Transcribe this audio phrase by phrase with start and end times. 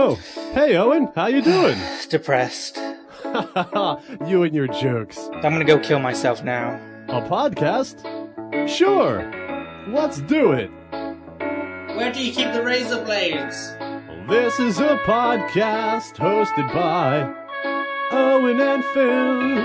[0.00, 0.14] Oh,
[0.54, 1.76] hey Owen, how you doing?
[2.08, 2.76] Depressed.
[4.28, 5.18] you and your jokes.
[5.32, 6.80] I'm gonna go kill myself now.
[7.08, 7.98] A podcast?
[8.68, 9.28] Sure.
[9.88, 10.70] Let's do it.
[11.96, 13.72] Where do you keep the razor blades?
[14.28, 17.34] This is a podcast hosted by
[18.12, 19.64] Owen and Phil.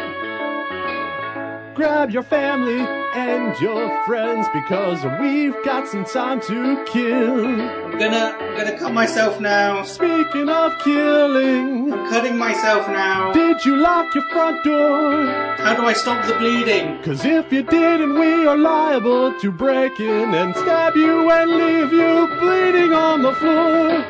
[1.75, 7.45] Grab your family and your friends because we've got some time to kill.
[7.45, 9.83] I'm gonna, I'm gonna cut myself now.
[9.83, 13.31] Speaking of killing, I'm cutting myself now.
[13.31, 15.27] did you lock your front door?
[15.57, 17.01] How do I stop the bleeding?
[17.03, 21.93] Cause if you didn't, we are liable to break in and stab you and leave
[21.93, 24.05] you bleeding on the floor.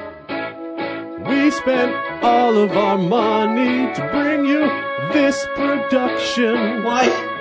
[1.29, 1.93] We spent
[2.23, 4.61] all of our money to bring you
[5.11, 6.83] this production.
[6.83, 7.32] Why?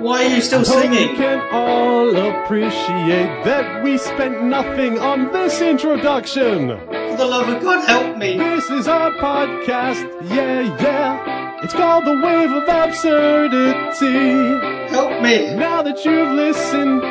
[0.00, 1.10] Why are you still singing?
[1.10, 6.68] We can all appreciate that we spent nothing on this introduction.
[6.68, 8.38] For the love of God, help me!
[8.38, 11.60] This is our podcast, yeah, yeah.
[11.62, 14.88] It's called The Wave of Absurdity.
[14.88, 15.54] Help me!
[15.54, 17.02] Now that you've listened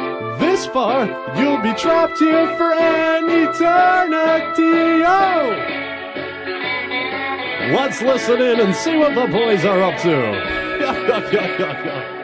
[0.42, 1.06] this far,
[1.38, 5.04] you'll be trapped here for an eternity.
[5.06, 5.54] Oh!
[7.72, 12.10] Let's listen in and see what the boys are up to.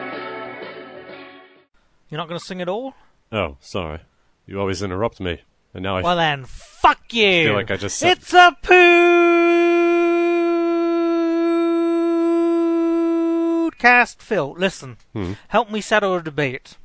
[2.10, 2.94] You're not going to sing at all?
[3.32, 4.00] oh, sorry.
[4.46, 5.40] You always interrupt me.
[5.74, 7.40] And now I Well then, fuck you!
[7.40, 8.16] I feel like I just said.
[8.18, 8.56] It's a
[13.70, 14.52] podcast, Phil.
[14.56, 15.32] Listen, Hmm.
[15.48, 16.76] help me settle a debate.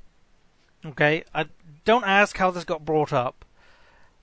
[0.86, 1.46] Okay, I
[1.86, 3.46] don't ask how this got brought up,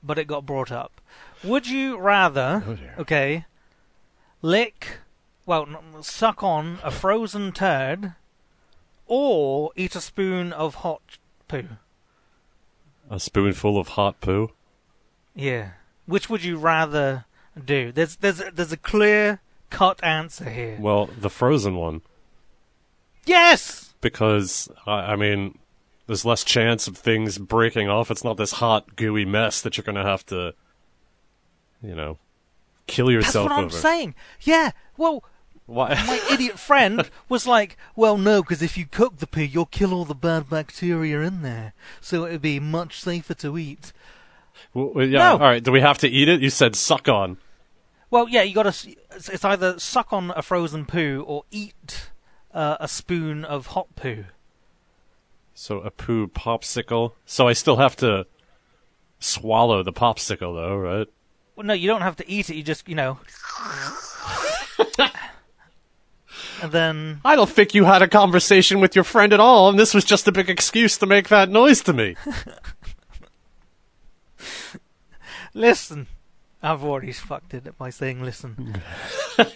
[0.02, 1.00] but it got brought up.
[1.44, 2.94] Would you rather, Oh, dear.
[2.98, 3.44] okay,
[4.42, 4.98] lick,
[5.46, 8.14] well, n- suck on a frozen turd,
[9.08, 11.64] or eat a spoon of hot poo?
[13.10, 14.52] A spoonful of hot poo?
[15.34, 15.70] Yeah.
[16.06, 17.24] Which would you rather
[17.62, 17.90] do?
[17.90, 20.76] There's there's a, there's a clear cut answer here.
[20.80, 22.02] Well, the frozen one.
[23.26, 23.94] Yes.
[24.00, 25.58] Because, I, I mean,
[26.06, 28.10] there's less chance of things breaking off.
[28.10, 30.54] It's not this hot, gooey mess that you're going to have to,
[31.82, 32.18] you know,
[32.86, 33.48] kill yourself.
[33.48, 34.14] That's what I'm saying.
[34.40, 34.70] Yeah.
[34.96, 35.24] Well,
[35.68, 35.88] Why?
[36.06, 39.92] my idiot friend was like, "Well, no, because if you cook the poo, you'll kill
[39.92, 43.92] all the bad bacteria in there, so it would be much safer to eat."
[44.72, 45.18] Well, well, yeah.
[45.18, 45.32] No.
[45.32, 45.62] All right.
[45.62, 46.40] Do we have to eat it?
[46.40, 47.36] You said suck on.
[48.10, 48.96] Well, yeah, you got to.
[49.14, 52.08] It's either suck on a frozen poo or eat
[52.54, 54.24] uh, a spoon of hot poo.
[55.52, 57.12] So a poo popsicle.
[57.26, 58.26] So I still have to
[59.18, 61.08] swallow the popsicle, though, right?
[61.56, 62.56] Well, no, you don't have to eat it.
[62.56, 63.18] You just, you know.
[66.62, 69.78] and then I don't think you had a conversation with your friend at all, and
[69.78, 72.16] this was just a big excuse to make that noise to me.
[75.54, 76.06] Listen.
[76.62, 78.82] I've already fucked it by saying listen.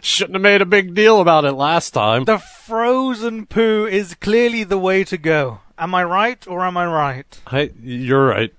[0.00, 2.24] Shouldn't have made a big deal about it last time.
[2.24, 5.60] The frozen poo is clearly the way to go.
[5.78, 7.40] Am I right or am I right?
[7.46, 8.54] I, you're right.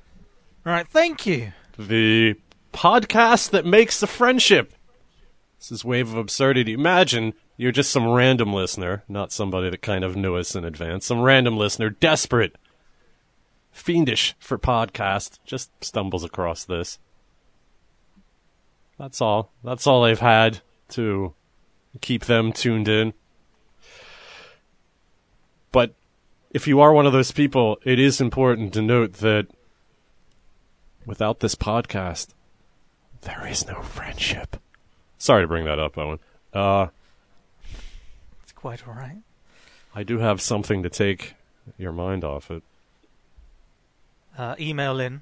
[0.63, 1.53] Right, thank you.
[1.79, 2.35] The
[2.71, 4.73] podcast that makes the friendship.
[5.69, 6.73] This Wave of Absurdity.
[6.73, 11.05] Imagine you're just some random listener, not somebody that kind of knew us in advance.
[11.05, 12.55] Some random listener, desperate,
[13.71, 16.99] fiendish for podcast, just stumbles across this.
[18.97, 19.51] That's all.
[19.63, 21.33] That's all they've had to
[22.01, 23.13] keep them tuned in.
[25.71, 25.93] But
[26.51, 29.47] if you are one of those people, it is important to note that
[31.05, 32.29] without this podcast,
[33.21, 34.57] there is no friendship.
[35.17, 36.19] Sorry to bring that up, Owen.
[36.53, 36.87] Uh,
[38.43, 39.17] It's quite alright.
[39.95, 41.33] I do have something to take
[41.77, 42.63] your mind off it.
[44.37, 45.21] Uh, email in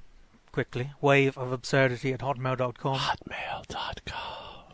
[0.52, 0.92] quickly.
[1.02, 2.98] Wave of absurdity at hotmail.com.
[3.00, 4.74] Hotmail.com.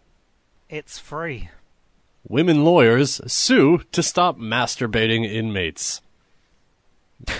[0.69, 1.49] It's free.
[2.27, 6.01] Women lawyers sue to stop masturbating inmates.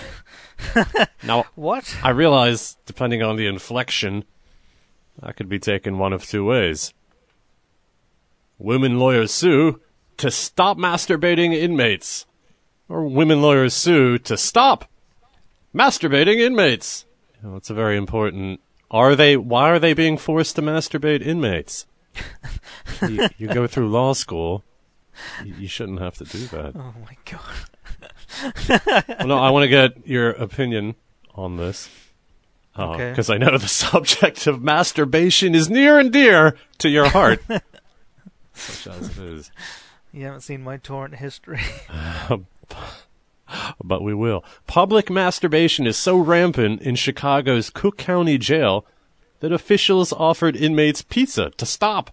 [1.24, 1.96] now, What?
[2.04, 4.24] I realize, depending on the inflection,
[5.22, 6.94] that could be taken one of two ways.
[8.62, 9.82] Women lawyers sue
[10.18, 12.28] to stop masturbating inmates.
[12.88, 14.86] Or women lawyers sue to stop
[15.74, 17.06] masturbating inmates.
[17.42, 18.60] You know, it's a very important.
[18.92, 19.36] Are they?
[19.36, 21.88] Why are they being forced to masturbate inmates?
[23.02, 24.64] you, you go through law school.
[25.44, 26.76] You, you shouldn't have to do that.
[26.76, 27.42] Oh my god.
[29.20, 30.96] Well, no, I want to get your opinion
[31.34, 31.90] on this.
[32.78, 33.10] Uh, okay.
[33.10, 37.42] Because I know the subject of masturbation is near and dear to your heart.
[38.68, 39.52] Such as it is.
[40.14, 41.62] You haven't seen my torrent history.
[43.84, 44.44] But we will.
[44.68, 48.86] Public masturbation is so rampant in Chicago's Cook County Jail
[49.40, 52.12] that officials offered inmates pizza to stop.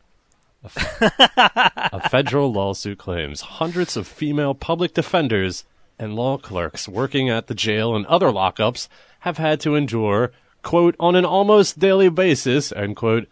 [1.00, 5.64] A federal lawsuit claims hundreds of female public defenders
[5.98, 8.88] and law clerks working at the jail and other lockups
[9.20, 13.28] have had to endure, quote, on an almost daily basis, end quote,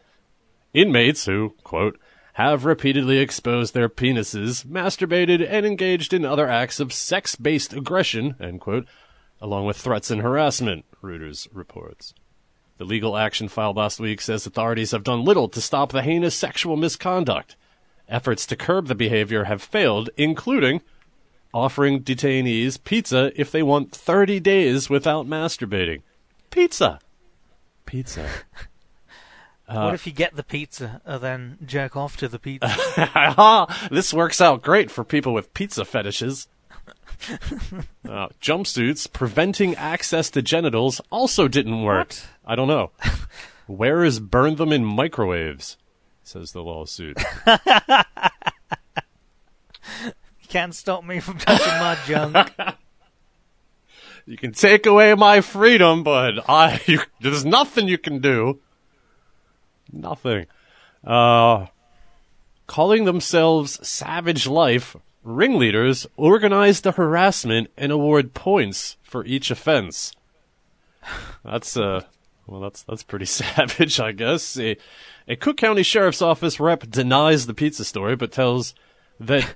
[0.72, 1.98] inmates who, quote,
[2.36, 8.60] have repeatedly exposed their penises, masturbated, and engaged in other acts of sex-based aggression, end
[8.60, 8.86] quote,
[9.40, 12.12] along with threats and harassment, Reuters reports.
[12.76, 16.34] The legal action filed last week says authorities have done little to stop the heinous
[16.34, 17.56] sexual misconduct.
[18.06, 20.82] Efforts to curb the behavior have failed, including
[21.54, 26.02] offering detainees pizza if they want 30 days without masturbating.
[26.50, 26.98] Pizza!
[27.86, 28.28] Pizza.
[29.68, 33.66] what if you get the pizza and then jerk off to the pizza?
[33.90, 36.48] this works out great for people with pizza fetishes.
[38.08, 42.08] uh, jumpsuits preventing access to genitals also didn't work.
[42.08, 42.28] What?
[42.44, 42.92] I don't know.
[43.66, 45.76] Where is burn them in microwaves,
[46.22, 47.18] says the lawsuit.
[47.46, 47.54] you
[50.48, 52.52] can't stop me from touching my junk.
[54.26, 58.60] You can take away my freedom, but I you, there's nothing you can do.
[59.92, 60.46] Nothing.
[61.04, 61.66] Uh,
[62.66, 70.12] calling themselves Savage Life, ringleaders organize the harassment and award points for each offense.
[71.44, 72.02] That's uh,
[72.46, 74.58] well, that's that's pretty savage, I guess.
[74.58, 74.76] A,
[75.28, 78.74] a Cook County Sheriff's Office rep denies the pizza story, but tells
[79.20, 79.54] that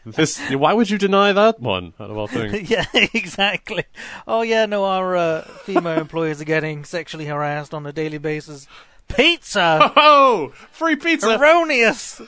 [0.06, 0.40] this.
[0.50, 1.92] Why would you deny that one?
[1.98, 2.70] Out of all things.
[2.70, 3.84] yeah, exactly.
[4.26, 8.66] Oh yeah, no, our uh, female employees are getting sexually harassed on a daily basis.
[9.08, 11.38] Pizza, Oh, free pizza!
[11.38, 12.20] erroneous.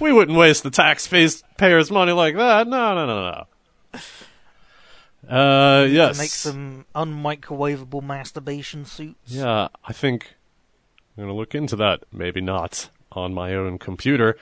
[0.00, 1.42] We wouldn't waste the taxpayers'
[1.90, 2.68] money like that.
[2.68, 3.46] No, no, no, no.
[5.28, 6.16] Uh, yes.
[6.16, 9.32] to make some unmicrowavable masturbation suits.
[9.32, 10.34] Yeah, I think
[11.16, 12.04] I'm gonna look into that.
[12.12, 14.36] Maybe not on my own computer.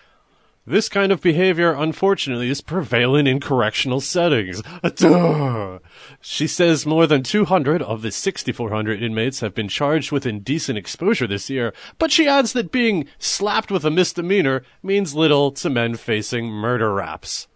[0.64, 4.62] This kind of behavior, unfortunately, is prevalent in correctional settings.
[4.94, 5.80] Duh.
[6.20, 11.26] She says more than 200 of the 6,400 inmates have been charged with indecent exposure
[11.26, 15.96] this year, but she adds that being slapped with a misdemeanor means little to men
[15.96, 17.48] facing murder raps.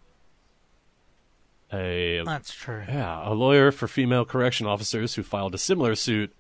[1.72, 2.82] A That's true.
[2.88, 6.32] yeah, a lawyer for female correction officers who filed a similar suit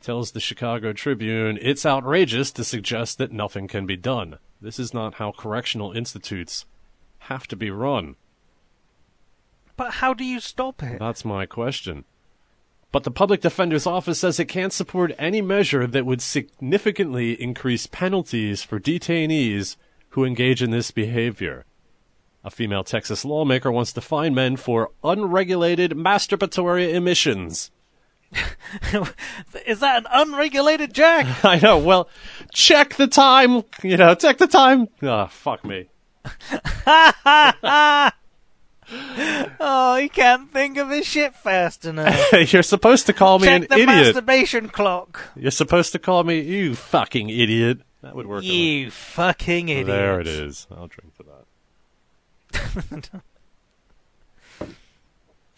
[0.00, 4.38] tells the Chicago Tribune it's outrageous to suggest that nothing can be done.
[4.60, 6.66] This is not how correctional institutes
[7.20, 8.16] have to be run.
[9.76, 10.98] But how do you stop it?
[10.98, 12.04] That's my question.
[12.92, 17.86] But the public defender's office says it can't support any measure that would significantly increase
[17.86, 19.76] penalties for detainees
[20.10, 21.64] who engage in this behavior.
[22.42, 27.70] A female Texas lawmaker wants to fine men for unregulated masturbatory emissions.
[29.66, 31.44] Is that an unregulated jack?
[31.44, 31.78] I know.
[31.78, 32.08] Well,
[32.52, 33.62] check the time.
[33.82, 34.88] You know, check the time.
[35.02, 35.88] Ah, fuck me.
[39.60, 42.32] oh, he can't think of his shit fast enough.
[42.52, 43.86] You're supposed to call me Check an the idiot.
[43.88, 45.30] masturbation clock.
[45.36, 47.80] You're supposed to call me you fucking idiot.
[48.02, 48.44] That would work.
[48.44, 49.86] You fucking idiot.
[49.86, 50.66] There it is.
[50.70, 53.20] I'll drink to that.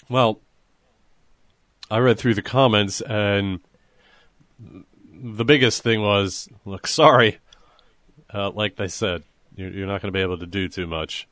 [0.08, 0.40] well,
[1.92, 3.60] I read through the comments, and
[4.58, 7.36] the biggest thing was, look, sorry.
[8.32, 9.24] Uh, like they said,
[9.56, 11.28] you're, you're not going to be able to do too much.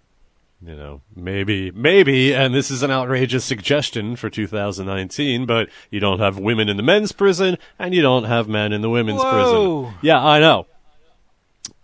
[0.62, 6.19] You know, maybe, maybe, and this is an outrageous suggestion for 2019, but you don't
[6.19, 9.85] have women in the men's prison, and you don't have men in the women's Whoa.
[9.85, 9.99] prison.
[10.02, 10.67] Yeah, I know.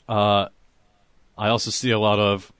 [0.06, 0.49] Uh,
[1.38, 2.52] I also see a lot of,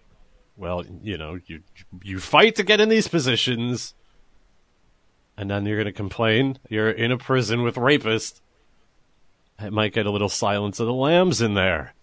[0.57, 1.61] well, you know, you
[2.03, 3.93] you fight to get in these positions,
[5.37, 8.41] and then you're going to complain you're in a prison with rapists.
[9.59, 11.95] It might get a little Silence of the Lambs in there.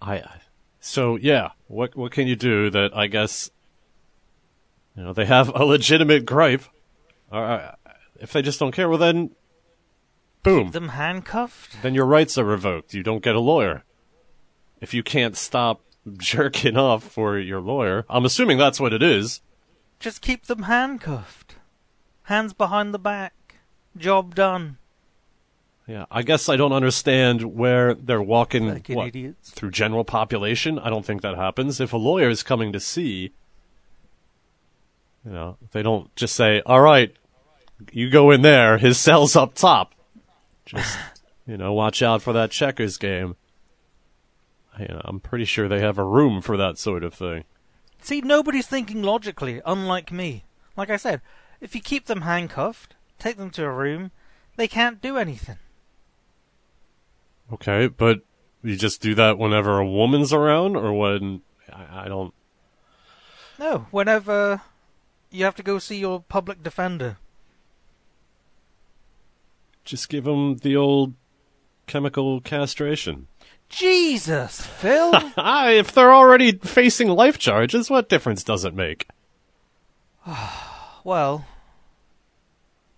[0.00, 0.22] I,
[0.80, 3.50] so yeah, what what can you do that I guess,
[4.96, 6.64] you know, they have a legitimate gripe.
[7.30, 7.74] Or,
[8.20, 9.30] if they just don't care, well then,
[10.42, 11.82] boom Keep Them handcuffed?
[11.82, 12.94] then your rights are revoked.
[12.94, 13.84] You don't get a lawyer.
[14.80, 15.80] If you can't stop
[16.18, 19.40] jerking off for your lawyer, I'm assuming that's what it is.
[20.00, 21.43] Just keep them handcuffed.
[22.24, 23.56] Hands behind the back.
[23.96, 24.78] Job done.
[25.86, 29.50] Yeah, I guess I don't understand where they're walking Fucking what, idiots.
[29.50, 30.78] through general population.
[30.78, 31.78] I don't think that happens.
[31.78, 33.32] If a lawyer is coming to see,
[35.24, 37.14] you know, they don't just say, "All right,
[37.92, 38.78] you go in there.
[38.78, 39.94] His cell's up top."
[40.64, 40.98] Just
[41.46, 43.36] you know, watch out for that checkers game.
[44.78, 47.44] You know, I'm pretty sure they have a room for that sort of thing.
[48.00, 50.44] See, nobody's thinking logically, unlike me.
[50.76, 51.20] Like I said,
[51.64, 54.10] if you keep them handcuffed, take them to a room,
[54.56, 55.56] they can't do anything.
[57.50, 58.20] Okay, but
[58.62, 61.40] you just do that whenever a woman's around, or when
[61.72, 62.34] I, I don't.
[63.58, 64.60] No, whenever
[65.30, 67.16] you have to go see your public defender.
[69.84, 71.14] Just give them the old
[71.86, 73.26] chemical castration.
[73.70, 75.12] Jesus, Phil.
[75.38, 79.08] If they're already facing life charges, what difference does it make?
[81.04, 81.46] well,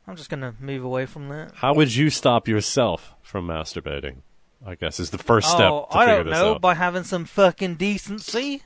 [0.08, 1.52] I'm just gonna move away from that.
[1.56, 4.18] How would you stop yourself from masturbating?
[4.64, 6.54] I guess is the first step oh, to I figure don't this know.
[6.54, 6.60] out.
[6.60, 8.62] By having some fucking decency.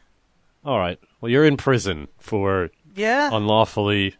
[0.64, 0.98] All right.
[1.20, 3.30] Well, you're in prison for Yeah.
[3.32, 4.16] unlawfully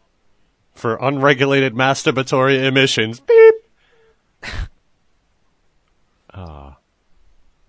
[0.73, 3.19] for unregulated masturbatory emissions.
[3.19, 3.55] Beep.
[6.33, 6.77] Ah.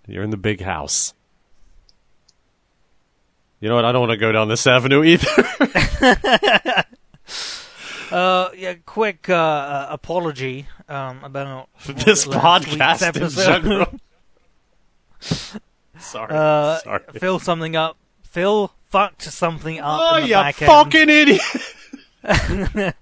[0.07, 1.15] you're in the big house.
[3.59, 3.85] You know what?
[3.85, 5.27] I don't want to go down this avenue either.
[8.13, 8.75] Uh, yeah.
[8.87, 13.63] Quick uh, uh, apology um, about this podcast in episode.
[13.63, 14.01] general.
[16.01, 16.31] Sorry.
[16.35, 17.03] Uh, Sorry.
[17.19, 17.97] fill something up.
[18.23, 21.41] Phil fucked something up Oh, in the you back fucking idiot!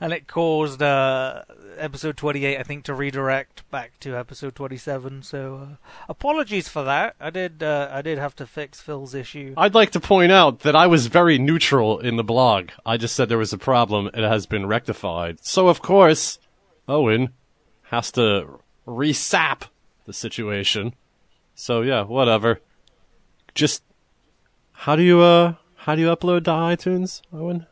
[0.00, 1.42] and it caused uh,
[1.82, 5.22] episode 28, I think, to redirect back to episode 27.
[5.22, 5.76] So, uh,
[6.08, 7.16] apologies for that.
[7.20, 9.54] I did, uh, I did have to fix Phil's issue.
[9.56, 12.70] I'd like to point out that I was very neutral in the blog.
[12.86, 14.06] I just said there was a problem.
[14.14, 15.44] It has been rectified.
[15.44, 16.38] So, of course,
[16.88, 17.30] Owen
[17.84, 19.64] has to resap
[20.06, 20.94] the situation.
[21.54, 22.60] So, yeah, whatever.
[23.54, 23.82] Just,
[24.72, 27.66] how do you, uh, how do you upload to iTunes, Owen?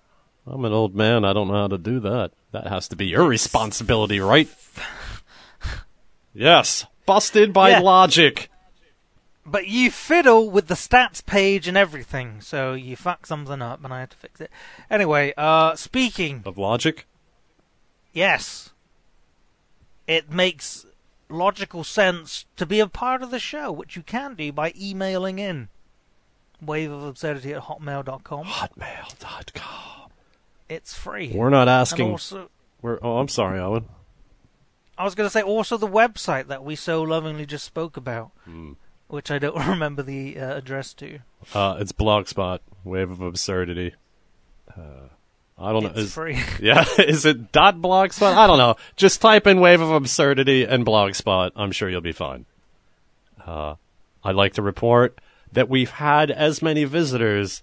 [0.47, 1.25] I'm an old man.
[1.25, 2.33] I don't know how to do that.
[2.53, 4.49] That has to be your responsibility, right?
[6.35, 6.87] yes.
[7.07, 7.79] Busted by Yeah.
[7.81, 8.51] logic.
[9.47, 13.93] But you fiddle with the stats page and everything, so you fuck something up, and
[13.93, 14.51] I had to fix it.
[14.91, 17.07] Anyway, uh, speaking, Of logic?
[18.13, 18.71] yes,
[20.07, 20.87] it makes
[21.29, 25.39] logical sense to be a part of the show, which you can do by emailing
[25.39, 25.69] in
[26.65, 28.45] waveofabsurdity at hotmail.com.
[28.47, 30.10] Hotmail.com.
[30.71, 31.33] It's free.
[31.35, 32.13] We're not asking.
[32.13, 32.49] also,
[32.81, 33.87] We're, oh, I'm sorry, Owen.
[34.97, 38.31] I was going to say also the website that we so lovingly just spoke about,
[38.45, 38.73] Hmm.
[39.09, 41.19] which I don't remember the uh, address to.
[41.53, 43.95] Uh, it's Blogspot, Wave of Absurdity.
[44.75, 45.09] Uh,
[45.59, 45.93] I don't know.
[45.97, 46.39] It's free.
[46.61, 48.35] yeah, is it dot blogspot?
[48.35, 48.77] I don't know.
[48.97, 51.51] Just type in Wave of Absurdity and Blogspot.
[51.57, 52.47] I'm sure you'll be fine.
[53.45, 53.75] Uh,
[54.23, 55.21] I'd like to report
[55.53, 57.63] that we've had as many visitors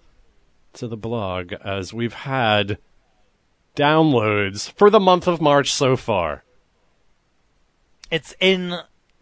[0.74, 2.78] to the blog as we've had
[3.78, 6.44] downloads for the month of March so far.
[8.12, 8.70] It's in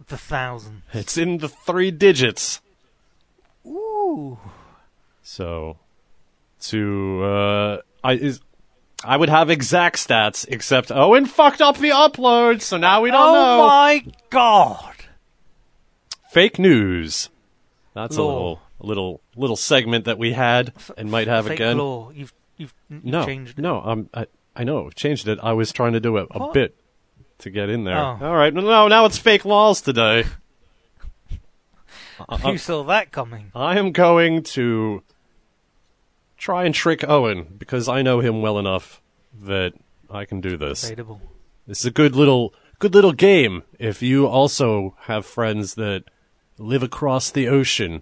[0.08, 0.84] the thousands.
[0.94, 2.62] It's in the three digits.
[3.66, 4.40] Ooh.
[5.22, 5.78] So,
[6.62, 8.40] to uh, I is
[9.04, 13.30] I would have exact stats, except Owen fucked up the upload, so now we don't
[13.30, 13.64] oh know.
[13.64, 14.96] Oh my god!
[16.32, 17.30] Fake news.
[17.94, 21.78] That's a little little little segment that we had and might have Fake again.
[21.80, 22.12] law.
[22.12, 23.62] You've you've, No, changed it.
[23.62, 25.40] no, I'm I I know changed it.
[25.44, 26.54] I was trying to do it a What?
[26.54, 26.76] bit
[27.40, 27.98] to get in there.
[27.98, 28.18] Oh.
[28.22, 30.24] All right, no, no, now it's fake laws today.
[32.30, 33.52] I- Who saw that coming?
[33.54, 35.04] I am going to
[36.38, 39.02] try and trick Owen because I know him well enough
[39.44, 39.74] that
[40.10, 40.84] I can do this.
[40.84, 41.22] Debatable.
[41.68, 46.04] This is a good little good little game if you also have friends that
[46.58, 48.02] live across the ocean.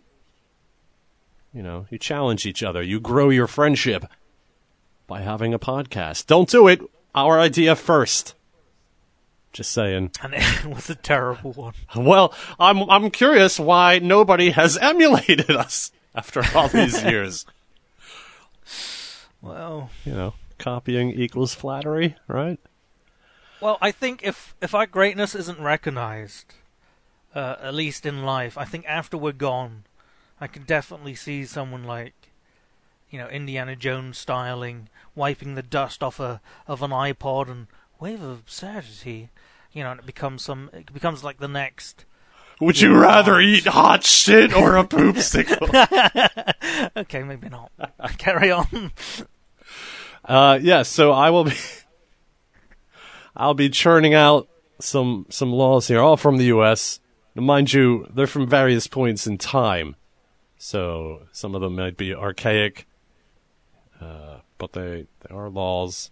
[1.53, 4.05] You know, you challenge each other, you grow your friendship
[5.07, 6.27] by having a podcast.
[6.27, 6.81] Don't do it.
[7.15, 8.35] Our idea first.
[9.51, 10.11] Just saying.
[10.23, 11.73] And it was a terrible one.
[11.95, 17.45] Well, I'm I'm curious why nobody has emulated us after all these years.
[19.41, 22.59] Well, You know, copying equals flattery, right?
[23.61, 26.53] well, I think if if our greatness isn't recognized,
[27.35, 29.83] uh, at least in life, I think after we're gone,
[30.41, 32.13] I can definitely see someone like,
[33.13, 37.67] you know, Indiana Jones styling, wiping the dust off a of an iPod and
[37.99, 39.29] wave of absurdity.
[39.71, 40.71] You know, and it becomes some.
[40.73, 42.05] It becomes like the next.
[42.59, 45.69] Would you rather eat hot shit or a poopsicle?
[46.95, 47.71] Okay, maybe not.
[48.17, 48.91] Carry on.
[50.25, 51.55] Uh, yeah, so I will be,
[53.35, 54.47] I'll be churning out
[54.79, 56.99] some some laws here, all from the U.S.
[57.35, 59.95] Now, mind you, they're from various points in time,
[60.57, 62.87] so some of them might be archaic,
[64.03, 66.11] uh, but they they are laws.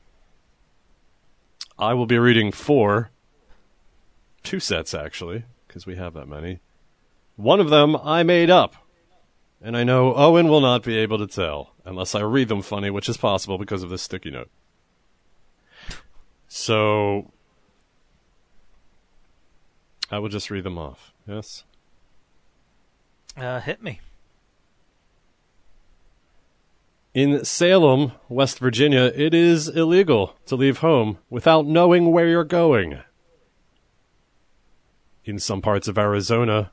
[1.78, 3.12] I will be reading four,
[4.44, 6.60] two sets actually, because we have that many.
[7.36, 8.76] One of them I made up.
[9.64, 12.90] And I know Owen will not be able to tell unless I read them funny,
[12.90, 14.50] which is possible because of this sticky note.
[16.48, 17.32] So,
[20.10, 21.14] I will just read them off.
[21.28, 21.64] Yes.
[23.38, 24.02] Uh, hit me.
[27.14, 33.00] In Salem, West Virginia, it is illegal to leave home without knowing where you're going.
[35.26, 36.72] In some parts of Arizona,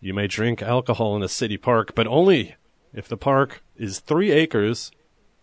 [0.00, 2.56] you may drink alcohol in a city park, but only
[2.92, 4.90] if the park is three acres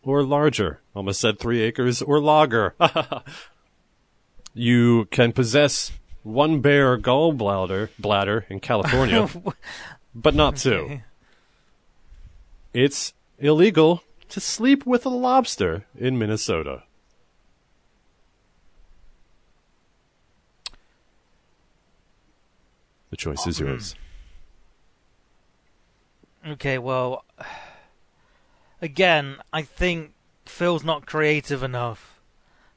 [0.01, 0.81] or larger.
[0.93, 2.75] Almost said three acres or lager.
[4.53, 5.93] you can possess
[6.23, 9.29] one bear gallbladder bladder in California,
[10.15, 10.99] but not two.
[12.73, 16.83] It's illegal to sleep with a lobster in Minnesota.
[23.09, 23.95] The choice is yours.
[26.43, 26.53] Hmm.
[26.53, 27.25] Okay, well,
[28.81, 30.13] again, I think
[30.45, 32.19] Phil's not creative enough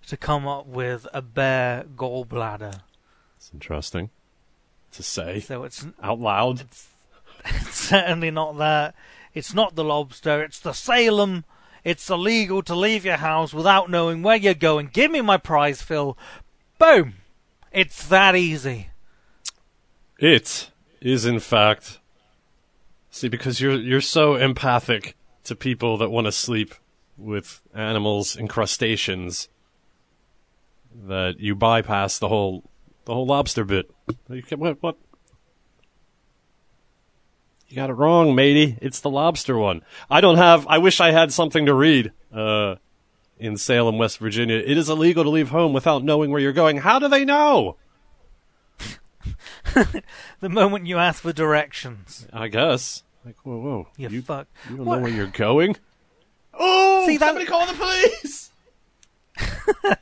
[0.09, 2.83] to come up with a bear gallbladder.
[3.37, 4.11] It's interesting
[4.93, 6.65] to say So it's, out loud.
[7.45, 8.95] it's certainly not that.
[9.37, 10.43] It's not the lobster.
[10.43, 11.45] It's the Salem.
[11.85, 14.89] It's illegal to leave your house without knowing where you're going.
[14.91, 16.17] Give me my prize, Phil.
[16.79, 17.17] Boom.
[17.71, 18.89] It's that easy.
[20.19, 20.71] It
[21.03, 22.01] is, in fact,
[23.11, 25.15] see, because you're you're so empathic
[25.45, 26.75] to people that want to sleep
[27.19, 29.51] with animals and crustaceans
[30.95, 32.71] that you bypass the whole
[33.05, 33.91] the whole lobster bit.
[34.57, 34.97] What what?
[37.69, 38.79] You got it wrong, matey.
[38.81, 39.83] It's the lobster one.
[40.11, 40.67] I don't have.
[40.69, 42.13] I wish I had something to read.
[42.33, 42.77] Uh,
[43.39, 46.79] in Salem, West Virginia, it is illegal to leave home without knowing where you're going.
[46.79, 47.77] How do they know?
[50.41, 53.03] The moment you ask for directions, I guess.
[53.27, 53.89] Like, whoa, whoa.
[53.99, 54.47] you, you, fuck.
[54.71, 54.97] you don't What?
[54.97, 55.77] know where you're going?
[56.59, 58.51] Oh, See, that- somebody call the police!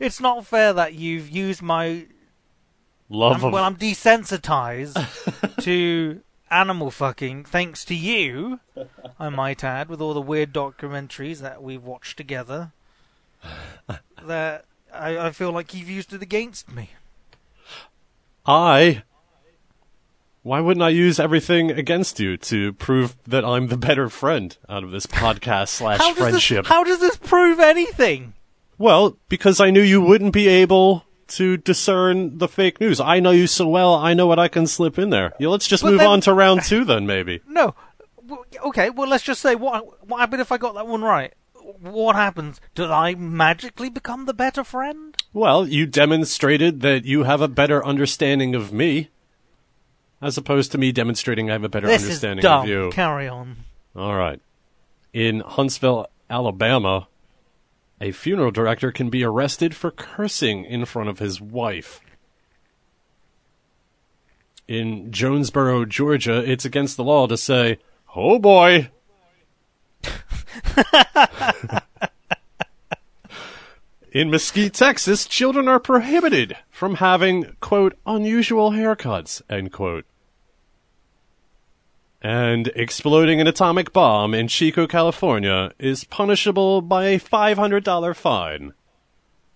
[0.00, 2.06] It's not fair that you've used my
[3.08, 8.60] Love I'm, of well, I'm desensitized to animal fucking thanks to you,
[9.18, 12.72] I might add, with all the weird documentaries that we've watched together.
[14.26, 16.90] That I, I feel like you've used it against me.
[18.44, 19.02] I.
[20.42, 24.82] Why wouldn't I use everything against you to prove that I'm the better friend out
[24.84, 26.64] of this podcast slash How friendship?
[26.64, 28.34] this, how does this prove anything?
[28.78, 33.00] Well, because I knew you wouldn't be able to discern the fake news.
[33.00, 35.32] I know you so well, I know what I can slip in there.
[35.38, 37.40] Yeah, let's just But move then- on to round two then, maybe.
[37.48, 37.74] No.
[38.64, 41.32] Okay, well, let's just say what what happened if I got that one right?
[41.80, 42.60] What happens?
[42.74, 45.16] Did I magically become the better friend?
[45.32, 49.10] Well, you demonstrated that you have a better understanding of me,
[50.20, 52.62] as opposed to me demonstrating I have a better This is understanding dumb.
[52.62, 52.90] of you.
[52.92, 53.56] Carry on.
[53.94, 54.40] All right.
[55.12, 57.06] In Huntsville, Alabama,
[58.00, 62.00] a funeral director can be arrested for cursing in front of his wife.
[64.68, 67.78] In Jonesboro, Georgia, it's against the law to say,
[68.14, 68.90] "Oh boy."
[74.12, 80.06] In Mesquite, Texas, children are prohibited from having, quote, unusual haircuts, end quote.
[82.26, 88.72] And exploding an atomic bomb in Chico, California is punishable by a $500 fine.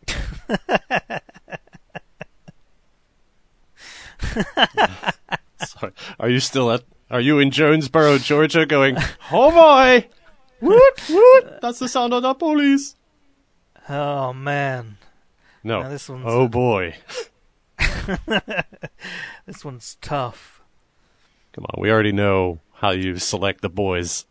[5.66, 5.92] Sorry.
[6.20, 8.96] Are you still at, are you in Jonesboro, Georgia going,
[9.32, 10.08] oh boy!
[10.60, 11.58] Woot, woot!
[11.60, 12.94] That's the sound of the police.
[13.88, 14.96] Oh man,
[15.64, 15.82] No.
[15.82, 16.94] Now this one's- oh boy.
[19.44, 20.59] this one's tough.
[21.60, 24.24] Come on, we already know how you select the boys.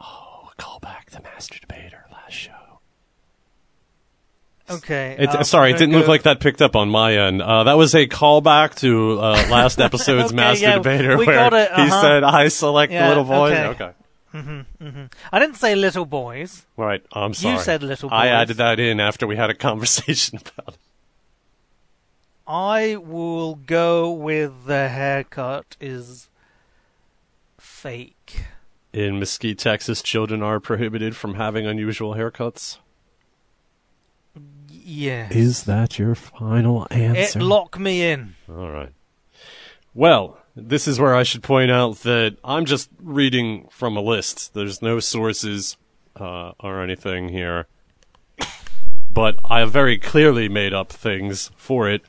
[0.00, 2.80] Oh, a callback to Master Debater last show.
[4.70, 5.16] Okay.
[5.18, 7.42] It, um, sorry, it didn't gonna look like that picked up on my end.
[7.42, 11.52] Uh, that was a callback to uh, last episode's Okay, Master yeah, Debater where it,
[11.52, 12.00] he uh-huh.
[12.00, 13.52] said, I select Yeah, the little boys.
[13.52, 13.92] okay.
[14.32, 15.06] Okay.
[15.30, 16.64] I didn't say little boys.
[16.78, 17.56] Right, I'm sorry.
[17.56, 20.80] You said little I added that in after we had a conversation about it.
[22.48, 26.30] I will go with the haircut is
[27.58, 28.44] fake.
[28.90, 32.78] In Mesquite, Texas, children are prohibited from having unusual haircuts.
[34.70, 35.32] Yes.
[35.32, 37.04] Is that your final answer?
[37.04, 37.40] it answer?
[37.40, 38.34] lock me in.
[38.48, 38.92] All right.
[39.92, 44.54] Well, this is where I should point out that I'm just reading from a list.
[44.54, 45.76] There's no sources
[46.16, 47.66] uh, or anything here.
[49.10, 52.02] But I have very clearly made up things for it.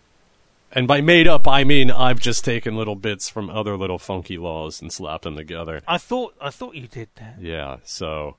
[0.71, 4.37] And by made up, I mean I've just taken little bits from other little funky
[4.37, 5.81] laws and slapped them together.
[5.87, 7.37] I thought I thought you did that.
[7.39, 8.37] Yeah, so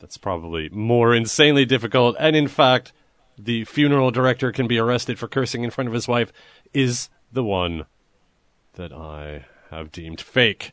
[0.00, 2.16] that's probably more insanely difficult.
[2.18, 2.92] And in fact,
[3.38, 6.32] the funeral director can be arrested for cursing in front of his wife
[6.72, 7.86] is the one
[8.74, 10.72] that I have deemed fake.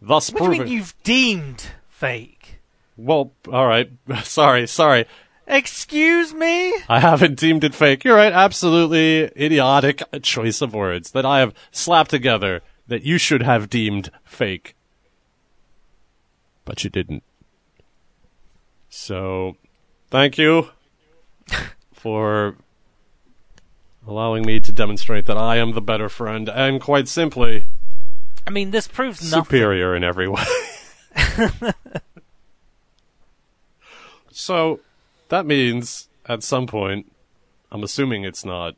[0.00, 2.60] Thus What do you mean you've deemed fake?
[2.96, 3.90] Well, all right.
[4.22, 5.06] sorry, sorry.
[5.48, 6.74] Excuse me?
[6.90, 8.04] I haven't deemed it fake.
[8.04, 8.32] You're right.
[8.32, 14.10] Absolutely idiotic choice of words that I have slapped together that you should have deemed
[14.24, 14.76] fake.
[16.66, 17.22] But you didn't.
[18.90, 19.56] So,
[20.10, 20.68] thank you
[21.94, 22.56] for
[24.06, 27.64] allowing me to demonstrate that I am the better friend and quite simply
[28.46, 29.44] I mean, this proves nothing.
[29.44, 30.44] superior in every way.
[34.30, 34.80] so
[35.28, 37.10] that means at some point,
[37.70, 38.74] I'm assuming it's not.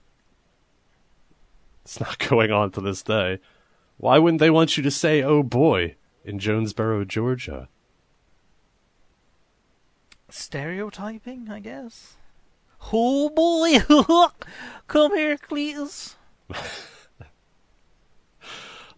[1.83, 3.39] It's not going on to this day.
[3.97, 7.69] Why wouldn't they want you to say "Oh boy" in Jonesboro, Georgia?
[10.29, 12.17] Stereotyping, I guess.
[12.93, 13.81] Oh boy,
[14.87, 16.15] come here, Cletus.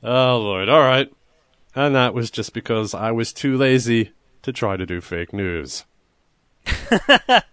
[0.05, 0.69] Oh lord!
[0.69, 1.13] All right,
[1.77, 4.11] and that was just because I was too lazy
[4.43, 5.85] to try to do fake news.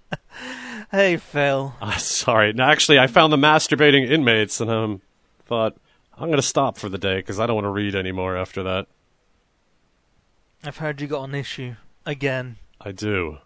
[0.91, 1.75] Hey, Phil.
[1.81, 2.51] Ah, sorry.
[2.53, 5.01] No, actually, I found the masturbating inmates, and um,
[5.45, 5.77] thought
[6.17, 8.63] I'm going to stop for the day because I don't want to read anymore after
[8.63, 8.87] that.
[10.63, 11.75] I've heard you got an issue
[12.07, 12.57] again.
[12.81, 13.37] I do.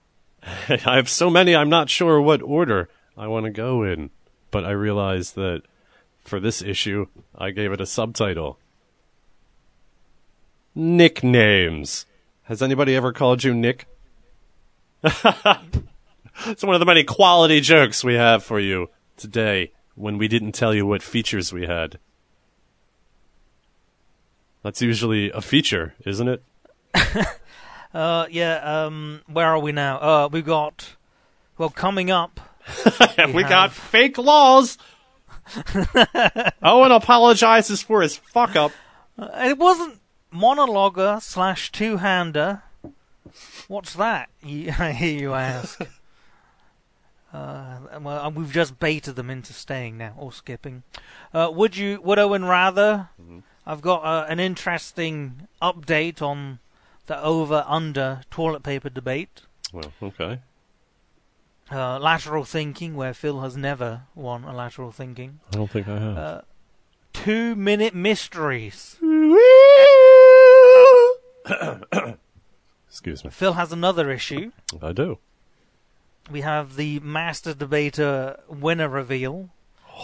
[0.44, 4.10] I have so many, I'm not sure what order I want to go in,
[4.52, 5.62] but I realized that
[6.20, 8.58] for this issue, I gave it a subtitle.
[10.76, 12.06] Nicknames.
[12.44, 13.86] Has anybody ever called you Nick?
[16.46, 20.52] it's one of the many quality jokes we have for you today when we didn't
[20.52, 21.98] tell you what features we had.
[24.62, 26.42] That's usually a feature, isn't it?
[27.92, 28.84] Uh, yeah.
[28.84, 29.98] Um, where are we now?
[29.98, 30.94] Uh, we've got.
[31.58, 32.38] Well, coming up.
[33.18, 34.78] And we have- got fake laws.
[36.62, 38.70] Owen apologizes for his fuck up.
[39.18, 39.98] Uh, it wasn't
[40.32, 42.62] monologuer slash two hander.
[43.68, 44.28] What's that?
[44.44, 45.80] I hear you ask.
[47.32, 50.82] Uh, well, we've just baited them into staying now or skipping.
[51.32, 52.00] Uh, would you?
[52.02, 53.10] Would Owen rather?
[53.64, 56.58] I've got uh, an interesting update on
[57.06, 59.42] the over/under toilet paper debate.
[59.72, 60.40] Well, okay.
[61.70, 65.38] Uh, lateral thinking, where Phil has never won a lateral thinking.
[65.52, 66.16] I don't think I have.
[66.16, 66.40] Uh,
[67.12, 68.96] two-minute mysteries.
[72.90, 73.30] Excuse me.
[73.30, 74.50] Phil has another issue.
[74.82, 75.18] I do.
[76.30, 79.48] We have the Master Debater winner reveal,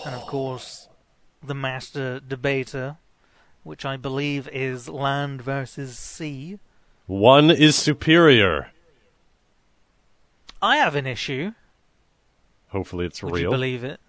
[0.04, 0.88] and of course,
[1.42, 2.96] the Master Debater,
[3.64, 6.58] which I believe is Land versus Sea.
[7.06, 8.70] One is superior.
[10.62, 11.52] I have an issue.
[12.68, 13.42] Hopefully, it's Would real.
[13.42, 14.00] you believe it?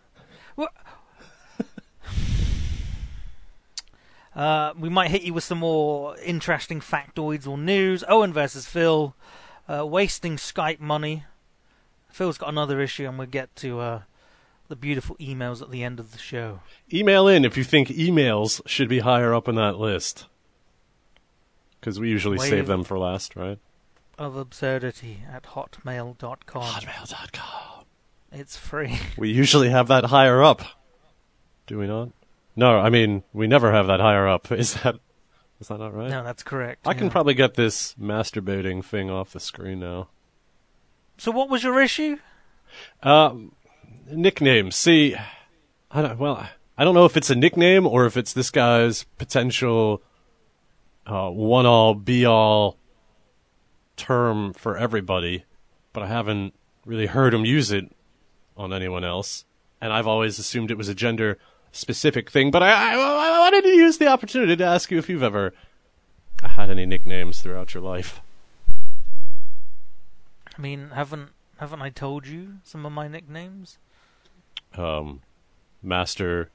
[4.38, 8.04] Uh, we might hit you with some more interesting factoids or news.
[8.08, 9.16] Owen versus Phil,
[9.68, 11.24] uh, wasting Skype money.
[12.12, 14.02] Phil's got another issue, and we'll get to uh,
[14.68, 16.60] the beautiful emails at the end of the show.
[16.94, 20.28] Email in if you think emails should be higher up in that list.
[21.80, 22.50] Because we usually Wave.
[22.50, 23.58] save them for last, right?
[24.20, 26.62] Of absurdity at hotmail.com.
[26.62, 27.86] Hotmail.com.
[28.32, 29.00] It's free.
[29.18, 30.62] We usually have that higher up.
[31.66, 32.10] Do we not?
[32.58, 34.52] No, I mean, we never have that higher up.
[34.52, 34.96] Is that
[35.60, 36.10] is that not right?
[36.10, 36.86] no, that's correct.
[36.86, 40.10] I can probably get this masturbating thing off the screen now.
[41.18, 42.18] So, what was your issue?
[43.02, 43.34] Uh,
[44.12, 44.70] nickname.
[44.70, 45.16] See,
[45.90, 49.06] I don't, well, I don't know if it's a nickname or if it's this guy's
[49.18, 50.04] potential
[51.08, 52.78] uh, one all be all
[53.96, 55.46] term for everybody,
[55.92, 56.54] but I haven't
[56.86, 57.92] really heard him use it
[58.56, 59.44] on anyone else,
[59.82, 61.40] and I've always assumed it was a gender
[61.72, 62.52] specific thing.
[62.52, 65.54] But I, I, I wanted to use the opportunity to ask you if you've ever
[66.42, 68.22] had any nicknames throughout your life.
[70.58, 73.78] I mean, haven't haven't I told you some of my nicknames?
[74.76, 75.22] um,
[75.82, 76.50] master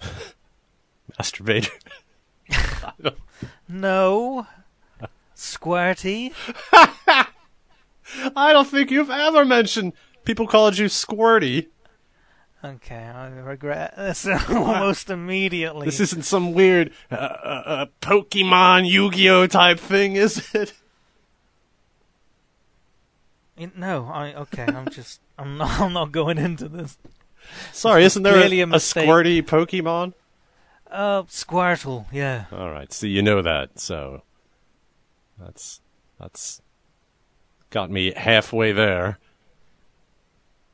[1.18, 1.70] masturbator.
[3.68, 4.46] No.
[5.36, 6.32] Squirty.
[6.72, 7.26] I
[8.52, 9.92] don't think you've ever mentioned
[10.24, 11.68] people called you Squirty.
[12.64, 15.86] Okay, I regret this almost immediately.
[15.86, 20.72] This isn't some weird uh, uh, uh, Pokemon Yu-Gi-Oh type thing, is it?
[23.56, 24.66] In- No, I okay.
[24.66, 25.20] I'm just.
[25.38, 25.80] I'm not.
[25.80, 26.98] I'm not going into this.
[27.72, 28.66] Sorry, isn't there a, a a.
[28.78, 30.14] Squirty Pokemon?
[30.90, 32.06] Uh, Squirtle.
[32.12, 32.46] Yeah.
[32.50, 34.22] All right, see, you know that, so
[35.38, 35.80] that's
[36.18, 36.60] that's
[37.70, 39.18] got me halfway there.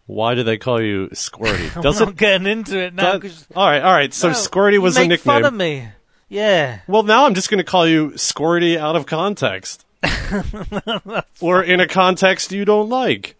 [0.06, 1.74] Why do they call you Squirty?
[1.76, 3.18] I'm Doesn't not getting into it now.
[3.18, 4.12] 'cause- all right, all right.
[4.12, 5.46] So No, Squirty you was a make fun nickname.
[5.46, 5.88] of me.
[6.28, 6.80] Yeah.
[6.86, 9.84] Well, now I'm just going to call you Squirty out of context,
[11.40, 13.36] or in a context you don't like.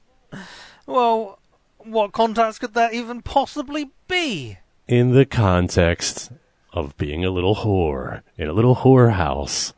[0.87, 1.39] Well,
[1.79, 4.59] what context could that even possibly be?
[4.87, 6.31] In the context
[6.73, 9.73] of being a little whore in a little whorehouse,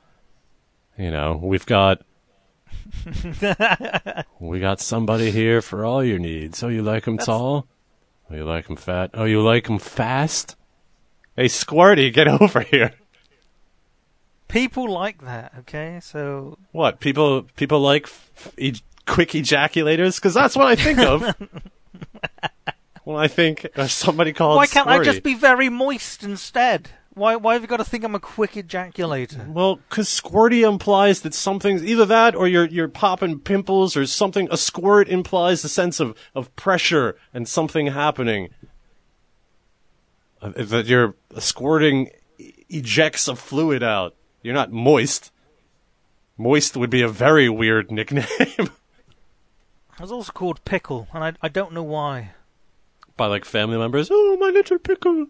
[0.99, 2.03] you know, we've got.
[4.41, 6.63] we got somebody here for all your needs.
[6.63, 7.67] Oh, you like like 'em tall?
[8.31, 9.11] Oh, you like like 'em fat?
[9.15, 10.57] Oh, you like like 'em fast?
[11.37, 12.93] Hey, Squirty, get over here.
[14.49, 15.99] People like that, okay?
[16.03, 18.75] So What people people like f- e-
[19.07, 20.17] quick ejaculators?
[20.17, 21.35] Because that's what I think of
[23.05, 24.57] when I think of somebody called.
[24.57, 25.05] why can't I Squirty.
[25.05, 26.91] just be very moist instead?
[27.17, 29.51] Why why have you got to think I'm a quick ejaculator?
[29.51, 34.49] Well, because squirty implies that something's either that or you're you're popping pimples or something.
[34.51, 38.51] A squirt implies a sense of, of pressure and something happening.
[40.43, 42.11] Uh, that you're squirting
[42.69, 44.15] ejects a fluid out.
[44.43, 45.33] You're not moist.
[46.37, 48.27] Moist would be a very weird nickname
[49.99, 52.33] I was also called Pickle, and I I don't know why.
[53.17, 54.11] by like family members.
[54.13, 55.29] Oh, my little pickle.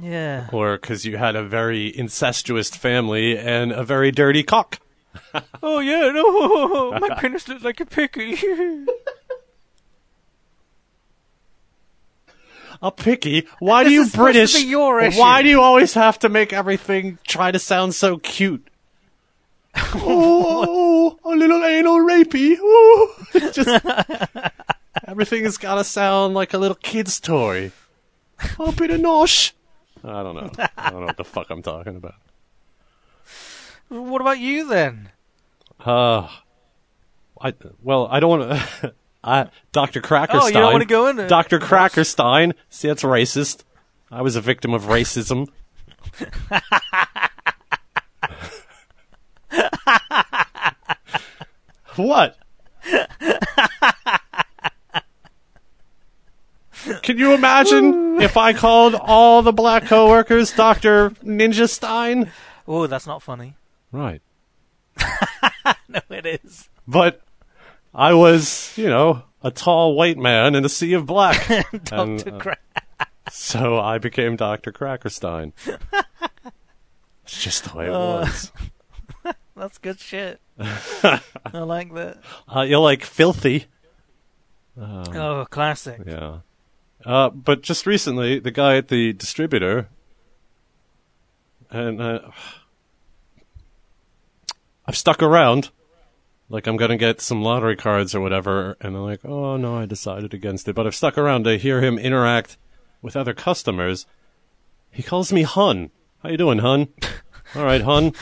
[0.00, 0.48] Yeah.
[0.52, 4.78] Or because you had a very incestuous family and a very dirty cock.
[5.62, 8.36] Oh yeah, no, my penis looks like a picky.
[12.82, 13.46] A picky?
[13.60, 14.54] Why do you is supposed to British?
[14.54, 15.20] be your issue.
[15.20, 18.66] Why do you always have to make everything try to sound so cute?
[19.76, 22.56] oh, a little anal rapey.
[22.60, 23.14] Oh,
[23.52, 23.68] just
[25.06, 27.70] everything has got to sound like a little kid's toy.
[28.58, 29.52] A bit of nosh.
[30.04, 30.50] I don't know.
[30.76, 32.14] I don't know what the fuck I'm talking about.
[33.88, 35.10] what about you then?
[35.80, 36.28] Uh,
[37.40, 38.94] I well, I don't want to.
[39.24, 40.00] I Dr.
[40.00, 40.40] Crackerstein.
[40.42, 41.28] Oh, you don't wanna go in it?
[41.28, 41.58] Dr.
[41.58, 42.54] Crackerstein.
[42.70, 43.62] See, that's racist.
[44.10, 45.48] I was a victim of racism.
[51.96, 52.36] what?
[57.02, 61.10] Can you imagine if I called all the black coworkers Dr.
[61.24, 62.30] Ninja Stein?
[62.68, 63.56] Oh, that's not funny.
[63.90, 64.22] Right.
[65.88, 66.70] No, it is.
[66.88, 67.20] But
[67.94, 71.46] I was, you know, a tall white man in a sea of black.
[71.84, 72.56] Doctor And, uh, Cra-
[73.30, 74.72] so I became Dr.
[74.72, 75.52] Crackerstein.
[77.24, 78.52] it's just the way it Uh, was.
[79.54, 80.40] That's good shit.
[80.58, 81.20] I
[81.52, 82.18] like that.
[82.48, 83.66] Uh, you're like filthy.
[84.80, 86.00] Oh, classic.
[86.06, 86.38] Yeah.
[87.04, 89.88] Uh, but just recently, the guy at the distributor,
[91.70, 92.20] and uh,
[94.86, 95.70] I've stuck around,
[96.48, 99.86] like I'm gonna get some lottery cards or whatever, and I'm like, oh no, I
[99.86, 100.74] decided against it.
[100.74, 102.56] But I've stuck around to hear him interact
[103.00, 104.06] with other customers.
[104.90, 105.90] He calls me Hun.
[106.22, 106.88] How you doing, Hun?
[107.54, 108.12] All right, Hun.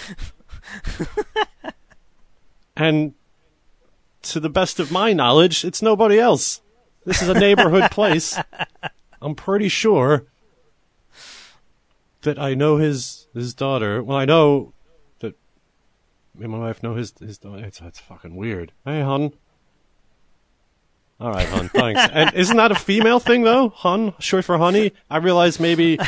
[2.77, 3.15] and
[4.23, 6.61] to the best of my knowledge, it's nobody else.
[7.11, 8.39] This is a neighborhood place.
[9.21, 10.27] I'm pretty sure
[12.23, 14.01] that I know his his daughter.
[14.01, 14.75] Well, I know
[15.19, 15.35] that
[16.37, 17.65] me and my wife know his his daughter.
[17.65, 18.71] It's it's fucking weird.
[18.85, 19.33] Hey, hun.
[21.19, 21.69] All right, hun.
[21.69, 22.01] Thanks.
[22.13, 23.71] and isn't that a female thing though?
[23.71, 24.93] Hun, short for honey.
[25.11, 25.99] I realize maybe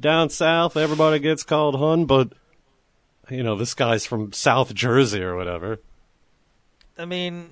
[0.00, 2.32] down south everybody gets called hun, but
[3.28, 5.80] you know this guy's from South Jersey or whatever.
[6.96, 7.50] I mean,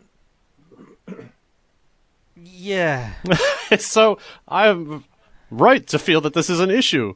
[2.45, 3.13] yeah.
[3.79, 5.05] so I'm
[5.51, 7.15] right to feel that this is an issue.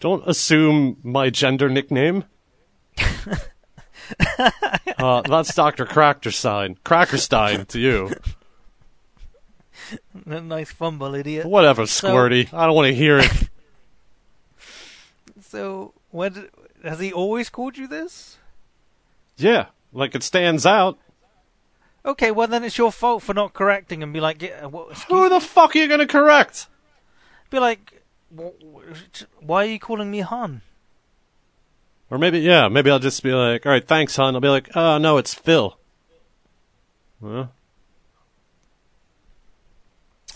[0.00, 2.24] Don't assume my gender nickname.
[4.98, 5.86] uh, that's Dr.
[5.86, 6.78] Crackerstein.
[6.84, 8.12] Crackerstein to you.
[10.26, 11.46] nice fumble, idiot.
[11.46, 12.52] Whatever, Squirty.
[12.52, 13.32] I don't want to hear it.
[15.48, 16.48] So, when
[16.82, 18.36] has he always called you this?
[19.36, 20.98] Yeah, like it stands out.
[22.06, 25.28] Okay, well then it's your fault for not correcting and be like, yeah, what, Who
[25.28, 26.68] the fuck are you going to correct?
[27.50, 28.02] be like,
[28.36, 30.62] "Wh- wh- why are you calling me Han?
[32.08, 34.36] Or maybe, yeah, maybe I'll just be like, all right, thanks, hon.
[34.36, 35.76] I'll be like, oh, no, it's Phil.
[37.20, 37.46] Huh?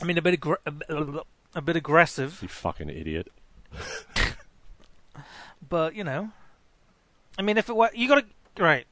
[0.01, 3.29] I mean, a bit aggr- a bit- a bit aggressive, You fucking idiot.
[5.69, 6.31] but you know,
[7.39, 8.25] I mean, if it were, you gotta
[8.59, 8.87] right.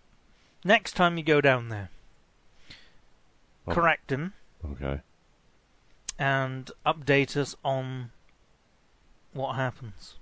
[0.64, 1.88] Next time you go down there,
[3.70, 3.74] Oh.
[3.74, 4.32] correct him
[4.72, 5.00] Okay.
[6.18, 8.10] and update us on
[9.32, 10.16] what happens.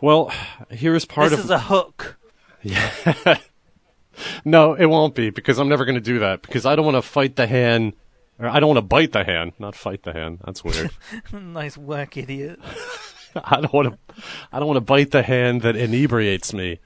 [0.00, 0.32] Well,
[0.70, 2.16] here's part this of This is a hook.
[2.62, 3.38] Yeah.
[4.44, 6.96] no, it won't be because I'm never going to do that because I don't want
[6.96, 7.92] to fight the hand
[8.38, 10.38] Or I don't want to bite the hand, not fight the hand.
[10.44, 10.90] That's weird.
[11.32, 12.60] nice work, idiot.
[13.34, 14.14] I don't want to.
[14.52, 16.78] I don't want to bite the hand that inebriates me.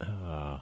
[0.00, 0.58] Uh,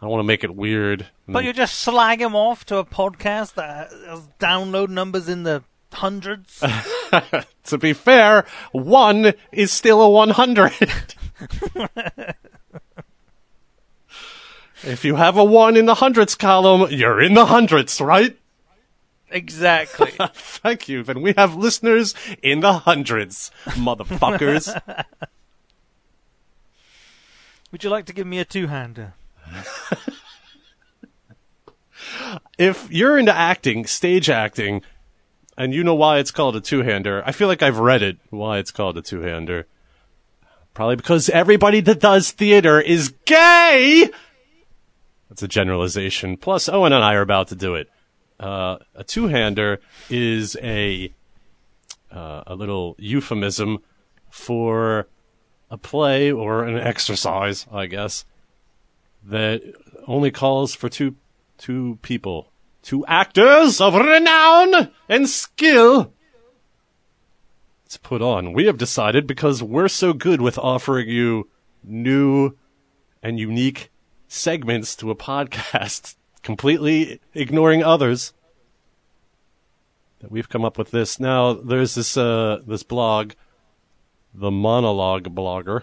[0.00, 1.06] I don't want to make it weird.
[1.28, 1.48] But mm.
[1.48, 6.60] you just slag him off to a podcast that has download numbers in the hundreds.
[7.64, 10.72] to be fair, one is still a one hundred.
[14.82, 18.34] if you have a one in the hundreds column, you're in the hundreds, right?
[19.30, 20.12] exactly.
[20.34, 21.02] Thank you.
[21.02, 24.74] Then we have listeners in the hundreds, motherfuckers.
[27.70, 29.14] Would you like to give me a two-hander?
[32.58, 34.82] if you're into acting, stage acting,
[35.56, 38.58] and you know why it's called a two-hander, I feel like I've read it why
[38.58, 39.66] it's called a two-hander.
[40.72, 44.08] Probably because everybody that does theater is gay.
[45.28, 46.36] That's a generalization.
[46.36, 47.90] Plus, Owen and I are about to do it.
[48.38, 51.12] Uh, a two-hander is a
[52.10, 53.78] uh, a little euphemism
[54.30, 55.08] for
[55.70, 58.24] a play or an exercise, I guess,
[59.24, 59.62] that
[60.06, 61.16] only calls for two
[61.58, 62.50] two people,
[62.82, 66.12] two actors of renown and skill
[67.90, 68.52] to put on.
[68.52, 71.48] We have decided because we're so good with offering you
[71.82, 72.56] new
[73.22, 73.90] and unique
[74.28, 78.32] segments to a podcast, completely ignoring others.
[80.20, 81.18] That we've come up with this.
[81.18, 83.32] Now there's this uh this blog,
[84.34, 85.82] the monologue blogger.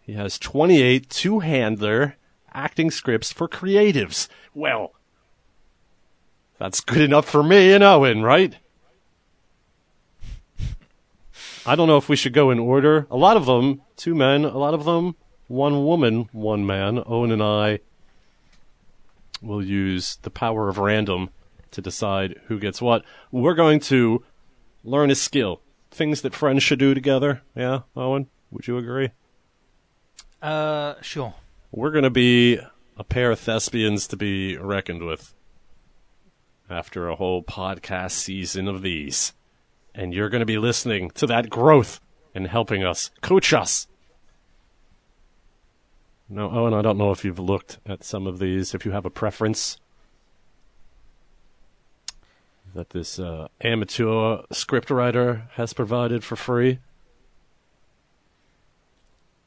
[0.00, 2.16] He has 28 two-hander
[2.54, 4.28] acting scripts for creatives.
[4.54, 4.92] Well,
[6.58, 8.56] that's good enough for me and Owen, right?
[11.64, 13.06] I don't know if we should go in order.
[13.10, 15.14] A lot of them, two men, a lot of them,
[15.46, 17.02] one woman, one man.
[17.06, 17.80] Owen and I
[19.40, 21.30] will use the power of random
[21.70, 23.04] to decide who gets what.
[23.30, 24.24] We're going to
[24.84, 25.60] learn a skill.
[25.90, 27.42] Things that friends should do together.
[27.54, 29.10] Yeah, Owen, would you agree?
[30.40, 31.34] Uh, sure.
[31.74, 32.58] We're going to be
[32.98, 35.34] a pair of thespians to be reckoned with
[36.68, 39.32] after a whole podcast season of these.
[39.94, 41.98] And you're going to be listening to that growth
[42.34, 43.86] and helping us, coach us.
[46.28, 49.06] Now, Owen, I don't know if you've looked at some of these, if you have
[49.06, 49.78] a preference
[52.74, 56.80] that this uh, amateur scriptwriter has provided for free.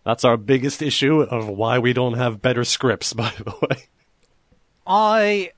[0.05, 3.87] That's our biggest issue of why we don't have better scripts, by the way.
[4.85, 5.51] I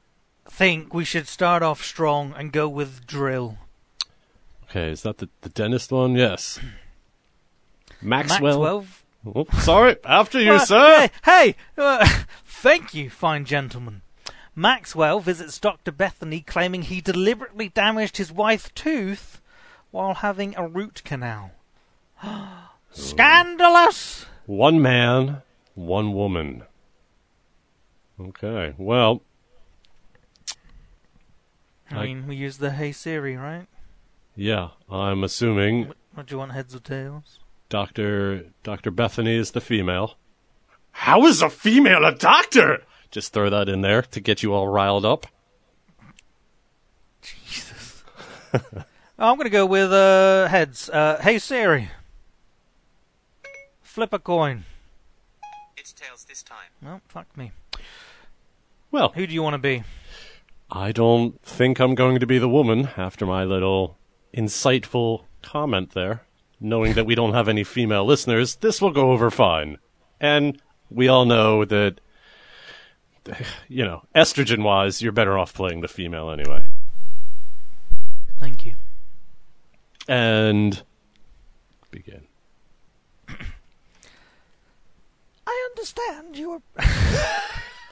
[0.50, 3.58] think we should start off strong and go with drill.
[4.64, 6.16] Okay, is that the, the dentist one?
[6.16, 6.60] Yes.
[8.02, 8.60] Maxwell.
[8.60, 8.86] Maxwell.
[9.36, 10.88] Oh, sorry, after you, sir.
[10.98, 12.08] Hey, hey uh,
[12.46, 14.02] thank you, fine gentleman.
[14.56, 15.92] Maxwell visits Dr.
[15.92, 19.42] Bethany claiming he deliberately damaged his wife's tooth
[19.92, 21.52] while having a root canal.
[22.92, 24.26] Scandalous!
[24.48, 25.42] One man,
[25.76, 26.64] one woman.
[28.20, 29.22] Okay, well,
[31.92, 33.68] I I- mean, we use the Hey Siri, right?
[34.36, 37.40] yeah, I'm assuming What do you want, heads or tails?
[37.70, 38.46] Dr.
[38.64, 38.90] Dr.
[38.90, 40.16] Bethany is the female.
[40.92, 42.84] How is a female a doctor?
[43.12, 45.28] Just throw that in there to get you all riled up.
[47.22, 48.04] Jesus.
[49.20, 50.90] I'm going to go with uh, heads.
[50.90, 51.90] Uh, hey Siri.
[53.98, 54.64] Flip a coin.
[55.76, 56.70] It's tails this time.
[56.84, 57.52] No, fuck me.
[58.92, 59.82] Well, Who do you want to be?
[60.70, 63.98] I don't think I'm going to be the woman after my little
[64.36, 66.22] insightful comment there.
[66.60, 69.80] Knowing that we don't have any female listeners, this will go over fine.
[70.22, 72.00] And we all know that,
[73.68, 76.68] you know, estrogen wise, you're better off playing the female anyway.
[78.40, 78.76] Thank you.
[80.08, 80.84] And
[81.90, 82.28] begin.
[85.48, 86.62] I understand you are.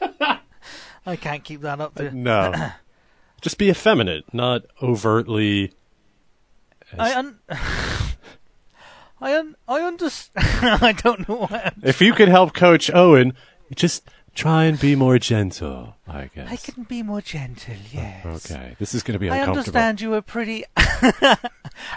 [1.05, 1.95] I can't keep that up.
[1.95, 2.12] To...
[2.12, 2.72] No.
[3.41, 5.72] Just be effeminate, not overtly.
[6.97, 7.39] I un.
[9.22, 9.55] I un.
[9.68, 10.84] I understand.
[10.84, 11.53] I don't know what.
[11.53, 11.82] I'm...
[11.84, 13.34] If you could help Coach Owen,
[13.76, 16.51] just try and be more gentle, I guess.
[16.51, 17.76] I can be more gentle.
[17.76, 18.51] Oh, yes.
[18.51, 19.78] Okay, this is going to be I uncomfortable.
[19.78, 20.64] I understand you were pretty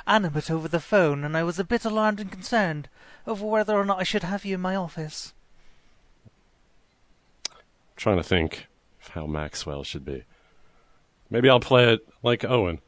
[0.07, 2.89] animate over the phone, and I was a bit alarmed and concerned
[3.27, 5.33] over whether or not I should have you in my office.
[7.99, 8.69] Trying to think
[9.03, 10.25] of how Maxwell should be.
[11.29, 12.81] Maybe I'll play it like Owen.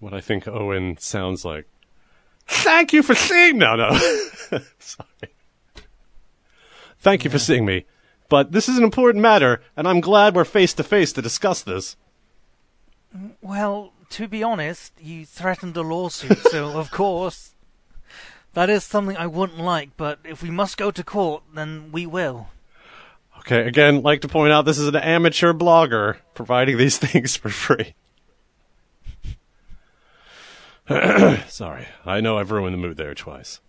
[0.00, 1.66] What I think Owen sounds like.
[2.46, 3.58] Thank you for seeing.
[3.58, 3.90] No, no.
[4.78, 5.08] Sorry.
[6.98, 7.84] Thank you for seeing me.
[8.28, 11.62] But this is an important matter, and I'm glad we're face to face to discuss
[11.62, 11.96] this.
[13.40, 17.52] Well, to be honest, you threatened a lawsuit, so of course.
[18.54, 22.06] That is something I wouldn't like, but if we must go to court, then we
[22.06, 22.48] will.
[23.46, 27.50] Okay, again, like to point out this is an amateur blogger providing these things for
[27.50, 27.94] free.
[31.48, 33.60] Sorry, I know I've ruined the mood there twice.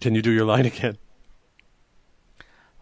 [0.00, 0.96] Can you do your line again?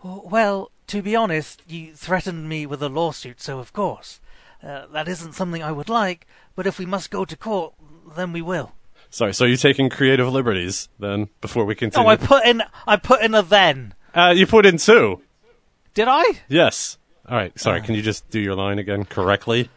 [0.02, 4.20] Well, to be honest, you threatened me with a lawsuit, so of course.
[4.62, 6.26] Uh, that isn't something I would like,
[6.56, 7.74] but if we must go to court,
[8.16, 8.72] then we will.
[9.10, 12.06] Sorry, so you're taking creative liberties then before we continue?
[12.06, 13.94] Oh, I put in I put in a then.
[14.14, 15.22] uh, you put in two.
[15.98, 16.22] Did I?
[16.46, 16.96] Yes.
[17.28, 17.58] All right.
[17.58, 17.80] Sorry.
[17.80, 17.84] Uh.
[17.84, 19.68] Can you just do your line again correctly?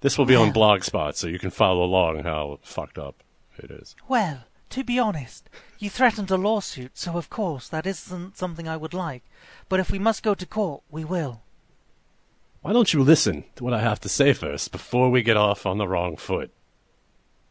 [0.00, 3.24] This will be on Blogspot, so you can follow along how fucked up
[3.58, 3.96] it is.
[4.06, 8.76] Well, to be honest, you threatened a lawsuit, so of course that isn't something I
[8.76, 9.24] would like.
[9.68, 11.42] But if we must go to court, we will.
[12.60, 15.66] Why don't you listen to what I have to say first before we get off
[15.66, 16.52] on the wrong foot?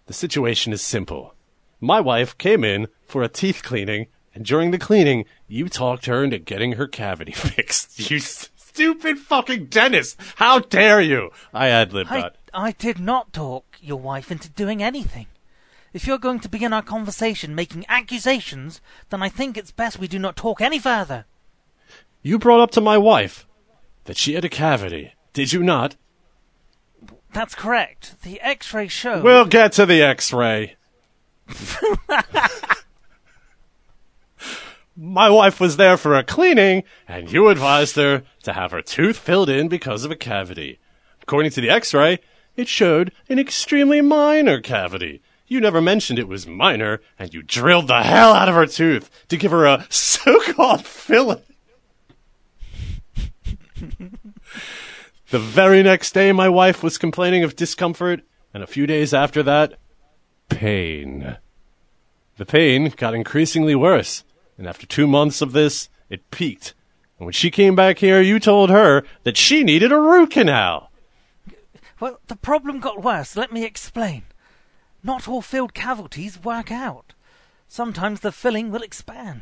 [0.05, 1.35] The situation is simple.
[1.81, 6.23] My wife came in for a teeth cleaning, and during the cleaning, you talked her
[6.23, 7.99] into getting her cavity fixed.
[8.09, 10.17] You stupid fucking dentist!
[10.37, 11.31] How dare you!
[11.53, 12.37] I ad libbed I, that.
[12.53, 15.27] I did not talk your wife into doing anything.
[15.91, 18.79] If you're going to begin our conversation making accusations,
[19.09, 21.25] then I think it's best we do not talk any further.
[22.21, 23.45] You brought up to my wife
[24.05, 25.97] that she had a cavity, did you not?
[27.33, 28.21] That's correct.
[28.23, 29.23] The X-ray showed.
[29.23, 30.77] We'll get to the X-ray.
[35.03, 39.17] My wife was there for a cleaning, and you advised her to have her tooth
[39.17, 40.77] filled in because of a cavity.
[41.23, 42.19] According to the X-ray,
[42.55, 45.23] it showed an extremely minor cavity.
[45.47, 49.09] You never mentioned it was minor, and you drilled the hell out of her tooth
[49.29, 51.41] to give her a so-called filling.
[55.31, 58.21] the very next day, my wife was complaining of discomfort,
[58.53, 59.79] and a few days after that,
[60.49, 61.37] pain.
[62.37, 64.23] The pain got increasingly worse,
[64.61, 66.75] and after two months of this, it peaked.
[67.17, 70.91] And when she came back here, you told her that she needed a root canal.
[71.99, 73.35] Well, the problem got worse.
[73.35, 74.21] Let me explain.
[75.01, 77.15] Not all filled cavities work out.
[77.67, 79.41] Sometimes the filling will expand.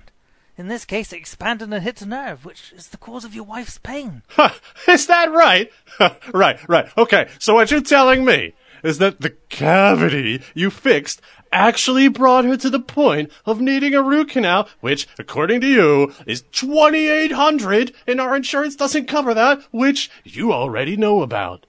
[0.58, 3.44] In this case, it expanded and hit a nerve, which is the cause of your
[3.44, 4.24] wife's pain.
[4.30, 4.54] Huh,
[4.88, 5.70] is that right?
[6.34, 6.98] right, right.
[6.98, 8.54] Okay, so what you're telling me
[8.84, 11.22] is that the cavity you fixed
[11.52, 16.14] actually brought her to the point of needing a root canal, which, according to you,
[16.26, 21.66] is 2800 and our insurance doesn't cover that, which you already know about.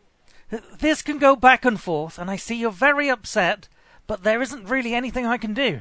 [0.78, 3.68] This can go back and forth, and I see you're very upset,
[4.06, 5.80] but there isn't really anything I can do.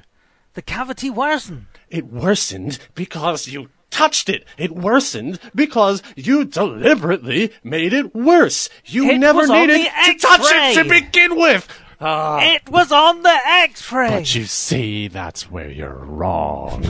[0.53, 1.67] The cavity worsened.
[1.89, 4.45] It worsened because you touched it.
[4.57, 8.69] It worsened because you deliberately made it worse.
[8.85, 11.67] You It never needed to touch it to begin with.
[12.01, 12.39] Ah.
[12.41, 14.09] It was on the X-ray.
[14.09, 16.85] But you see, that's where you're wrong.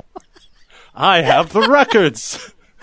[0.94, 2.52] I have the records.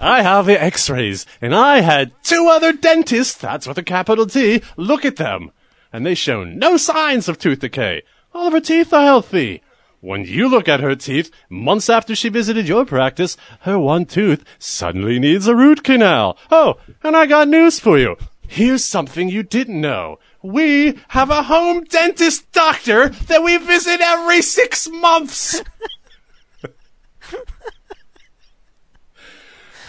[0.00, 4.62] I have the x-rays, and I had two other dentists, that's with a capital T,
[4.76, 5.52] look at them.
[5.92, 8.02] And they show no signs of tooth decay.
[8.34, 9.62] All of her teeth are healthy.
[10.00, 14.42] When you look at her teeth, months after she visited your practice, her one tooth
[14.58, 16.38] suddenly needs a root canal.
[16.50, 18.16] Oh, and I got news for you.
[18.48, 20.18] Here's something you didn't know.
[20.42, 25.62] We have a home dentist doctor that we visit every six months.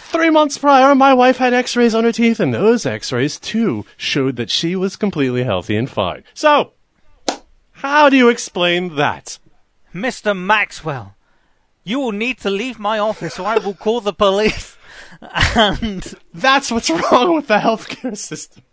[0.10, 4.36] Three months prior, my wife had x-rays on her teeth, and those x-rays, too, showed
[4.36, 6.26] that she was completely healthy and fine.
[6.34, 6.74] So,
[7.72, 9.40] how do you explain that?
[9.94, 10.38] Mr.
[10.38, 11.16] Maxwell,
[11.84, 14.78] you will need to leave my office or I will call the police.
[15.56, 18.64] And That's what's wrong with the healthcare system.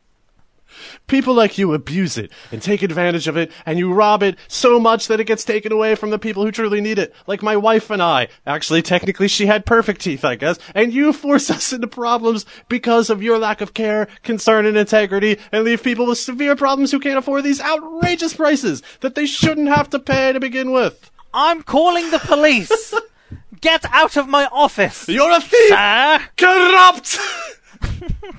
[1.09, 4.79] People like you abuse it and take advantage of it, and you rob it so
[4.79, 7.15] much that it gets taken away from the people who truly need it.
[7.27, 8.29] Like my wife and I.
[8.47, 10.59] Actually, technically, she had perfect teeth, I guess.
[10.75, 15.39] And you force us into problems because of your lack of care, concern, and integrity,
[15.51, 19.69] and leave people with severe problems who can't afford these outrageous prices that they shouldn't
[19.69, 21.11] have to pay to begin with.
[21.33, 22.95] I'm calling the police.
[23.61, 25.09] Get out of my office.
[25.09, 25.69] You're a thief!
[25.71, 26.21] Sir?
[26.37, 27.19] corrupt!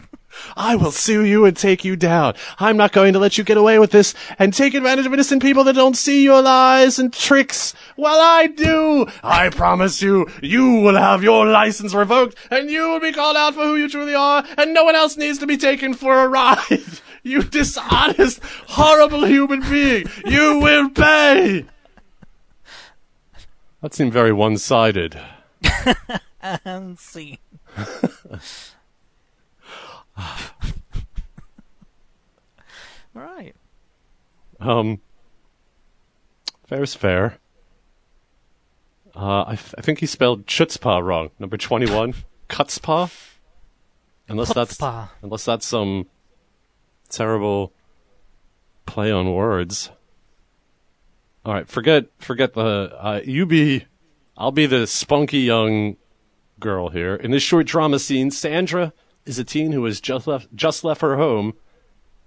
[0.55, 2.35] I will sue you and take you down.
[2.59, 5.41] I'm not going to let you get away with this and take advantage of innocent
[5.41, 7.73] people that don't see your lies and tricks.
[7.97, 9.07] Well, I do.
[9.23, 13.55] I promise you, you will have your license revoked and you will be called out
[13.55, 16.27] for who you truly are and no one else needs to be taken for a
[16.27, 16.59] ride.
[17.21, 20.05] You dishonest, horrible human being.
[20.25, 21.65] You will pay.
[23.81, 25.19] That seemed very one-sided.
[26.41, 27.39] Um, and see.
[33.15, 33.55] All right.
[34.59, 35.01] Um,
[36.67, 37.37] fair's fair.
[39.15, 41.31] Uh, I, think he spelled chutzpah wrong.
[41.39, 42.13] Number twenty-one,
[42.49, 43.11] kutzpah.
[44.27, 45.09] Unless that's Chutzpah.
[45.23, 46.05] unless that's some
[47.09, 47.73] terrible
[48.85, 49.89] play on words.
[51.43, 53.85] All right, forget forget the uh, you be.
[54.37, 55.97] I'll be the spunky young
[56.59, 57.15] girl here.
[57.15, 58.93] In this short drama scene, Sandra
[59.29, 61.53] is a teen who has just left just left her home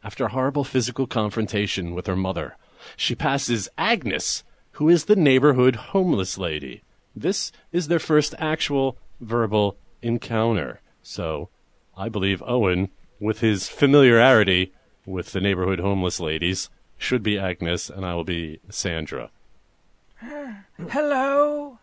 [0.04, 2.56] after a horrible physical confrontation with her mother.
[2.96, 6.82] She passes Agnes, who is the neighborhood homeless lady.
[7.14, 10.80] This is their first actual verbal encounter.
[11.02, 11.50] So,
[11.96, 12.90] I believe Owen,
[13.20, 14.72] with his familiarity
[15.04, 19.30] with the neighborhood homeless ladies, should be Agnes, and I will be Sandra.
[20.20, 21.78] Hello.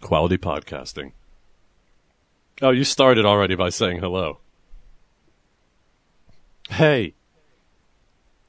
[0.00, 1.12] Quality podcasting.
[2.62, 4.38] Oh, you started already by saying hello.
[6.70, 7.14] Hey,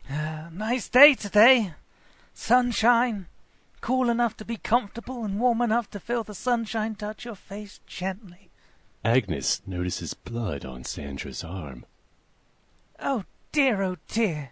[0.09, 1.73] Uh, nice day today.
[2.33, 3.27] Sunshine.
[3.79, 7.79] Cool enough to be comfortable and warm enough to feel the sunshine touch your face
[7.87, 8.49] gently.
[9.05, 11.85] Agnes notices blood on Sandra's arm.
[12.99, 14.51] Oh dear, oh dear.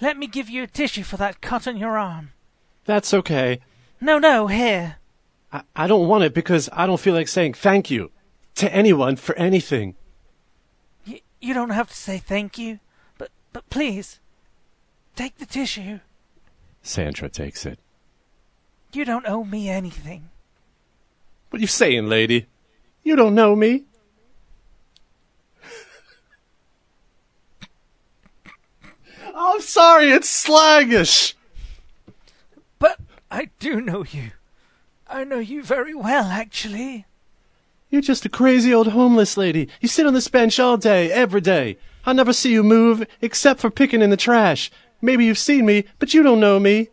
[0.00, 2.30] Let me give you a tissue for that cut on your arm.
[2.86, 3.60] That's okay.
[4.00, 4.96] No, no, here.
[5.56, 8.10] I, I don't want it because I don't feel like saying thank you
[8.56, 9.94] to anyone for anything.
[11.06, 12.80] Y- you don't have to say thank you,
[13.16, 14.20] but but please,
[15.14, 16.00] take the tissue.
[16.82, 17.78] Sandra takes it.
[18.92, 20.28] You don't owe me anything.
[21.50, 22.46] What you saying, lady?
[23.02, 23.84] You don't know me.
[29.34, 31.34] I'm sorry, it's slangish.
[32.78, 32.98] But
[33.30, 34.30] I do know you.
[35.08, 37.06] I know you very well, actually.
[37.90, 39.68] You're just a crazy old homeless lady.
[39.80, 41.78] You sit on this bench all day, every day.
[42.04, 44.70] I never see you move except for picking in the trash.
[45.00, 46.88] Maybe you've seen me, but you don't know me.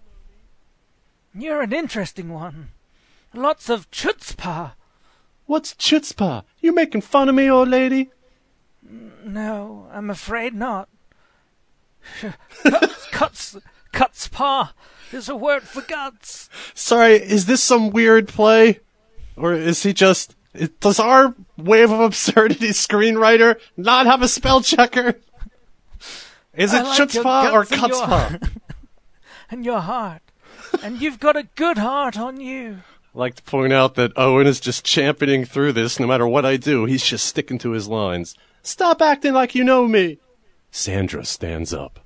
[1.33, 2.69] You're an interesting one.
[3.33, 4.73] Lots of chutzpah.
[5.47, 6.43] What's chutzpah?
[6.61, 8.11] You making fun of me, old lady?
[9.23, 10.89] No, I'm afraid not.
[12.63, 13.57] cuts, cuts,
[13.93, 14.29] cuts
[15.13, 16.49] is a word for guts.
[16.73, 18.79] Sorry, is this some weird play?
[19.37, 20.35] Or is he just.
[20.79, 25.19] Does our wave of absurdity screenwriter not have a spell checker?
[26.53, 28.49] Is it like chutzpah or guts and your- kutzpah?
[29.49, 30.21] And your heart.
[30.81, 32.79] And you've got a good heart on you.
[33.13, 36.43] I'd like to point out that Owen is just championing through this no matter what
[36.45, 36.85] I do.
[36.85, 38.35] He's just sticking to his lines.
[38.63, 40.17] Stop acting like you know me.
[40.71, 42.02] Sandra stands up.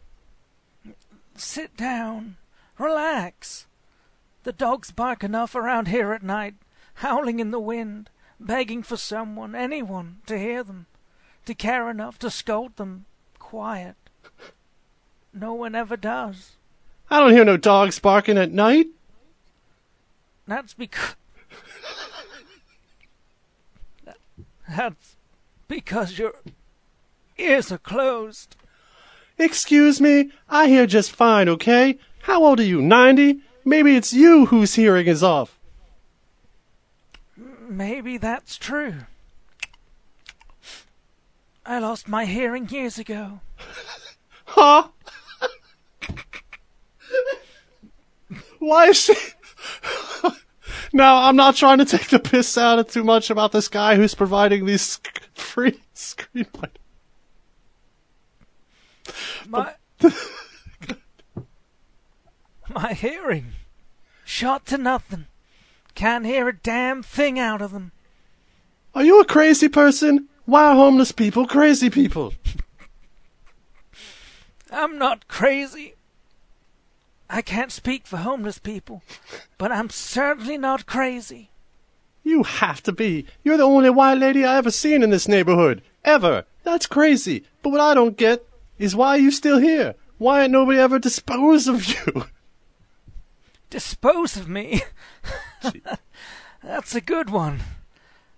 [1.38, 2.38] Sit down.
[2.80, 3.68] Relax.
[4.44, 6.56] The dogs bark enough around here at night,
[6.96, 8.10] howling in the wind,
[8.40, 10.88] begging for someone, anyone, to hear them,
[11.46, 13.06] to care enough to scold them
[13.38, 13.96] quiet.
[15.34, 16.54] No one ever does.
[17.10, 18.88] I don't hear no dogs barking at night.
[20.48, 21.16] That's because.
[24.70, 25.16] That's
[25.68, 26.34] because your
[27.38, 28.56] ears are closed.
[29.38, 32.00] Excuse me, I hear just fine, okay?
[32.24, 33.40] How old are you, 90?
[33.64, 35.60] Maybe it's you whose hearing is off.
[37.70, 38.96] Maybe that's true.
[41.66, 43.42] I lost my hearing years ago.
[44.50, 44.88] Huh?
[48.60, 49.14] Why is she...
[50.94, 53.98] now, I'm not trying to take the piss out of too much about this guy
[53.98, 55.00] who's providing these
[55.34, 56.72] free screenplays.
[59.48, 59.74] My
[62.70, 63.54] My hearing
[64.26, 65.28] shot to nothing.
[65.96, 67.92] Can't hear a damn thing out of them.
[68.94, 70.28] Are you a crazy person?
[70.46, 72.34] Why are homeless people crazy people?
[74.72, 75.96] I'm not crazy.
[77.30, 79.02] I can't speak for homeless people,
[79.58, 81.50] but I'm certainly not crazy.
[82.24, 83.26] You have to be.
[83.44, 85.82] You're the only white lady I ever seen in this neighborhood.
[86.04, 86.46] Ever.
[86.64, 87.44] That's crazy.
[87.62, 88.46] But what I don't get
[88.78, 89.96] is why are you still here?
[90.18, 92.26] Why ain't nobody ever disposed of you?
[93.70, 94.82] Dispose of me.
[96.64, 97.62] That's a good one.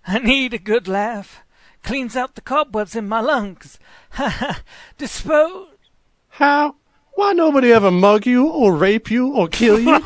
[0.06, 1.42] I need a good laugh.
[1.82, 3.78] Cleans out the cobwebs in my lungs.
[4.98, 5.68] Dispose.
[6.28, 6.76] How?
[7.14, 10.04] Why nobody ever mug you or rape you or kill you?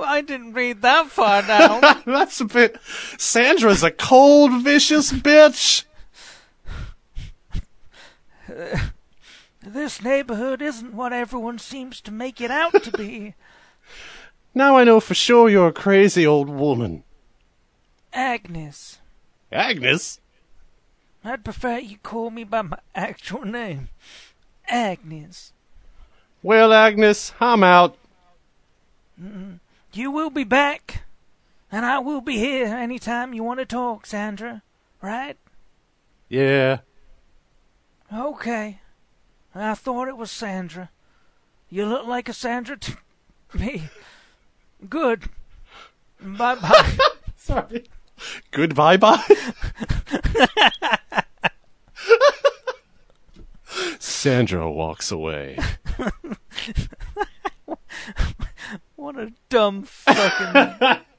[0.00, 1.82] Well, I didn't read that far down.
[2.06, 2.78] That's a bit.
[3.18, 5.84] Sandra's a cold, vicious bitch.
[9.62, 13.34] this neighborhood isn't what everyone seems to make it out to be.
[14.54, 17.04] Now I know for sure you're a crazy old woman.
[18.12, 18.98] Agnes.
[19.52, 20.18] Agnes?
[21.22, 23.90] I'd prefer you call me by my actual name.
[24.66, 25.52] Agnes.
[26.42, 27.96] Well, Agnes, I'm out.
[29.22, 29.56] Mm-hmm.
[29.92, 31.02] You will be back,
[31.70, 34.62] and I will be here anytime you want to talk, Sandra.
[35.02, 35.36] Right?
[36.28, 36.78] Yeah.
[38.12, 38.80] Okay.
[39.54, 40.90] I thought it was Sandra.
[41.68, 42.96] You look like a Sandra to
[43.58, 43.88] me.
[44.88, 45.24] Good.
[46.20, 46.96] Bye bye.
[47.36, 47.84] Sorry.
[48.50, 49.22] Goodbye bye.
[53.98, 55.58] Sandra walks away.
[59.00, 61.00] What a dumb fucking.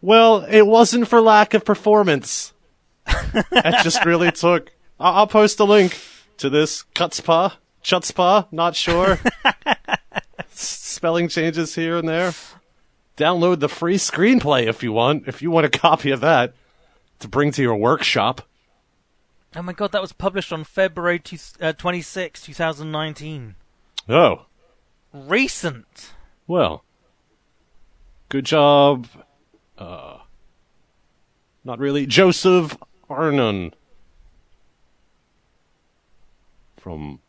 [0.00, 2.52] Well, it wasn't for lack of performance.
[3.06, 4.72] it just really took.
[4.98, 5.98] I- I'll post a link
[6.38, 7.52] to this Kutzpah,
[7.84, 9.18] Chutzpah, not sure.
[10.50, 12.32] Spelling changes here and there.
[13.16, 16.54] Download the free screenplay if you want, if you want a copy of that
[17.20, 18.42] to bring to your workshop.
[19.56, 23.54] Oh my god, that was published on February two, uh, 26, 2019.
[24.06, 24.44] Oh,
[25.14, 26.12] Recent.
[26.46, 26.84] well.
[28.28, 29.06] Good job.
[29.78, 30.18] Uh,
[31.64, 32.04] not really.
[32.04, 32.76] Joseph
[33.08, 33.72] Arnone.
[36.76, 37.20] From.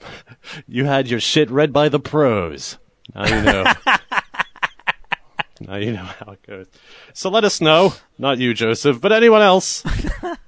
[0.66, 2.78] you had your shit read by the pros.
[3.14, 3.72] Now you know.
[5.60, 6.66] now you know how it goes.
[7.12, 7.94] So let us know.
[8.18, 9.84] Not you, Joseph, but anyone else.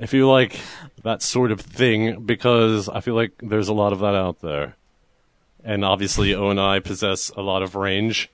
[0.00, 0.58] if you like
[1.02, 4.76] that sort of thing, because I feel like there's a lot of that out there.
[5.62, 8.30] And obviously, Owen and I possess a lot of range.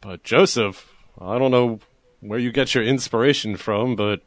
[0.00, 1.80] But Joseph, I don't know
[2.20, 4.22] where you get your inspiration from, but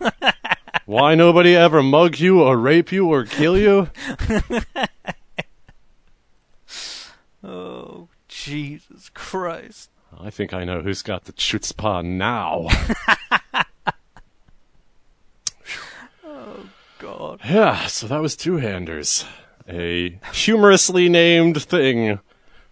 [0.86, 3.90] why nobody ever mug you or rape you or kill you?
[7.42, 9.90] Oh, Jesus Christ.
[10.18, 12.66] I think I know who's got the chutzpah now.
[17.00, 17.40] God.
[17.44, 19.24] yeah, so that was two handers.
[19.68, 22.20] A humorously named thing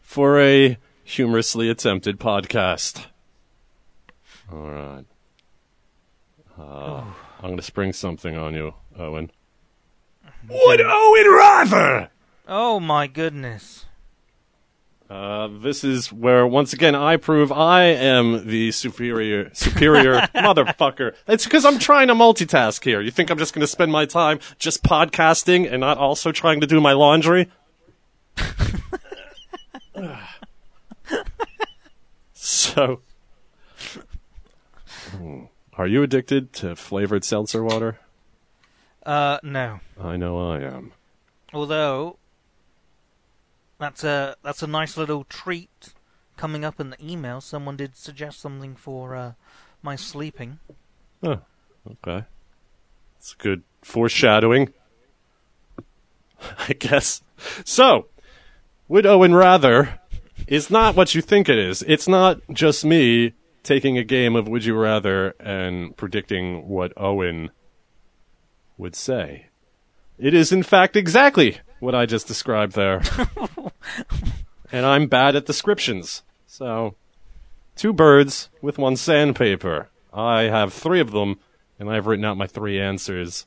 [0.00, 3.06] for a humorously attempted podcast.
[4.52, 5.04] All right.
[6.58, 7.04] Uh,
[7.38, 9.30] I'm going to spring something on you, Owen.
[10.48, 12.10] Would Owen rather?
[12.46, 13.86] Oh my goodness.
[15.10, 21.14] Uh, this is where once again I prove I am the superior, superior motherfucker.
[21.26, 23.00] It's because I'm trying to multitask here.
[23.00, 26.60] You think I'm just going to spend my time just podcasting and not also trying
[26.60, 27.48] to do my laundry?
[32.34, 33.00] so,
[35.12, 35.44] Hmm.
[35.72, 37.98] are you addicted to flavored seltzer water?
[39.06, 39.80] Uh, no.
[39.98, 40.92] I know I am.
[41.54, 42.17] Although,
[43.78, 45.94] that's a that's a nice little treat
[46.36, 47.40] coming up in the email.
[47.40, 49.32] Someone did suggest something for uh,
[49.82, 50.58] my sleeping.
[51.22, 51.40] Oh,
[51.90, 52.24] okay.
[53.18, 54.72] It's good foreshadowing.
[56.68, 57.22] I guess.
[57.64, 58.06] So,
[58.88, 60.00] would Owen rather
[60.46, 61.82] is not what you think it is.
[61.86, 67.50] It's not just me taking a game of Would You Rather and predicting what Owen
[68.78, 69.46] would say.
[70.16, 73.02] It is, in fact, exactly what I just described there.
[74.72, 76.22] and I'm bad at descriptions.
[76.46, 76.96] So,
[77.76, 79.88] two birds with one sandpaper.
[80.12, 81.38] I have three of them,
[81.78, 83.46] and I've written out my three answers.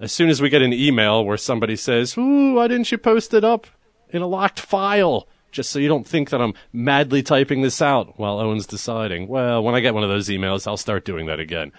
[0.00, 3.34] As soon as we get an email where somebody says, Ooh, why didn't you post
[3.34, 3.66] it up
[4.10, 5.26] in a locked file?
[5.50, 9.28] Just so you don't think that I'm madly typing this out while Owen's deciding.
[9.28, 11.72] Well, when I get one of those emails, I'll start doing that again.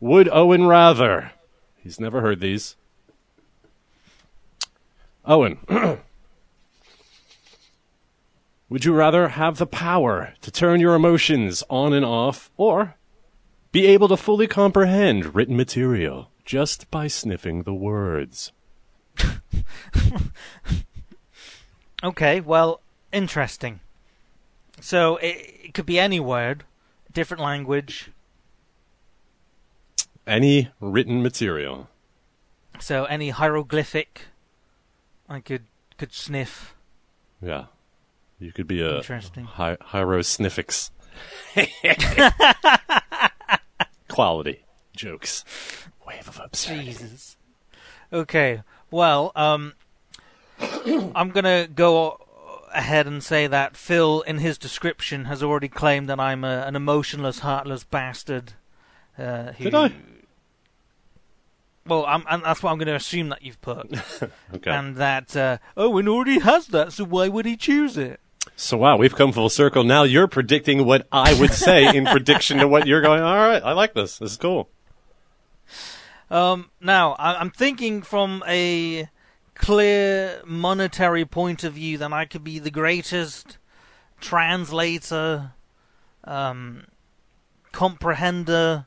[0.00, 1.30] Would Owen rather?
[1.76, 2.76] He's never heard these.
[5.24, 5.58] Owen.
[8.68, 12.94] Would you rather have the power to turn your emotions on and off, or
[13.70, 18.52] be able to fully comprehend written material just by sniffing the words?
[22.04, 22.80] Okay, well,
[23.12, 23.78] interesting.
[24.80, 26.64] So it, it could be any word,
[27.12, 28.10] different language.
[30.26, 31.88] Any written material.
[32.80, 34.22] So any hieroglyphic,
[35.34, 35.64] I could
[35.98, 36.74] could sniff.
[37.40, 37.66] Yeah.
[38.38, 39.44] You could be a Interesting.
[39.44, 40.90] hi- hierosniffix.
[44.08, 44.64] Quality
[44.96, 45.44] jokes.
[46.06, 46.86] Wave of absurdity.
[46.86, 47.36] Jesus.
[48.12, 48.62] Okay.
[48.90, 49.74] Well, um,
[51.14, 52.18] I'm gonna go
[52.74, 56.74] ahead and say that Phil, in his description, has already claimed that I'm a, an
[56.76, 58.54] emotionless, heartless bastard.
[59.18, 59.92] Uh, who, Did I?
[61.86, 63.86] Well, I'm, and that's what I'm going to assume that you've put,
[64.54, 64.70] Okay.
[64.70, 68.20] and that uh, Owen already has that, so why would he choose it?
[68.56, 69.82] so wow, we've come full circle.
[69.84, 73.22] Now you're predicting what I would say in prediction to what you're going.
[73.22, 74.18] All right, I like this.
[74.18, 74.68] This is cool.
[76.30, 79.08] Um, now, I- I'm thinking from a
[79.54, 83.58] clear monetary point of view that I could be the greatest
[84.20, 85.52] translator,
[86.24, 86.84] um,
[87.72, 88.86] comprehender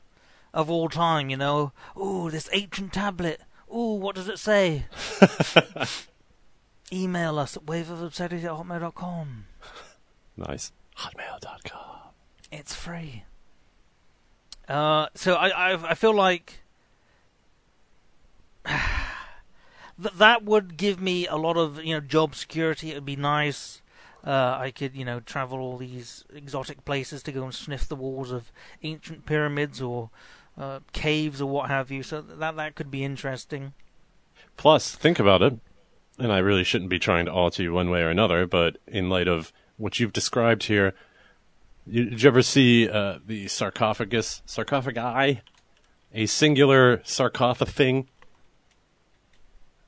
[0.56, 1.72] of all time, you know.
[2.00, 3.42] Ooh, this ancient tablet.
[3.70, 4.86] Ooh, what does it say?
[6.92, 9.44] Email us at waveofobscenity at hotmail.com.
[10.36, 10.72] Nice.
[10.98, 11.98] Hotmail.com.
[12.50, 13.24] It's free.
[14.66, 16.60] Uh, so I, I I feel like
[18.64, 22.92] that that would give me a lot of you know job security.
[22.92, 23.82] It would be nice.
[24.24, 27.94] Uh, I could you know travel all these exotic places to go and sniff the
[27.94, 28.50] walls of
[28.82, 30.10] ancient pyramids or
[30.58, 32.02] uh, caves or what have you.
[32.02, 33.72] So that that could be interesting.
[34.56, 35.58] Plus, think about it,
[36.18, 39.10] and I really shouldn't be trying to alter you one way or another, but in
[39.10, 40.94] light of what you've described here,
[41.86, 45.40] you, did you ever see uh, the sarcophagus, sarcophagi,
[46.14, 48.08] a singular sarcophagus thing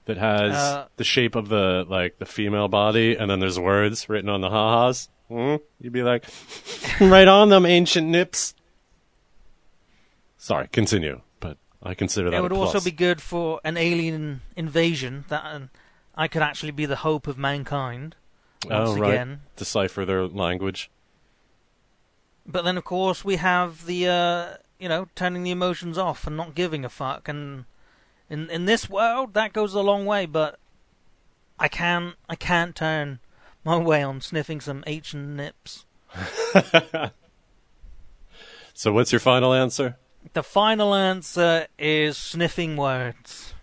[0.05, 4.09] that has Uh, the shape of the like the female body, and then there's words
[4.09, 5.09] written on the ha-has?
[5.29, 5.57] Hmm?
[5.81, 6.25] You'd be like,
[7.01, 8.55] right on them, ancient nips.
[10.49, 15.27] Sorry, continue, but I consider that it would also be good for an alien invasion
[15.29, 15.69] that um,
[16.15, 18.17] I could actually be the hope of mankind
[18.65, 19.13] once oh, right.
[19.13, 19.43] again.
[19.57, 20.91] Decipher their language.
[22.47, 24.47] But then, of course, we have the uh,
[24.79, 27.29] you know turning the emotions off and not giving a fuck.
[27.29, 27.67] And
[28.31, 30.25] in in this world, that goes a long way.
[30.25, 30.59] But
[31.59, 33.19] I can I can't turn
[33.67, 35.85] my way on sniffing some H and nips.
[38.79, 39.97] So, what's your final answer?
[40.35, 43.55] The final answer is sniffing words.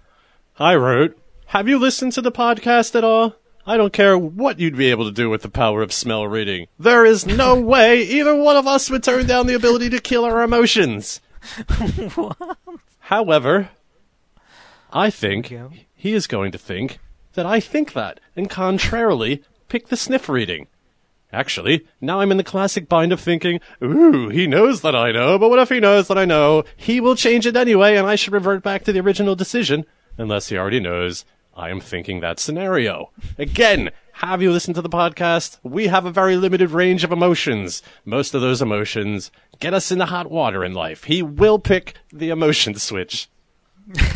[0.57, 3.35] I wrote, Have you listened to the podcast at all?
[3.67, 6.67] I don't care what you'd be able to do with the power of smell reading.
[6.77, 10.23] There is no way either one of us would turn down the ability to kill
[10.25, 11.21] our emotions.
[12.99, 13.69] However,
[14.91, 15.81] I think There we go.
[15.95, 16.99] he is going to think
[17.33, 20.67] that I think that, and contrarily, pick the sniff reading.
[21.35, 25.37] Actually, now I'm in the classic bind of thinking, ooh, he knows that I know,
[25.37, 26.63] but what if he knows that I know?
[26.77, 29.85] He will change it anyway, and I should revert back to the original decision,
[30.17, 33.11] unless he already knows I am thinking that scenario.
[33.37, 35.57] Again, have you listened to the podcast?
[35.61, 37.83] We have a very limited range of emotions.
[38.05, 39.29] Most of those emotions
[39.59, 41.03] get us into hot water in life.
[41.03, 43.27] He will pick the emotion switch.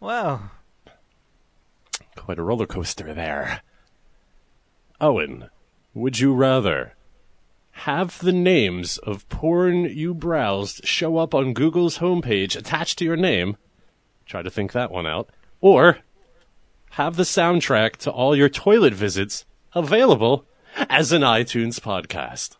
[0.00, 0.52] Well,
[2.14, 3.62] Quite a roller coaster there.
[5.00, 5.48] Owen,
[5.94, 6.94] would you rather
[7.72, 13.16] have the names of porn you browsed show up on Google's homepage attached to your
[13.16, 13.56] name?
[14.26, 15.30] Try to think that one out.
[15.60, 15.98] Or
[16.92, 19.44] have the soundtrack to all your toilet visits
[19.74, 20.44] available
[20.88, 22.56] as an iTunes podcast.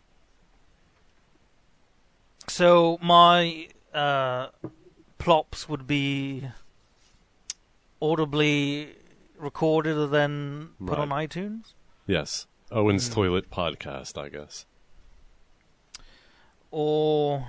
[2.47, 4.47] so my uh,
[5.19, 6.43] plops would be
[8.01, 8.89] audibly
[9.37, 10.99] recorded and then put Right.
[10.99, 11.73] on iTunes.
[12.09, 14.65] Yes, Owen's Toilet Podcast, I guess.
[16.71, 17.45] Or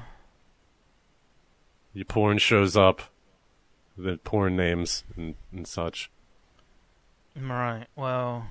[1.95, 3.01] Your porn shows up,
[3.97, 6.11] the porn names and, and such.
[7.35, 7.87] Right.
[7.97, 8.49] Well,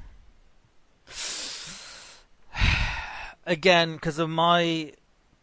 [3.46, 4.94] again, because of my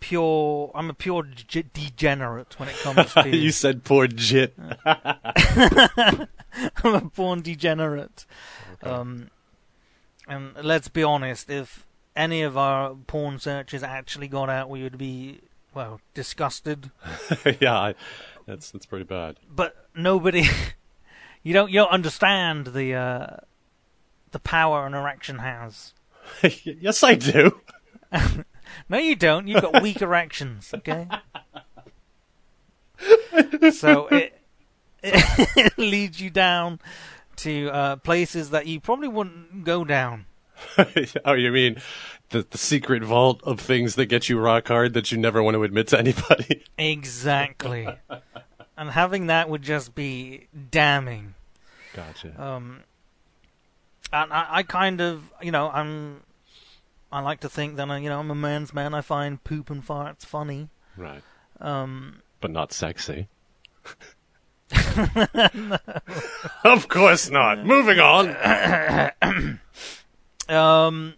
[0.00, 3.28] pure, I'm a pure g- degenerate when it comes to.
[3.36, 4.58] you said poor jit.
[4.84, 6.26] I'm
[6.82, 8.26] a born degenerate.
[8.82, 9.30] Um,
[10.26, 14.98] and let's be honest, if any of our porn searches actually got out, we would
[14.98, 15.40] be
[15.74, 16.90] well disgusted.
[17.60, 17.94] yeah, I,
[18.46, 19.36] that's that's pretty bad.
[19.48, 20.44] But nobody,
[21.42, 23.36] you don't you don't understand the uh,
[24.32, 25.94] the power an erection has.
[26.64, 27.60] yes, I do.
[28.88, 29.48] No, you don't.
[29.48, 31.08] You've got weak erections, okay?
[33.72, 34.38] so it,
[35.02, 36.80] it leads you down
[37.38, 40.26] to uh, places that you probably wouldn't go down.
[41.24, 41.76] oh, you mean
[42.30, 45.54] the the secret vault of things that get you rock hard that you never want
[45.54, 46.62] to admit to anybody?
[46.78, 47.86] Exactly.
[48.76, 51.34] and having that would just be damning.
[51.94, 52.42] Gotcha.
[52.42, 52.80] Um,
[54.12, 56.22] and I, I kind of, you know, I'm.
[57.12, 58.92] I like to think that I, you know, I'm a man's man.
[58.92, 60.68] I find poop and farts funny.
[60.96, 61.22] right,
[61.60, 63.28] Um, but not sexy.
[66.64, 67.64] Of course not.
[67.64, 68.36] Moving on.
[70.48, 71.14] Um,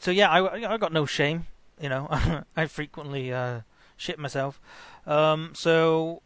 [0.00, 1.46] so yeah, I, I got no shame.
[1.78, 2.08] You know,
[2.56, 3.60] I frequently uh,
[3.96, 4.58] shit myself.
[5.06, 6.22] Um, so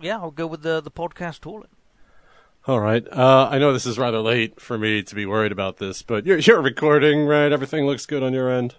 [0.00, 1.68] yeah, I'll go with the the podcast toilet.
[2.66, 3.06] All right.
[3.12, 6.24] Uh, I know this is rather late for me to be worried about this, but
[6.24, 7.52] you're, you're recording, right?
[7.52, 8.76] Everything looks good on your end?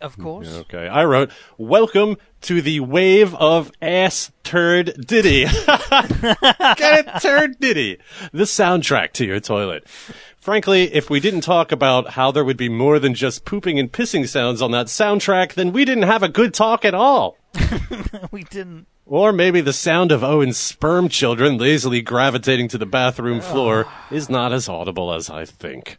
[0.00, 0.54] Of mm, course.
[0.54, 0.86] Okay.
[0.86, 5.44] I wrote, Welcome to the wave of ass turd ditty.
[5.66, 7.20] Get it?
[7.22, 7.98] Turd ditty.
[8.32, 9.88] The soundtrack to your toilet.
[10.36, 13.90] Frankly, if we didn't talk about how there would be more than just pooping and
[13.90, 17.38] pissing sounds on that soundtrack, then we didn't have a good talk at all.
[18.30, 18.86] we didn't.
[19.06, 24.28] Or maybe the sound of Owen's sperm children lazily gravitating to the bathroom floor is
[24.28, 25.98] not as audible as I think.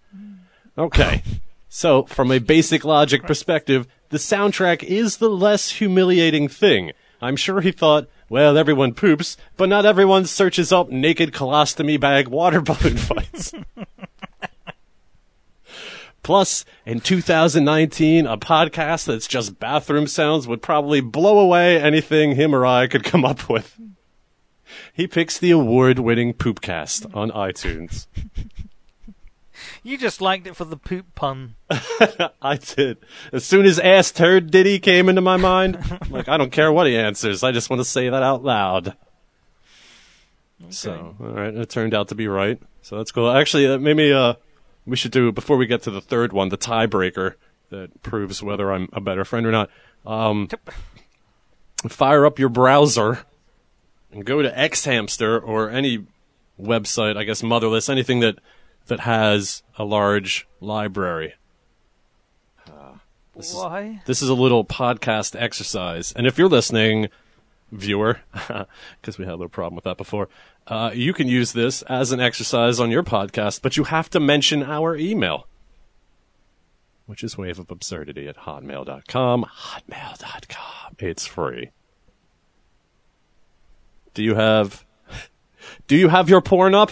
[0.78, 1.24] Okay.
[1.76, 6.92] So, from a basic logic perspective, the soundtrack is the less humiliating thing.
[7.20, 12.28] I'm sure he thought, well, everyone poops, but not everyone searches up naked colostomy bag
[12.28, 13.54] water balloon fights.
[16.22, 22.54] Plus, in 2019, a podcast that's just bathroom sounds would probably blow away anything him
[22.54, 23.80] or I could come up with.
[24.94, 28.06] He picks the award-winning Poopcast on iTunes.
[29.84, 31.56] You just liked it for the poop pun.
[32.42, 32.98] I did.
[33.34, 36.72] As soon as ass turd Diddy came into my mind, I'm like, I don't care
[36.72, 37.44] what he answers.
[37.44, 38.88] I just want to say that out loud.
[40.62, 40.72] Okay.
[40.72, 42.62] So, all right, it turned out to be right.
[42.82, 43.30] So that's cool.
[43.30, 44.36] Actually, uh, maybe uh,
[44.86, 47.36] we should do before we get to the third one, the tiebreaker
[47.70, 49.70] that proves whether I'm a better friend or not.
[50.06, 50.48] Um,
[51.90, 53.26] fire up your browser
[54.14, 56.06] and go to Xhamster or any
[56.62, 58.40] website, I guess Motherless, anything that
[58.88, 61.34] that has a large library.
[63.36, 64.02] This is- Why?
[64.06, 66.12] This is a little podcast exercise.
[66.16, 67.08] And if you're listening,
[67.72, 68.20] viewer,
[69.02, 70.30] because we had a little problem with that before,
[70.68, 74.20] uh, you can use this as an exercise on your podcast, but you have to
[74.20, 75.48] mention our email,
[77.08, 79.46] which is waveofabsurdity at hotmail.com.
[79.46, 80.96] Hotmail.com.
[81.00, 81.72] It's free.
[84.14, 84.86] Do you have,
[85.88, 86.92] do you have your porn up?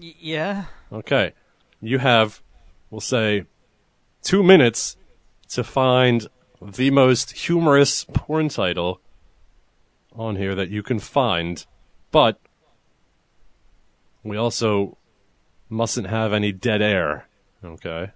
[0.00, 0.64] Y- yeah.
[0.92, 1.32] Okay.
[1.80, 2.42] You have,
[2.90, 3.44] we'll say,
[4.22, 4.96] two minutes
[5.50, 6.26] to find
[6.60, 9.00] the most humorous porn title
[10.14, 11.64] on here that you can find,
[12.10, 12.40] but
[14.22, 14.98] we also
[15.68, 17.28] mustn't have any dead air.
[17.64, 18.10] Okay.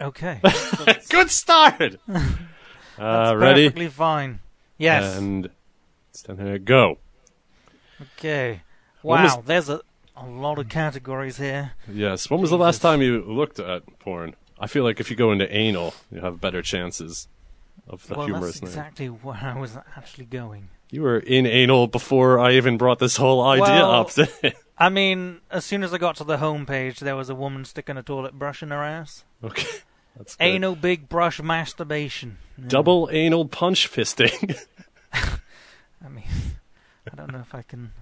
[0.00, 0.40] Okay.
[1.08, 1.96] Good start!
[2.98, 3.64] uh, ready?
[3.64, 4.40] Perfectly fine.
[4.78, 5.16] Yes.
[5.16, 5.50] And
[6.10, 6.58] it's down here.
[6.58, 6.98] Go.
[8.18, 8.62] okay.
[9.06, 9.22] Wow.
[9.36, 9.80] was- There's a
[10.18, 11.72] a lot of categories here.
[11.92, 12.30] Yes.
[12.30, 14.34] When was the last time you looked at porn?
[14.58, 17.28] I feel like if you go into anal, you have better chances
[17.86, 18.68] of the well, humorous that's name.
[18.68, 20.70] exactly where I was actually going.
[20.90, 24.10] You were in anal before I even brought this whole idea Well- up.
[24.78, 27.96] I mean, as soon as I got to the homepage, there was a woman sticking
[27.98, 29.24] a toilet brush in her ass.
[29.44, 29.66] okay.
[30.16, 30.44] That's good.
[30.44, 32.38] Anal big brush masturbation.
[32.56, 32.68] Yeah.
[32.68, 34.58] Double anal punch fisting.
[35.12, 36.24] I mean,
[37.12, 37.92] I don't know if I can.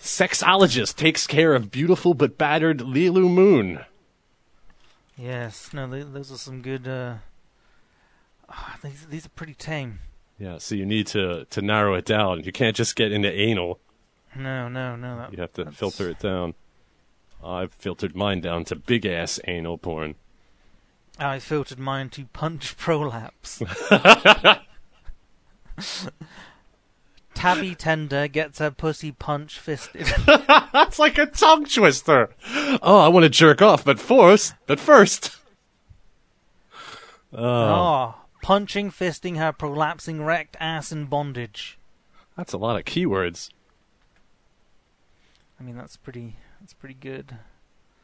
[0.00, 3.80] Sexologist takes care of beautiful but battered Lilu Moon.
[5.16, 6.88] Yes, no, those are some good.
[6.88, 7.16] Uh...
[8.48, 9.98] ah, these these are pretty tame.
[10.38, 12.44] Yeah, so you need to, to narrow it down.
[12.44, 13.78] You can't just get into anal.
[14.34, 15.18] No, no, no.
[15.18, 16.54] That, You have to that's- filter it down.
[17.44, 20.14] I've filtered mine down to big ass anal porn.
[21.18, 23.62] I filtered mine to punch prolapse.
[27.40, 30.06] Tabby Tender gets her pussy punch fisted.
[30.26, 32.30] That's like a tongue twister.
[32.82, 35.36] Oh, I want to jerk off, but first, but first.
[37.32, 41.78] Oh, oh, punching, fisting her prolapsing wrecked ass in bondage.
[42.36, 43.50] that's a lot of keywords.
[45.58, 46.36] I mean, that's pretty.
[46.60, 47.36] That's pretty good.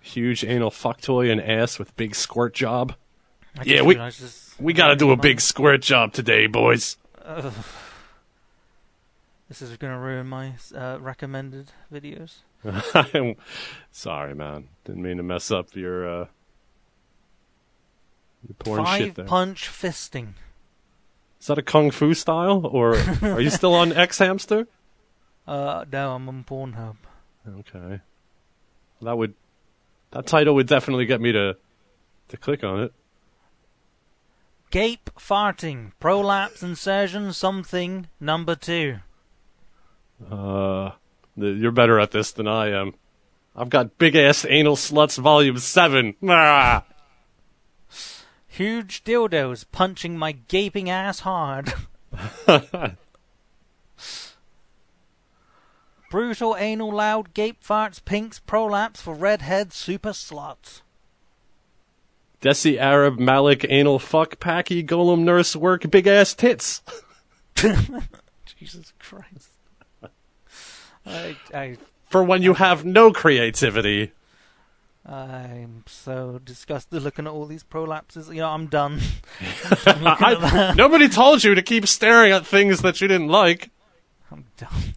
[0.01, 2.95] Huge anal fuck toy and ass with big squirt job.
[3.64, 3.99] Yeah, we-
[4.61, 6.97] We gotta do a big squirt job today, boys.
[7.24, 7.53] Ugh.
[9.49, 12.39] This is going to ruin my uh, recommended videos.
[13.93, 14.69] Sorry, man.
[14.85, 16.27] Didn't mean to mess up your, uh,
[18.47, 19.25] your porn Five shit there.
[19.25, 20.31] punch fisting.
[21.41, 24.67] Is that a kung fu style, or are you still on X Hamster?
[25.47, 26.97] Uh, no, I'm on Pornhub.
[27.49, 28.01] Okay,
[29.01, 29.35] that would
[30.11, 31.57] that title would definitely get me to
[32.29, 32.93] to click on it.
[34.73, 38.97] Gape farting, prolapse insertion something number two.
[40.31, 40.91] Uh,
[41.37, 42.95] you're better at this than I am.
[43.55, 46.14] I've got big ass anal sluts volume seven.
[46.27, 46.85] Ah!
[48.47, 51.73] Huge dildos punching my gaping ass hard.
[56.11, 60.83] Brutal anal loud gape farts pinks prolapse for redhead super sluts.
[62.41, 66.83] Desi Arab Malik anal fuck packy golem nurse work big ass tits.
[68.47, 69.56] Jesus Christ.
[71.07, 71.77] I, I,
[72.09, 74.13] For when you have no creativity.
[75.05, 78.29] I'm so disgusted looking at all these prolapses.
[78.29, 79.01] You know, I'm done.
[79.87, 83.71] I'm at I, nobody told you to keep staring at things that you didn't like.
[84.33, 84.95] I'm done.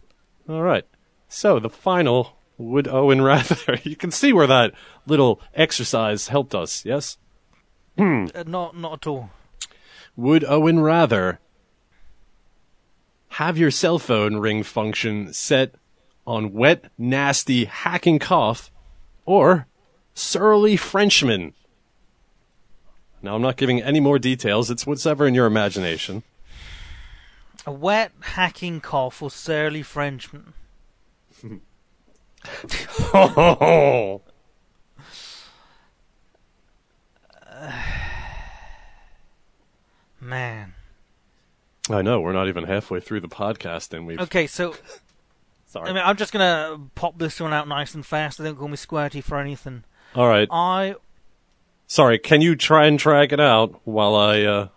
[0.48, 0.84] All right.
[1.28, 3.78] So the final would Owen rather.
[3.84, 4.74] You can see where that
[5.06, 6.84] little exercise helped us.
[6.84, 7.16] Yes.
[7.96, 9.30] Uh, not, not at all.
[10.16, 11.38] Would Owen rather
[13.34, 15.74] have your cell phone ring function set
[16.30, 18.70] on wet, nasty, hacking cough
[19.26, 19.66] or
[20.14, 21.54] surly Frenchman?
[23.20, 24.70] Now, I'm not giving any more details.
[24.70, 26.22] It's whatever in your imagination.
[27.66, 30.54] A wet, hacking cough or surly Frenchman.
[33.12, 34.22] Oh,
[40.20, 40.74] Man.
[41.90, 42.20] I know.
[42.20, 44.20] We're not even halfway through the podcast, and we've.
[44.20, 44.76] Okay, so
[45.70, 45.88] Sorry.
[45.88, 48.38] I mean, I'm just gonna pop this one out nice and fast.
[48.38, 49.84] Don't call me Squirty for anything.
[50.16, 50.48] All right.
[50.50, 50.96] I
[51.86, 52.18] Sorry.
[52.18, 54.68] Can you try and drag it out while I, uh,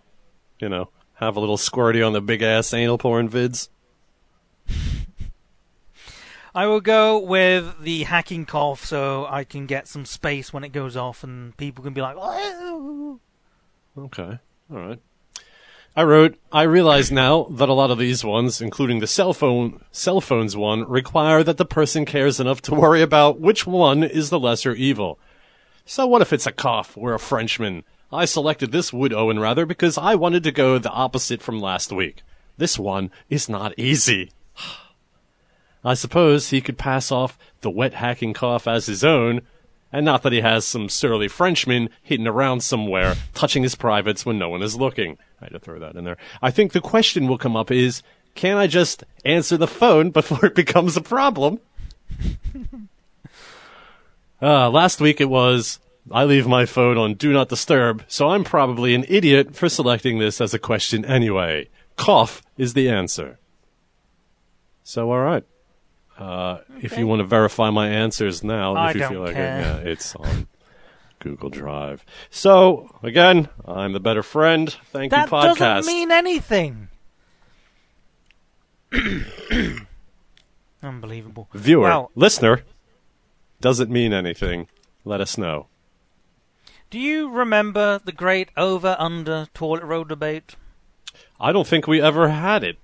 [0.60, 3.70] you know, have a little squirty on the big ass anal porn vids?
[6.54, 10.70] I will go with the hacking cough, so I can get some space when it
[10.70, 13.20] goes off, and people can be like, "Oh."
[13.98, 14.38] Okay.
[14.72, 15.00] All right.
[15.96, 19.80] I wrote, I realize now that a lot of these ones, including the cell phone,
[19.92, 24.32] cell phones one, require that the person cares enough to worry about which one is
[24.32, 25.20] the lesser evil.
[25.86, 27.84] So what if it's a cough or a Frenchman?
[28.12, 31.92] I selected this Wood Owen rather because I wanted to go the opposite from last
[31.92, 32.24] week.
[32.58, 34.32] This one is not easy.
[35.84, 39.42] I suppose he could pass off the wet hacking cough as his own,
[39.94, 44.40] and not that he has some surly Frenchman hidden around somewhere, touching his privates when
[44.40, 45.20] no one is looking.
[45.40, 46.18] I had to throw that in there.
[46.42, 48.02] I think the question will come up is,
[48.34, 51.60] can I just answer the phone before it becomes a problem?
[54.42, 55.80] uh, last week it was,
[56.12, 60.18] I leave my phone on Do Not Disturb, so I'm probably an idiot for selecting
[60.18, 61.70] this as a question anyway.
[61.98, 63.38] Cough is the answer.
[64.84, 65.46] So, alright.
[66.24, 69.60] Uh, if you want to verify my answers now, I if you feel like care.
[69.60, 70.48] it, yeah, it's on
[71.20, 72.06] Google Drive.
[72.30, 74.70] So, again, I'm the better friend.
[74.92, 75.58] Thank that you, podcast.
[75.60, 76.88] That doesn't mean anything.
[80.84, 81.50] Unbelievable.
[81.54, 82.10] Viewer, Wow.
[82.16, 82.64] listener,
[83.62, 84.68] doesn't mean anything.
[85.06, 85.68] Let us know.
[86.90, 90.56] Do you remember the great over-under toilet roll debate?
[91.40, 92.78] I don't think we ever had it.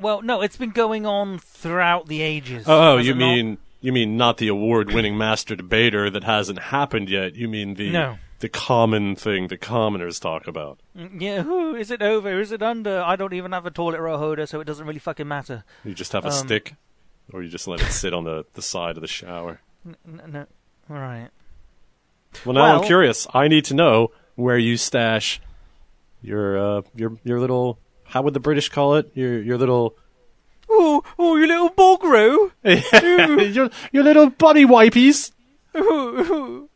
[0.00, 2.64] Well, no, it's been going on throughout the ages.
[2.66, 3.26] Oh, has you it not?
[3.26, 7.34] mean you mean not the award-winning master debater that hasn't happened yet.
[7.36, 8.18] You mean the No.
[8.40, 10.78] the common thing the commoners talk about.
[10.98, 12.40] Mm, Yeah, who is it over?
[12.40, 13.02] Is it under?
[13.02, 15.64] I don't even have a toilet roll holder, so it doesn't really fucking matter.
[15.84, 16.74] You just have a Um, stick,
[17.32, 19.60] or you just let it sit on the, the side of the shower.
[19.86, 20.46] N- no,
[20.90, 21.28] all right.
[22.44, 23.26] Well, now I'm curious.
[23.32, 25.40] I need to know where you stash
[26.22, 27.78] your uh, your your little.
[28.14, 29.10] How would the British call it?
[29.14, 29.96] Your your little
[30.70, 32.52] Oh, oh, you little bogro!
[33.52, 35.32] your your little body wipies.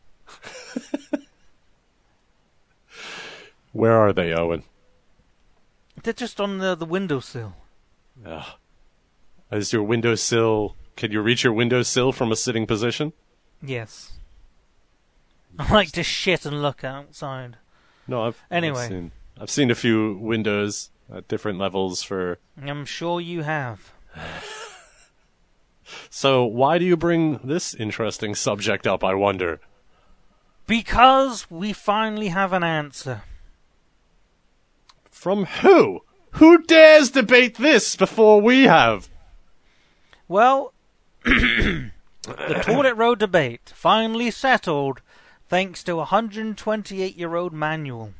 [3.71, 4.63] Where are they, Owen?
[6.03, 7.55] They're just on the the windowsill.
[8.25, 8.57] Ah,
[9.49, 10.75] is your windowsill?
[10.97, 13.13] Can you reach your windowsill from a sitting position?
[13.61, 14.11] Yes.
[15.57, 17.55] I like to shit and look outside.
[18.09, 18.81] No, I've Anyway.
[18.81, 22.39] I've seen, I've seen a few windows at different levels for.
[22.61, 23.93] I'm sure you have.
[26.09, 29.03] So why do you bring this interesting subject up?
[29.03, 29.59] I wonder.
[30.67, 33.23] Because we finally have an answer.
[35.09, 36.01] From who?
[36.33, 39.09] Who dares debate this before we have?
[40.27, 40.73] Well,
[41.23, 41.91] the
[42.63, 45.01] toilet roll debate finally settled
[45.47, 48.13] thanks to a 128 year old manual.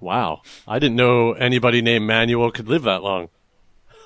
[0.00, 3.28] Wow, I didn't know anybody named Manuel could live that long.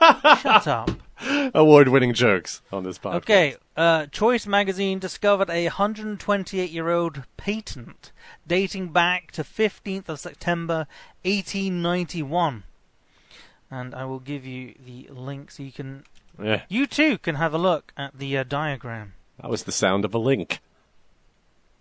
[0.00, 0.90] Shut up.
[1.54, 3.14] Award-winning jokes on this podcast.
[3.14, 8.10] Okay, uh, Choice magazine discovered a 128 year old patent
[8.46, 10.86] dating back to 15th of September
[11.22, 12.64] 1891.
[13.70, 16.04] And I will give you the link so you can,
[16.42, 19.14] Yeah, you too can have a look at the uh, diagram.
[19.40, 20.60] that was the sound of a link.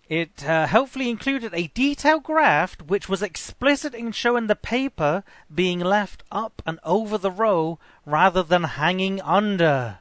[0.09, 5.23] It uh, helpfully included a detailed graph which was explicit in showing the paper
[5.53, 9.99] being left up and over the roll rather than hanging under.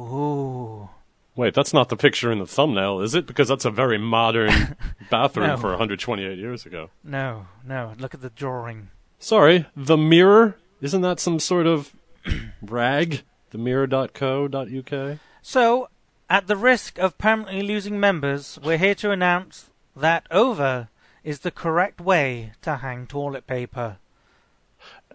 [0.00, 0.88] Ooh.
[1.36, 3.26] Wait, that's not the picture in the thumbnail, is it?
[3.26, 4.76] Because that's a very modern
[5.10, 5.56] bathroom No.
[5.56, 6.90] for 128 years ago.
[7.02, 7.92] No, no.
[7.98, 8.90] Look at the drawing.
[9.18, 10.56] Sorry, the mirror?
[10.80, 11.92] Isn't that some sort of
[12.62, 13.22] rag?
[13.50, 15.18] The mirror.co.uk?
[15.42, 15.88] So,
[16.34, 20.88] at the risk of permanently losing members, we're here to announce that over
[21.22, 23.98] is the correct way to hang toilet paper.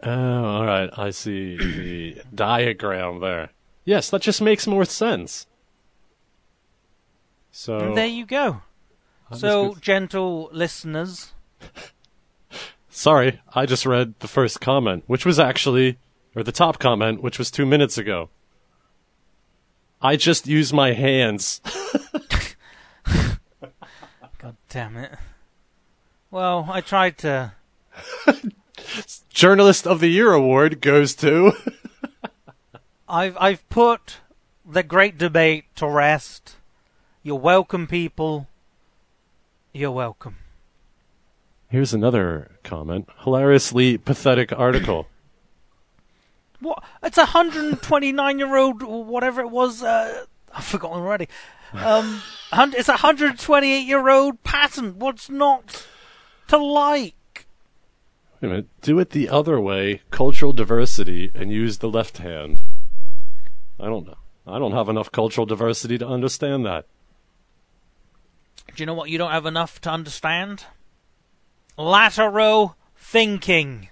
[0.01, 0.89] Oh, all right.
[0.97, 3.49] I see the diagram there.
[3.83, 5.45] Yes, that just makes more sense.
[7.51, 8.61] So, And there you go.
[9.29, 11.33] I'm So, gentle listeners,
[12.89, 15.97] sorry, I just read the first comment, which was actually,
[16.33, 18.29] or the top comment, which was two minutes ago.
[20.01, 21.61] I just use my hands.
[24.37, 25.11] God damn it.
[26.31, 27.53] Well, I tried to.
[29.29, 31.51] Journalist of the Year award goes to.
[33.09, 34.17] I've I've put
[34.65, 36.55] the great debate to rest.
[37.23, 38.47] You're welcome, people.
[39.73, 40.37] You're welcome.
[41.69, 43.09] Here's another comment.
[43.23, 45.07] Hilariously pathetic article.
[46.59, 46.83] What?
[47.03, 49.81] It's a 129 year old, whatever it was.
[49.83, 51.27] Uh, I've forgotten already.
[51.73, 54.97] Um, it's a 128 year old patent.
[54.97, 55.85] What's not
[56.47, 57.45] to like?
[58.41, 58.67] Wait a minute.
[58.81, 62.61] Do it the other way, cultural diversity, and use the left hand.
[63.79, 64.17] I don't know.
[64.47, 66.85] I don't have enough cultural diversity to understand that.
[68.75, 70.65] Do you know what you don't have enough to understand?
[71.77, 73.89] Lateral thinking.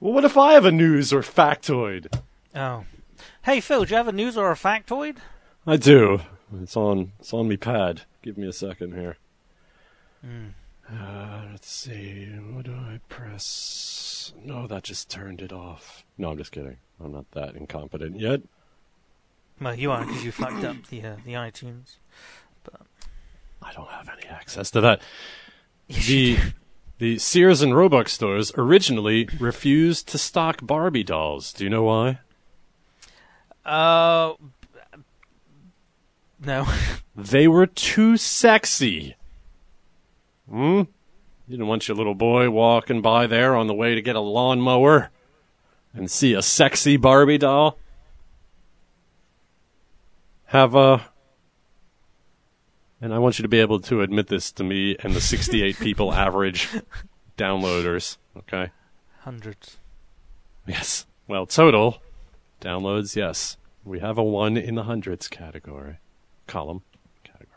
[0.00, 2.18] Well, what if I have a news or factoid?
[2.54, 2.84] Oh.
[3.42, 5.18] Hey, Phil, do you have a news or a factoid?
[5.66, 6.20] I do.
[6.62, 7.12] It's on.
[7.20, 8.02] It's on me pad.
[8.22, 9.18] Give me a second here.
[10.90, 12.24] Uh, let's see.
[12.26, 14.32] What do I press?
[14.42, 16.04] No, that just turned it off.
[16.16, 16.78] No, I'm just kidding.
[17.02, 18.40] I'm not that incompetent yet.
[19.60, 21.96] Well, you are because you fucked up the uh, the iTunes.
[22.64, 22.80] But
[23.62, 25.02] I don't have any access to that.
[25.88, 26.38] The
[27.00, 31.50] the Sears and Roebuck stores originally refused to stock Barbie dolls.
[31.54, 32.18] Do you know why?
[33.64, 34.34] Uh,
[36.44, 36.66] no.
[37.16, 39.16] They were too sexy.
[40.48, 40.82] Hmm?
[41.48, 44.20] You didn't want your little boy walking by there on the way to get a
[44.20, 45.10] lawnmower
[45.94, 47.78] and see a sexy Barbie doll?
[50.46, 51.09] Have a.
[53.00, 55.76] And I want you to be able to admit this to me and the 68
[55.80, 56.68] people average
[57.38, 58.70] downloaders, okay?
[59.20, 59.78] Hundreds.
[60.66, 61.06] Yes.
[61.26, 62.02] Well, total
[62.60, 63.56] downloads, yes.
[63.84, 65.98] We have a one in the hundreds category,
[66.46, 66.82] column
[67.24, 67.48] category.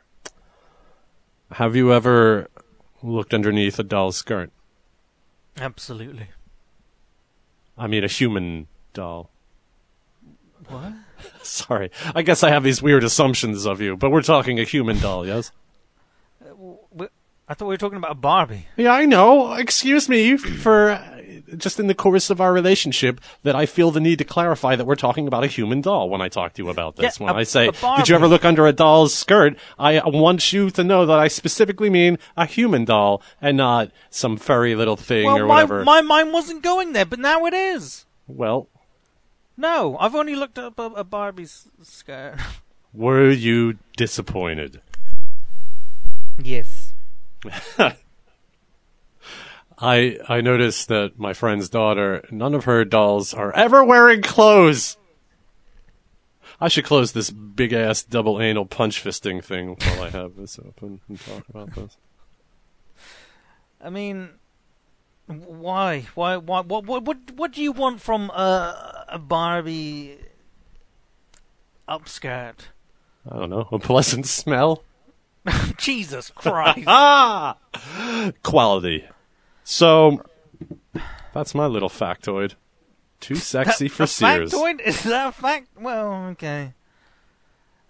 [1.51, 2.47] Have you ever
[3.01, 4.51] looked underneath a doll's skirt?
[5.57, 6.29] Absolutely.
[7.77, 9.29] I mean, a human doll.
[10.67, 10.93] What?
[11.47, 11.91] Sorry.
[12.15, 15.25] I guess I have these weird assumptions of you, but we're talking a human doll,
[15.25, 15.51] yes?
[17.47, 18.67] I thought we were talking about a Barbie.
[18.77, 19.53] Yeah, I know.
[19.53, 21.19] Excuse me for uh,
[21.57, 24.85] just in the course of our relationship that I feel the need to clarify that
[24.85, 27.19] we're talking about a human doll when I talk to you about this.
[27.19, 30.53] Yeah, when a- I say, "Did you ever look under a doll's skirt?" I want
[30.53, 34.95] you to know that I specifically mean a human doll and not some furry little
[34.97, 35.83] thing Well, or my whatever.
[35.83, 38.05] my mind wasn't going there, but now it is.
[38.25, 38.69] well,
[39.55, 42.37] No, I've only looked up a, a Barbie's skirt.
[42.93, 44.81] were you disappointed?
[46.41, 46.93] yes.
[49.77, 54.97] I I noticed that my friend's daughter, none of her dolls are ever wearing clothes.
[56.61, 60.57] I should close this big ass double anal punch fisting thing while I have this
[60.57, 61.97] open and talk about this.
[63.81, 64.29] I mean,
[65.27, 66.05] why?
[66.15, 66.37] Why?
[66.37, 66.61] Why?
[66.61, 66.85] What?
[66.85, 67.03] What?
[67.03, 70.17] What, what do you want from a, a Barbie
[71.87, 72.55] upskirt?
[73.29, 74.83] I don't know, a pleasant smell.
[75.77, 76.83] Jesus Christ!
[76.87, 77.57] Ah,
[78.43, 79.05] quality.
[79.63, 80.21] So
[81.33, 82.55] that's my little factoid.
[83.19, 84.51] Too sexy for a Sears.
[84.51, 84.81] factoid?
[84.81, 85.69] Is that a fact?
[85.79, 86.73] Well, okay.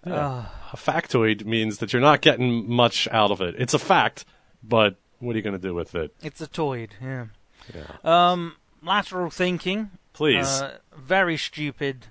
[0.06, 0.46] Yeah.
[0.72, 3.56] A factoid means that you're not getting much out of it.
[3.58, 4.26] It's a fact,
[4.62, 6.14] but what are you going to do with it?
[6.22, 6.90] It's a toid.
[7.02, 7.26] Yeah.
[7.74, 7.88] Yeah.
[8.04, 9.92] Um, lateral thinking.
[10.14, 10.46] Please.
[10.62, 12.08] Uh, very stupid.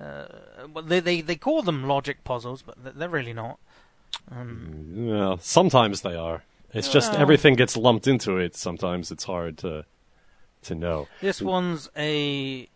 [0.00, 0.26] Uh,
[0.84, 3.58] they, they they call them logic puzzles, but they're- really not.
[4.30, 6.44] Um, Well, sometimes they are.
[6.72, 8.54] It's just Well- everything gets lumped into it.
[8.56, 9.84] Sometimes it's hard to
[10.62, 11.08] to know.
[11.20, 12.68] this one's a.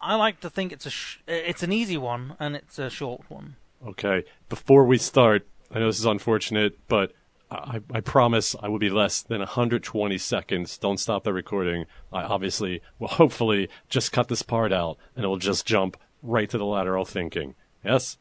[0.00, 0.90] I like to think it's a.
[0.90, 3.56] Sh- it's an easy one and it's a short one.
[3.86, 7.12] Okay, before we start, I know this is unfortunate, but
[7.50, 10.78] I, I promise I will be less than 120 seconds.
[10.78, 11.84] Don't stop the recording.
[12.12, 16.50] I obviously will hopefully just cut this part out, and it will just jump right
[16.50, 17.54] to the lateral thinking.
[17.84, 18.18] Yes.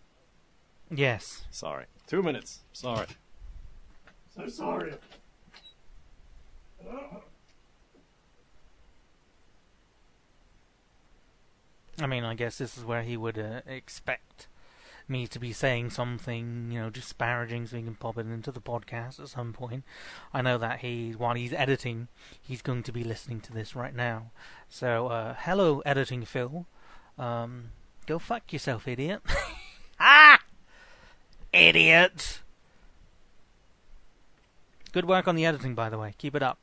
[0.92, 1.46] Yes.
[1.50, 1.86] Sorry.
[2.08, 2.64] Two minutes.
[2.72, 3.08] Sorry.
[4.36, 4.94] So sorry.
[12.00, 14.48] I mean, I guess this is where he would uh, expect
[15.10, 18.62] me to be saying something, you know, disparaging so he can pop it into the
[18.62, 19.84] podcast at some point.
[20.34, 22.08] I know that he, while he's editing,
[22.42, 24.32] he's going to be listening to this right now.
[24.70, 26.66] So, uh, hello, editing Phil.
[27.18, 27.72] Um,
[28.06, 29.22] go fuck yourself, idiot.
[30.00, 30.40] ah!
[31.54, 32.42] Idiot!
[34.92, 36.16] Good work on the editing, by the way.
[36.18, 36.58] Keep it up.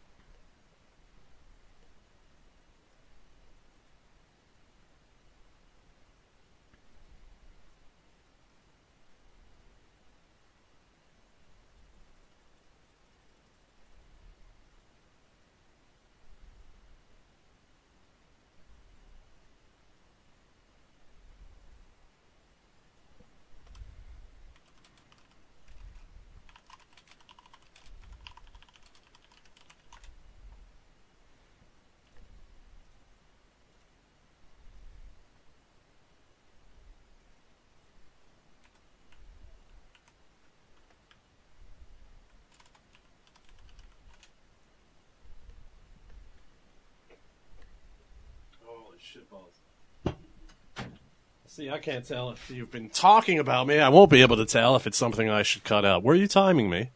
[51.73, 53.79] I can't tell if you've been talking about me.
[53.79, 56.03] I won't be able to tell if it's something I should cut out.
[56.03, 56.91] Were you timing me?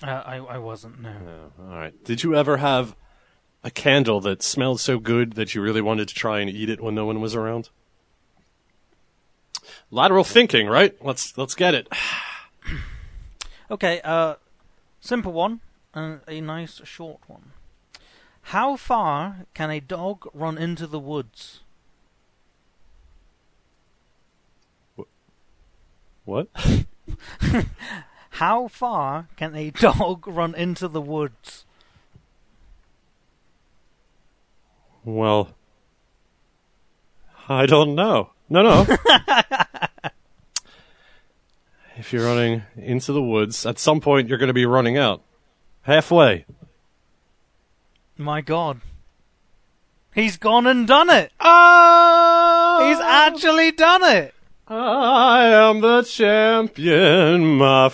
[0.00, 1.12] Uh, I, I wasn't, no.
[1.58, 2.04] Oh, all right.
[2.04, 2.94] Did you ever have
[3.64, 6.80] a candle that smelled so good that you really wanted to try and eat it
[6.80, 7.70] when no one was around?
[9.90, 10.94] Lateral thinking, right?
[11.04, 11.88] Let's let's get it.
[13.72, 14.34] Okay, uh,
[15.00, 15.60] simple one
[15.94, 17.52] and a nice short one.
[18.42, 21.60] How far can a dog run into the woods?
[26.30, 26.46] What?
[28.30, 31.64] How far can a dog run into the woods?
[35.04, 35.56] Well,
[37.48, 38.30] I don't know.
[38.48, 38.86] No, no.
[41.96, 45.24] if you're running into the woods, at some point you're going to be running out.
[45.82, 46.44] Halfway.
[48.16, 48.82] My God.
[50.14, 51.32] He's gone and done it!
[51.40, 52.86] Oh!
[52.88, 54.32] He's actually done it!
[54.72, 57.88] I am the champion, my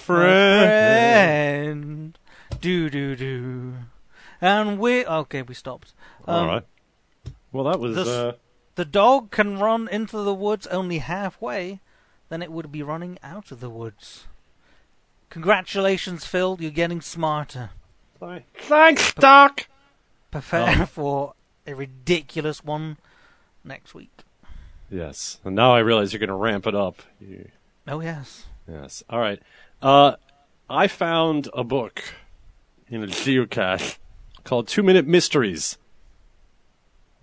[1.06, 2.18] friend.
[2.60, 3.74] Do do do.
[4.42, 5.06] And we.
[5.06, 5.94] Okay, we stopped.
[6.28, 6.62] All Um, right.
[7.50, 7.96] Well, that was.
[7.96, 8.32] this- Uh,
[8.74, 11.80] The dog can run into the woods only halfway,
[12.28, 14.26] then it would be running out of the woods.
[15.30, 17.70] Congratulations, Phil, you're getting smarter.
[18.58, 19.66] thanks, Doc.
[20.30, 20.86] Prepare Oh.
[20.86, 21.34] for
[21.66, 22.98] a ridiculous one
[23.64, 24.24] next week.
[24.90, 27.02] Yes, and now I realize you're going to ramp it up.
[27.20, 27.48] You,
[27.88, 28.46] Oh, yes.
[28.68, 29.02] yes.
[29.10, 29.40] All right.
[29.82, 30.14] Uh,
[30.70, 32.02] I found a book
[32.88, 33.98] in a geocache
[34.44, 35.78] called Two Minute Mysteries.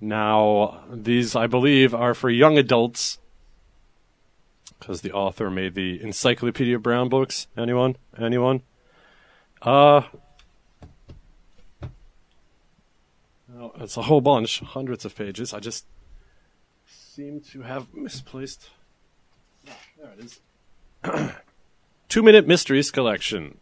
[0.01, 3.19] Now, these, I believe, are for young adults
[4.79, 7.47] because the author made the Encyclopedia Brown books.
[7.57, 7.95] Anyone?
[8.19, 8.61] Anyone?
[9.61, 10.01] Uh,
[13.57, 15.53] oh, it's a whole bunch, hundreds of pages.
[15.53, 15.85] I just
[17.13, 18.71] seem to have misplaced.
[19.65, 20.39] There it is.
[22.09, 23.59] Two Minute Mysteries Collection.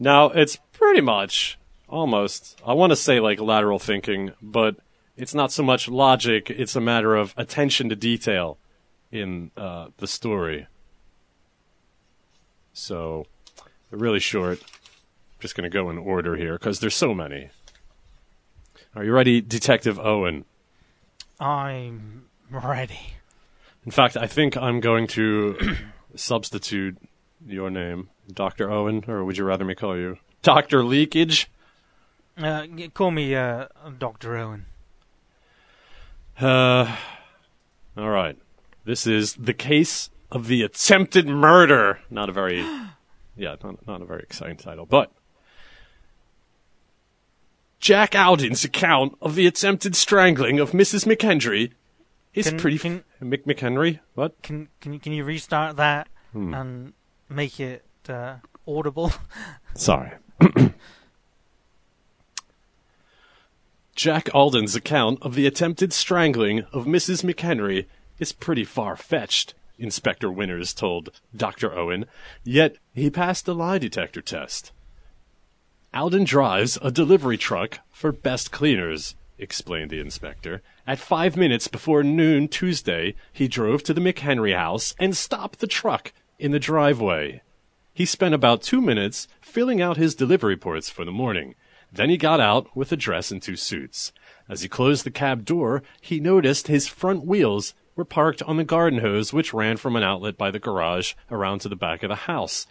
[0.00, 4.74] Now, it's pretty much, almost, I want to say like lateral thinking, but
[5.16, 8.58] it's not so much logic, it's a matter of attention to detail
[9.12, 10.66] in uh, the story.
[12.72, 13.26] So,
[13.92, 14.60] really short.
[15.38, 17.50] Just going to go in order here because there's so many.
[18.96, 20.46] Are you ready, Detective Owen?
[21.38, 23.14] I'm ready.
[23.84, 25.76] In fact, I think I'm going to
[26.14, 26.98] substitute
[27.46, 28.70] your name, Dr.
[28.70, 30.84] Owen, or would you rather me call you Dr.
[30.84, 31.50] Leakage?
[32.38, 33.66] Uh, call me uh,
[33.98, 34.36] Dr.
[34.36, 34.66] Owen.
[36.40, 36.96] Uh,
[37.96, 38.38] all right.
[38.84, 42.00] This is the case of the attempted murder.
[42.10, 42.60] Not a very,
[43.36, 45.12] yeah, not, not a very exciting title, but
[47.78, 51.04] Jack Alden's account of the attempted strangling of Mrs.
[51.04, 51.72] McHenry
[52.34, 52.78] is Can- pretty.
[52.78, 54.00] can- Mc McHenry?
[54.14, 54.40] What?
[54.42, 56.54] Can can you can you restart that Hmm.
[56.54, 56.92] and
[57.28, 58.36] make it uh,
[58.66, 59.12] audible?
[59.74, 60.12] Sorry.
[63.94, 67.22] Jack Alden's account of the attempted strangling of Mrs.
[67.22, 67.84] McHenry
[68.18, 71.76] is pretty far fetched, Inspector Winters told Dr.
[71.76, 72.06] Owen,
[72.42, 74.72] yet he passed the lie detector test.
[75.92, 80.62] Alden drives a delivery truck for best cleaners, explained the inspector.
[80.86, 85.66] At five minutes before noon Tuesday, he drove to the McHenry house and stopped the
[85.66, 87.42] truck in the driveway.
[87.92, 91.54] He spent about two minutes filling out his delivery reports for the morning.
[91.92, 94.12] Then he got out with a dress and two suits.
[94.48, 98.64] As he closed the cab door, he noticed his front wheels were parked on the
[98.64, 102.08] garden hose which ran from an outlet by the garage around to the back of
[102.08, 102.66] the house.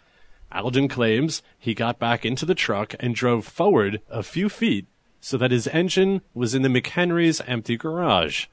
[0.51, 4.87] Alden claims he got back into the truck and drove forward a few feet
[5.21, 8.47] so that his engine was in the McHenry's empty garage.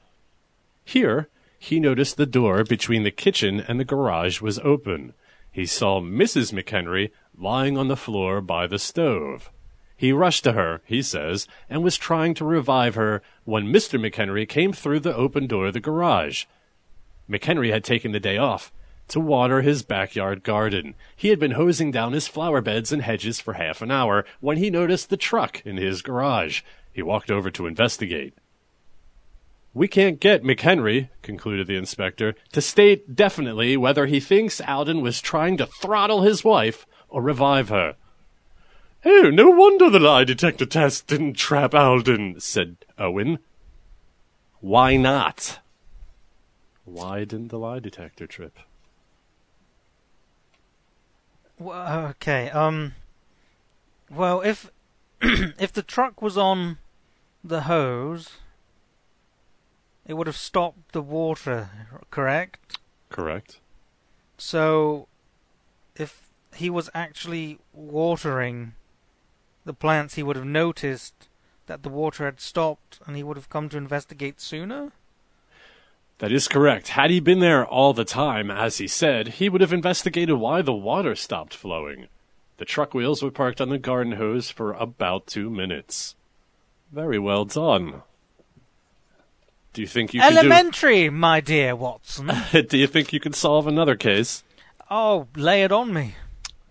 [0.85, 1.27] Here,
[1.57, 5.13] he noticed the door between the kitchen and the garage was open.
[5.51, 6.53] He saw Mrs.
[6.53, 9.49] McHenry lying on the floor by the stove.
[9.97, 13.99] He rushed to her, he says, and was trying to revive her when Mr.
[13.99, 16.45] McHenry came through the open door of the garage.
[17.29, 18.71] McHenry had taken the day off
[19.09, 20.95] to water his backyard garden.
[21.15, 24.57] He had been hosing down his flower beds and hedges for half an hour when
[24.57, 26.61] he noticed the truck in his garage.
[26.91, 28.33] He walked over to investigate.
[29.73, 35.21] We can't get McHenry, concluded the inspector, to state definitely whether he thinks Alden was
[35.21, 37.95] trying to throttle his wife or revive her.
[39.05, 43.39] Oh, no wonder the lie detector test didn't trap Alden, said Owen.
[44.59, 45.59] Why not?
[46.83, 48.59] Why didn't the lie detector trip?
[51.59, 52.49] Well, okay.
[52.49, 52.95] Um.
[54.09, 54.71] Well, if
[55.21, 56.77] if the truck was on
[57.43, 58.37] the hose,
[60.05, 61.69] it would have stopped the water.
[62.09, 62.79] Correct.
[63.09, 63.59] Correct.
[64.37, 65.07] So,
[65.95, 68.73] if he was actually watering
[69.65, 71.27] the plants, he would have noticed
[71.65, 74.93] that the water had stopped, and he would have come to investigate sooner.
[76.19, 76.89] That is correct.
[76.89, 80.61] Had he been there all the time, as he said, he would have investigated why
[80.61, 82.07] the water stopped flowing.
[82.57, 86.15] The truck wheels were parked on the garden hose for about two minutes.
[86.91, 88.03] Very well done.
[89.71, 92.31] Do you think you Elementary, my dear Watson.
[92.51, 92.61] do?
[92.69, 94.43] do you think you can solve another case?
[94.89, 96.15] oh, lay it on me.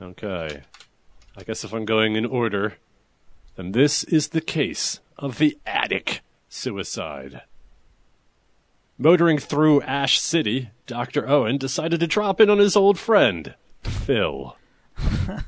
[0.01, 0.63] Okay.
[1.37, 2.75] I guess if I'm going in order,
[3.57, 7.43] then this is the case of the attic suicide.
[9.01, 11.29] Motoring through Ash City, Dr.
[11.29, 14.57] Owen decided to drop in on his old friend, Phil.
[14.99, 15.45] At,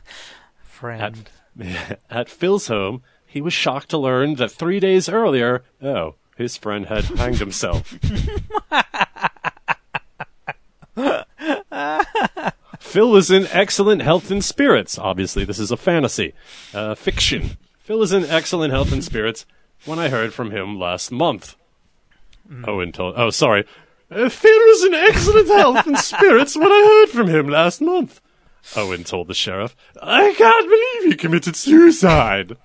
[0.63, 1.29] Friend.
[2.11, 6.87] at Phil's home, he was shocked to learn that three days earlier, oh, his friend
[6.87, 7.89] had hanged himself.
[12.79, 14.97] Phil was in excellent health and spirits.
[14.99, 16.35] Obviously, this is a fantasy,
[16.73, 17.57] uh, fiction.
[17.79, 19.45] Phil is in excellent health and spirits
[19.85, 21.57] when I heard from him last month.
[22.67, 23.15] Owen told.
[23.17, 23.65] Oh, sorry.
[24.11, 28.21] Uh, Phil was in excellent health and spirits when I heard from him last month.
[28.77, 29.77] Owen told the sheriff.
[30.03, 32.57] I can't believe he committed suicide.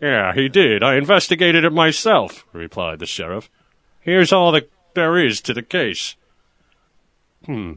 [0.00, 0.82] Yeah, he did.
[0.82, 3.50] I investigated it myself, replied the sheriff.
[4.00, 6.16] Here's all that there is to the case.
[7.46, 7.74] Hmm.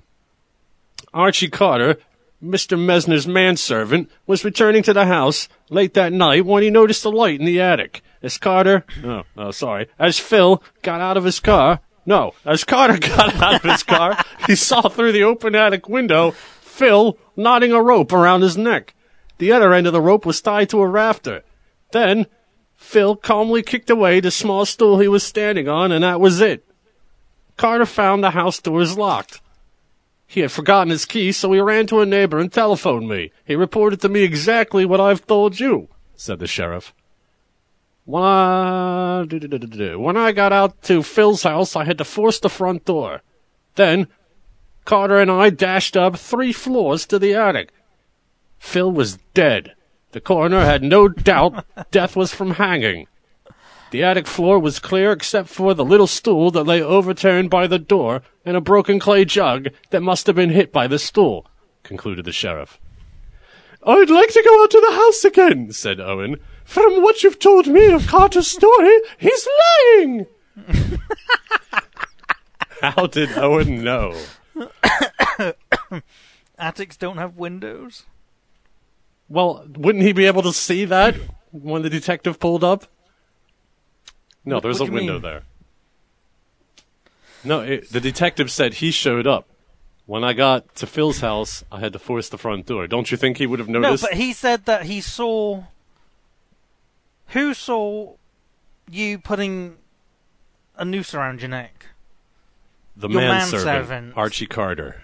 [1.14, 1.98] Archie Carter,
[2.44, 2.80] Mr.
[2.80, 7.40] Mesner's manservant, was returning to the house late that night when he noticed a light
[7.40, 8.02] in the attic.
[8.26, 12.64] As Carter, oh, oh, uh, sorry, as Phil got out of his car, no, as
[12.64, 17.72] Carter got out of his car, he saw through the open attic window Phil knotting
[17.72, 18.96] a rope around his neck.
[19.38, 21.44] The other end of the rope was tied to a rafter.
[21.92, 22.26] Then,
[22.76, 26.68] Phil calmly kicked away the small stool he was standing on, and that was it.
[27.58, 29.40] Carter found the house doors locked.
[30.26, 33.32] He had forgotten his key, so he ran to a neighbor and telephoned me.
[33.46, 36.92] He reported to me exactly what I've told you, said the sheriff.
[38.06, 39.26] When I,
[39.96, 43.22] when I got out to Phil's house, I had to force the front door.
[43.76, 44.08] Then,
[44.86, 47.72] Carter and I dashed up three floors to the attic.
[48.60, 49.74] Phil was dead.
[50.12, 53.08] The coroner had no doubt death was from hanging.
[53.90, 57.80] The attic floor was clear except for the little stool that lay overturned by the
[57.80, 61.48] door and a broken clay jug that must have been hit by the stool,
[61.82, 62.80] concluded the sheriff.
[63.84, 66.38] I'd like to go out to the house again, said Owen.
[66.66, 69.48] From what you've told me of Carter's story, he's
[69.98, 70.26] lying.
[72.82, 74.20] How did Owen know?
[76.58, 78.04] Attics don't have windows.
[79.30, 81.16] Well, wouldn't he be able to see that
[81.52, 82.86] when the detective pulled up?
[84.44, 85.22] No, What- there's what a do you window mean?
[85.22, 85.44] there.
[87.44, 89.48] No, it, the detective said he showed up.
[90.08, 92.86] When I got to Phil's house, I had to force the front door.
[92.88, 94.04] Don't you think he would have noticed?
[94.04, 95.64] No, but he said that he saw.
[97.30, 98.16] Who saw
[98.90, 99.78] you putting
[100.76, 101.88] a noose around your neck?
[102.96, 105.04] The your manservant, manservant, Archie Carter.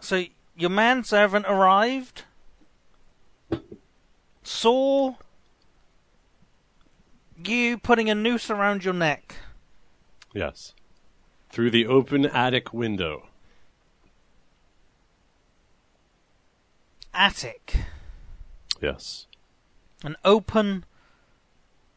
[0.00, 0.24] So
[0.56, 2.24] your manservant arrived,
[4.42, 5.14] saw
[7.42, 9.36] you putting a noose around your neck.
[10.34, 10.74] Yes.
[11.50, 13.28] Through the open attic window.
[17.14, 17.76] Attic.
[18.80, 19.26] Yes.
[20.04, 20.84] An open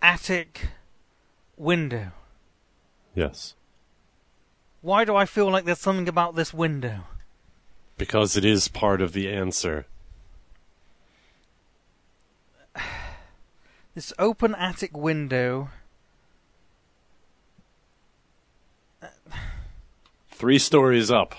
[0.01, 0.69] attic
[1.57, 2.11] window.
[3.15, 3.55] Yes.
[4.81, 7.05] Why do I feel like there's something about this window?
[7.97, 9.85] Because it is part of the answer.
[13.95, 15.69] This open attic window.
[20.29, 21.33] Three stories up.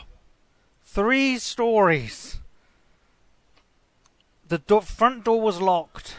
[0.82, 2.38] Three stories.
[4.48, 6.16] The do- front door was locked.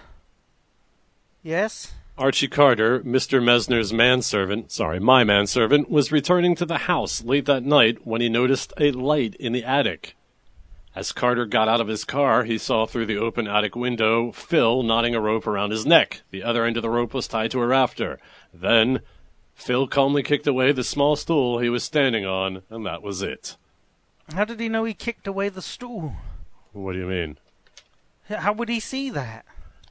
[1.47, 1.93] Yes?
[2.17, 3.41] Archie Carter, Mr.
[3.41, 8.27] Mesner's manservant, sorry, my manservant, was returning to the house late that night when he
[8.27, 10.17] noticed a light in the attic.
[10.93, 14.83] As Carter got out of his car, he saw through the open attic window Phil
[14.83, 16.21] knotting a rope around his neck.
[16.31, 18.19] The other end of the rope was tied to a rafter.
[18.53, 18.99] Then,
[19.55, 23.55] Phil calmly kicked away the small stool he was standing on, and that was it.
[24.33, 26.13] How did he know he kicked away the stool?
[26.73, 27.37] What do you mean?
[28.27, 29.45] How would he see that?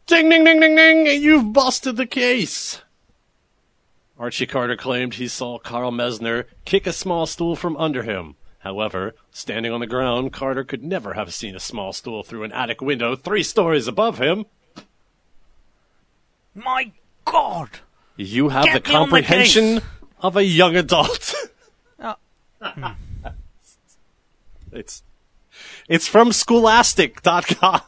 [0.07, 1.21] Ding, ding, ding, ding, ding!
[1.21, 2.81] You've busted the case!
[4.17, 8.37] Archie Carter claimed he saw Carl Mesner kick a small stool from under him.
[8.61, 12.53] However, standing on the ground, Carter could never have seen a small stool through an
[12.53, 14.47] attic window three stories above him.
[16.55, 16.93] My
[17.25, 17.71] God!
[18.17, 19.83] You have Get the me on the comprehension
[20.21, 21.35] of a young adult.
[21.99, 22.15] Oh.
[24.73, 25.03] it's
[25.89, 27.81] it's from scholastic.com.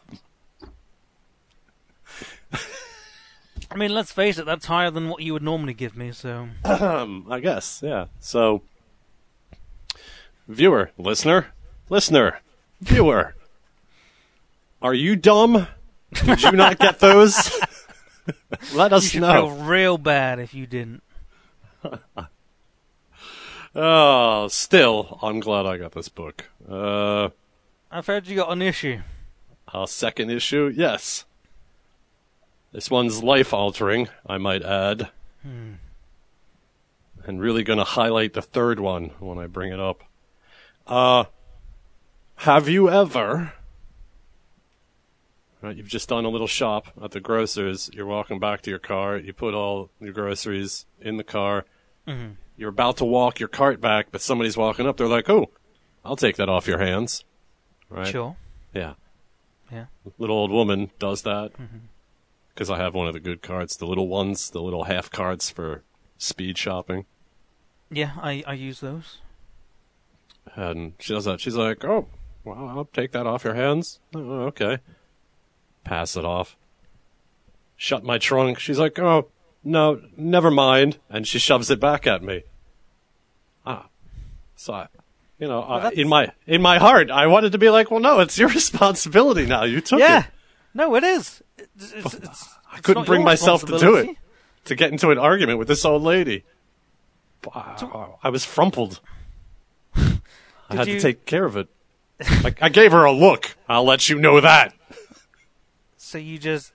[3.70, 6.48] I mean, let's face it, that's higher than what you would normally give me, so.
[6.64, 8.06] Um, I guess, yeah.
[8.18, 8.62] So,
[10.48, 11.48] viewer, listener,
[11.90, 12.40] listener,
[12.80, 13.34] viewer,
[14.80, 15.66] are you dumb?
[16.24, 17.60] Did you not get those?
[18.74, 19.48] Let us should know.
[19.48, 21.02] feel real bad if you didn't.
[23.74, 26.46] Oh, still, I'm glad I got this book.
[26.68, 27.28] Uh,
[27.92, 29.00] I've heard you got an issue.
[29.72, 31.26] a second issue, yes.
[32.72, 35.10] This one's life altering, I might add.
[37.24, 40.02] And really going to highlight the third one when I bring it up.
[40.86, 41.24] Uh,
[42.36, 43.52] have you ever?
[45.60, 47.90] Right, you've just done a little shop at the grocer's.
[47.92, 49.16] You're walking back to your car.
[49.16, 51.64] You put all your groceries in the car.
[52.06, 52.36] Mhm.
[52.56, 54.96] You're about to walk your cart back, but somebody's walking up.
[54.96, 55.50] They're like, "Oh,
[56.04, 57.24] I'll take that off your hands."
[57.90, 58.06] Right?
[58.06, 58.36] Sure.
[58.72, 58.94] Yeah.
[59.70, 59.86] Yeah.
[60.18, 61.52] Little old woman does that
[62.58, 65.48] because I have one of the good cards, the little ones, the little half cards
[65.48, 65.84] for
[66.16, 67.06] speed shopping.
[67.88, 69.18] Yeah, I, I use those.
[70.56, 71.40] And she does that.
[71.40, 72.08] She's like, "Oh,
[72.42, 74.78] well, I'll take that off your hands." Oh, okay.
[75.84, 76.56] Pass it off.
[77.76, 78.58] Shut my trunk.
[78.58, 79.28] She's like, "Oh,
[79.62, 82.42] no, never mind," and she shoves it back at me.
[83.64, 83.86] Ah,
[84.56, 84.88] so I,
[85.38, 88.18] you know, I, in my in my heart, I wanted to be like, "Well, no,
[88.18, 89.62] it's your responsibility now.
[89.62, 90.06] You took Yeah!
[90.18, 90.26] it." Yeah,
[90.74, 91.40] no, it is.
[91.78, 94.16] It's, it's, it's, I couldn't bring myself to do it.
[94.64, 96.44] To get into an argument with this old lady.
[97.54, 99.00] I, I was frumpled.
[99.96, 100.20] I
[100.68, 101.68] had you- to take care of it.
[102.20, 103.56] I, I gave her a look.
[103.68, 104.74] I'll let you know that.
[105.96, 106.72] So you just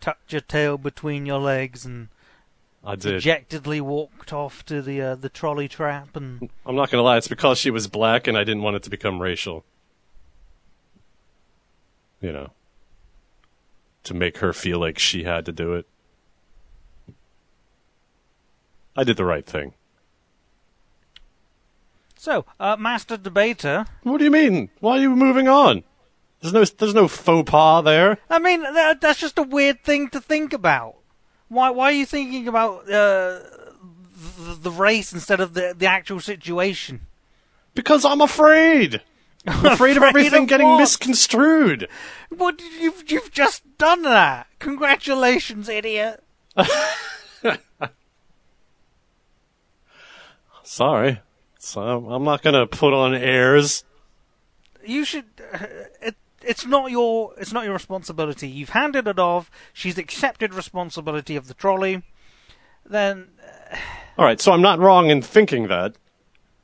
[0.00, 2.08] tucked your tail between your legs and
[2.84, 3.14] I did.
[3.14, 7.16] dejectedly walked off to the uh, the trolley trap and I'm not gonna lie.
[7.16, 9.64] It's because she was black, and I didn't want it to become racial.
[12.20, 12.50] You know,
[14.04, 15.86] to make her feel like she had to do it.
[18.96, 19.74] I did the right thing.
[22.16, 23.86] so uh, master debater.
[24.02, 24.70] What do you mean?
[24.80, 25.82] Why are you moving on?
[26.40, 28.18] There's no, there's no faux pas there.
[28.30, 30.96] I mean, that, that's just a weird thing to think about.
[31.48, 33.40] Why why are you thinking about uh,
[34.38, 37.00] the, the race instead of the the actual situation?
[37.74, 39.02] Because I'm afraid.
[39.46, 40.78] I'm afraid of everything of getting what?
[40.78, 41.88] misconstrued.
[42.30, 44.46] What you've you've just done that.
[44.58, 46.22] Congratulations, idiot.
[50.62, 51.20] Sorry.
[51.58, 53.84] So I'm not gonna put on airs.
[54.84, 55.26] You should.
[55.52, 55.66] Uh,
[56.00, 57.32] it, it's not your.
[57.38, 58.48] It's not your responsibility.
[58.48, 59.50] You've handed it off.
[59.72, 62.02] She's accepted responsibility of the trolley.
[62.86, 63.28] Then
[64.18, 65.96] All right, so I'm not wrong in thinking that.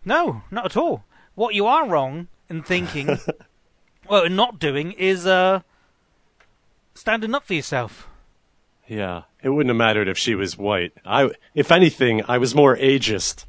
[0.05, 1.05] no, not at all.
[1.35, 3.19] What you are wrong in thinking,
[4.09, 5.61] well, in not doing, is uh,
[6.95, 8.09] standing up for yourself.
[8.87, 10.93] Yeah, it wouldn't have mattered if she was white.
[11.07, 13.45] I, if anything, I was more ageist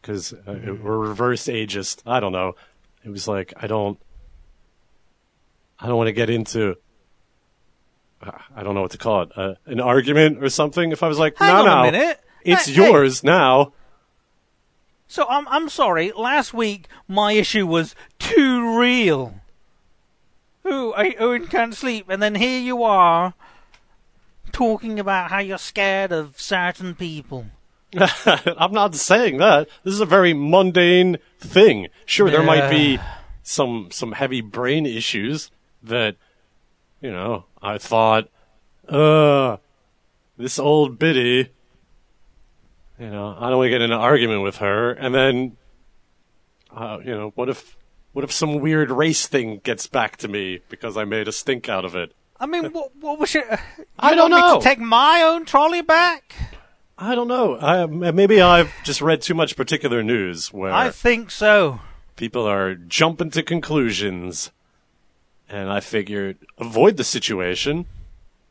[0.00, 2.02] because uh, we're reverse ageist.
[2.06, 2.54] I don't know.
[3.04, 3.98] It was like I don't,
[5.80, 6.76] I don't want to get into.
[8.22, 9.30] uh, I don't know what to call it.
[9.36, 10.92] Uh, an argument or something.
[10.92, 12.20] If I was like, Hang no, on no, a minute.
[12.44, 12.86] it's Hey, hey.
[12.88, 13.72] yours now.
[15.06, 16.12] So I'm I'm sorry.
[16.12, 19.34] Last week my issue was too real.
[20.62, 23.34] Who I, Owen can't sleep, and then here you are
[24.50, 27.46] talking about how you're scared of certain people.
[28.26, 29.68] I'm not saying that.
[29.82, 31.88] This is a very mundane thing.
[32.06, 32.98] Sure, there might be
[33.42, 35.50] some some heavy brain issues
[35.82, 36.16] that
[37.00, 37.44] you know.
[37.62, 38.28] I thought,
[38.88, 39.56] uh,
[40.36, 41.50] this old biddy.
[42.98, 45.56] You know, I don't want to get in an argument with her, and then,
[46.74, 47.76] uh, you know, what if
[48.12, 51.68] what if some weird race thing gets back to me because I made a stink
[51.68, 52.12] out of it?
[52.38, 53.44] I mean, what, what was it?
[53.98, 54.58] I don't know.
[54.58, 56.34] to take my own trolley back?
[56.96, 57.58] I don't know.
[57.58, 61.80] I, maybe I've just read too much particular news where I think so.
[62.14, 64.52] people are jumping to conclusions,
[65.48, 67.86] and I figured avoid the situation.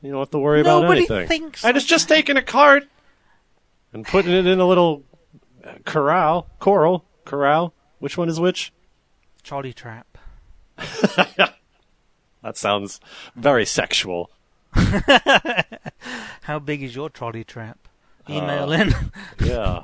[0.02, 1.28] You don't have to worry about Nobody anything.
[1.30, 2.90] thinks and it's just taking a cart
[3.94, 5.04] and putting it in a little
[5.64, 7.74] uh, corral, coral, corral.
[8.00, 8.74] Which one is which?
[9.44, 10.18] Trolley trap.
[12.44, 13.00] That sounds
[13.38, 14.30] very sexual.
[16.42, 17.78] How big is your trolley trap?
[18.30, 18.96] Email Uh, in.
[19.46, 19.84] Yeah.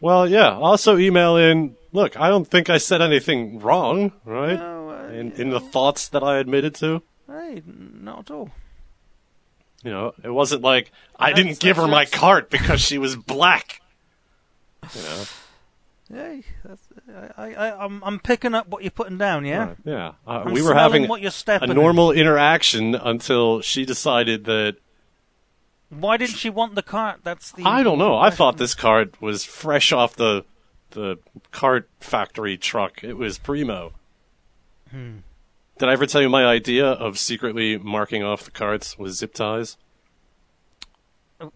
[0.00, 0.50] well, yeah.
[0.58, 1.76] Also, email in.
[1.92, 4.58] Look, I don't think I said anything wrong, right?
[4.58, 7.02] No, uh, in, in the thoughts that I admitted to.
[7.26, 8.50] hey, not at all.
[9.82, 13.80] You know, it wasn't like I didn't give her my cart because she was black.
[14.94, 15.24] You know,
[16.12, 16.88] Hey, that's,
[17.38, 19.44] I, I, I'm, I'm picking up what you're putting down.
[19.44, 19.68] Yeah.
[19.68, 20.12] Right, yeah.
[20.26, 21.76] Uh, I'm we were smelling having what you're a stepping in.
[21.76, 24.76] normal interaction until she decided that
[25.88, 27.20] Why didn't she want the cart?
[27.22, 27.64] That's the.
[27.64, 28.16] I don't know.
[28.18, 30.44] I thought this cart was fresh off the
[30.90, 31.18] the
[31.52, 33.04] cart factory truck.
[33.04, 33.92] It was primo.
[35.80, 39.32] Did I ever tell you my idea of secretly marking off the carts with zip
[39.32, 39.78] ties?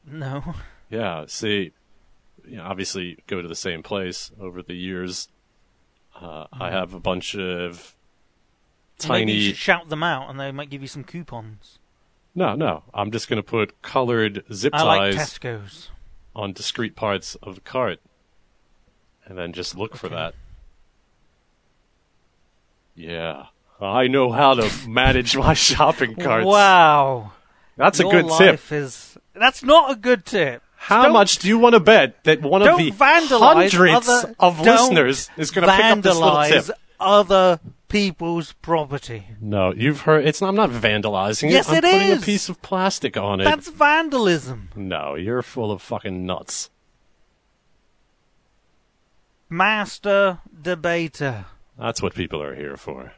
[0.07, 0.55] No.
[0.89, 1.73] Yeah, see,
[2.49, 5.29] you know, obviously go to the same place over the years.
[6.19, 7.95] Uh, I have a bunch of
[8.99, 9.53] tiny.
[9.53, 11.79] shout them out, and they might give you some coupons.
[12.35, 12.85] No, no.
[12.95, 15.91] I'm just going to put colored zip I like ties Tesco's.
[16.35, 18.01] on discrete parts of the cart,
[19.27, 20.35] and then just look for that.
[22.95, 23.49] Yeah,
[23.81, 26.47] I know how to manage my shopping carts.
[26.47, 27.33] Wow.
[27.77, 28.73] That's a Your good tip.
[28.73, 30.63] Is, that's not a good tip.
[30.77, 34.61] How Don't- much do you want to bet that one of the hundreds other, of
[34.61, 36.77] listeners is going to pick up this little vandalize tip?
[37.01, 39.25] other people's property.
[39.41, 40.27] No, you've heard.
[40.27, 40.41] It's.
[40.41, 41.73] Not, I'm not vandalizing Yes, it.
[41.73, 42.23] I'm it putting is.
[42.23, 43.45] a piece of plastic on it.
[43.45, 44.69] That's vandalism.
[44.77, 46.71] No, you're full of fucking nuts.
[49.49, 51.47] Master debater.
[51.79, 53.13] That's what people are here for.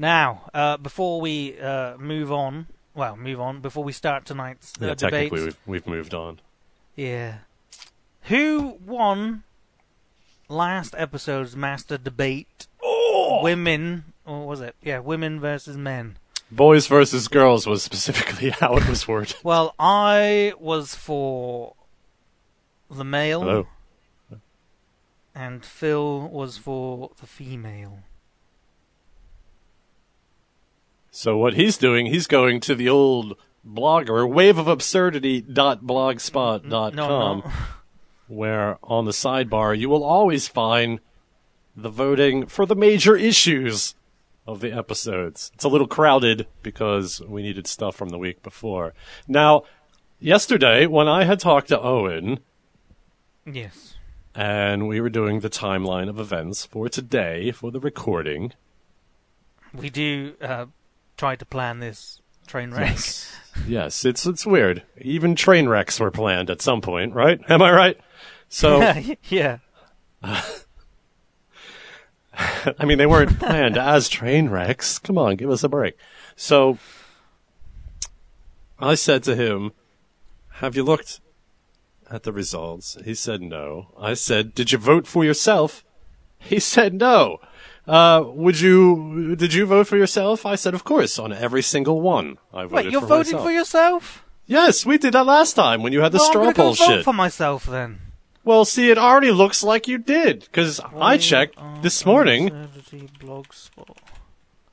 [0.00, 4.86] Now, uh, before we uh, move on, well, move on, before we start tonight's uh,
[4.86, 5.10] Yeah, debate.
[5.30, 6.40] technically we've we've moved on.
[6.94, 7.38] Yeah.
[8.22, 9.42] Who won
[10.48, 12.66] last episode's master debate?
[12.82, 13.40] Oh!
[13.42, 14.76] Women, or was it?
[14.82, 16.16] Yeah, women versus men.
[16.50, 19.36] Boys versus girls was specifically how it was worded.
[19.42, 21.74] Well, I was for
[22.90, 23.66] the male, Hello.
[25.34, 27.98] and Phil was for the female.
[31.18, 33.36] So what he's doing, he's going to the old
[33.66, 37.42] blogger waveofabsurdity.blogspot.com No, no.
[38.28, 41.00] where on the sidebar you will always find
[41.74, 43.96] the voting for the major issues
[44.46, 45.50] of the episodes.
[45.54, 48.94] It's a little crowded because we needed stuff from the week before.
[49.26, 49.64] Now,
[50.20, 52.38] yesterday when I had talked to Owen
[53.44, 53.96] yes.
[54.36, 58.52] and we were doing the timeline of events for today for the recording,
[59.74, 60.66] We do uh,
[61.18, 62.90] try to plan this train wreck.
[62.90, 63.36] Yes.
[63.66, 64.84] yes, it's it's weird.
[64.98, 67.38] Even train wrecks were planned at some point, right?
[67.50, 67.98] Am I right?
[68.48, 68.80] So,
[69.28, 69.58] yeah.
[70.22, 70.54] I
[72.84, 74.98] mean, they weren't planned as train wrecks.
[74.98, 75.96] Come on, give us a break.
[76.36, 76.78] So,
[78.78, 79.72] I said to him,
[80.54, 81.20] "Have you looked
[82.10, 85.84] at the results?" He said, "No." I said, "Did you vote for yourself?"
[86.38, 87.38] He said, "No."
[87.88, 89.34] Uh, would you?
[89.34, 90.44] Did you vote for yourself?
[90.44, 93.44] I said, "Of course." On every single one, I voted Wait, you're for voting myself.
[93.44, 94.24] for yourself?
[94.46, 96.74] Yes, we did that last time when you had the well, straw I'm gonna poll
[96.74, 97.04] go vote shit.
[97.04, 98.00] for myself then.
[98.44, 102.50] Well, see, it already looks like you did because I checked this morning.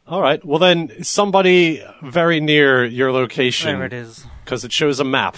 [0.08, 4.26] All right, well then somebody very near your There location it is.
[4.44, 5.38] because it shows a map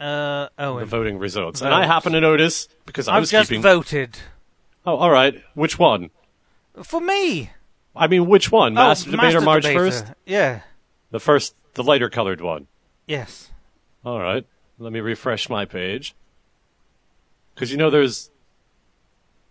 [0.00, 0.86] Uh, of Owen.
[0.86, 3.62] voting results, and I happen to notice because I I've was just keeping.
[3.62, 4.18] voted.
[4.86, 5.34] Oh, all right.
[5.54, 6.10] Which one?
[6.82, 7.50] For me.
[7.94, 8.72] I mean, which one?
[8.72, 9.78] Oh, Master Debater March Debater.
[9.78, 10.04] first.
[10.24, 10.60] Yeah.
[11.10, 12.68] The first, the lighter colored one.
[13.06, 13.50] Yes.
[14.04, 14.46] All right.
[14.78, 16.14] Let me refresh my page.
[17.54, 18.30] Because you know, there's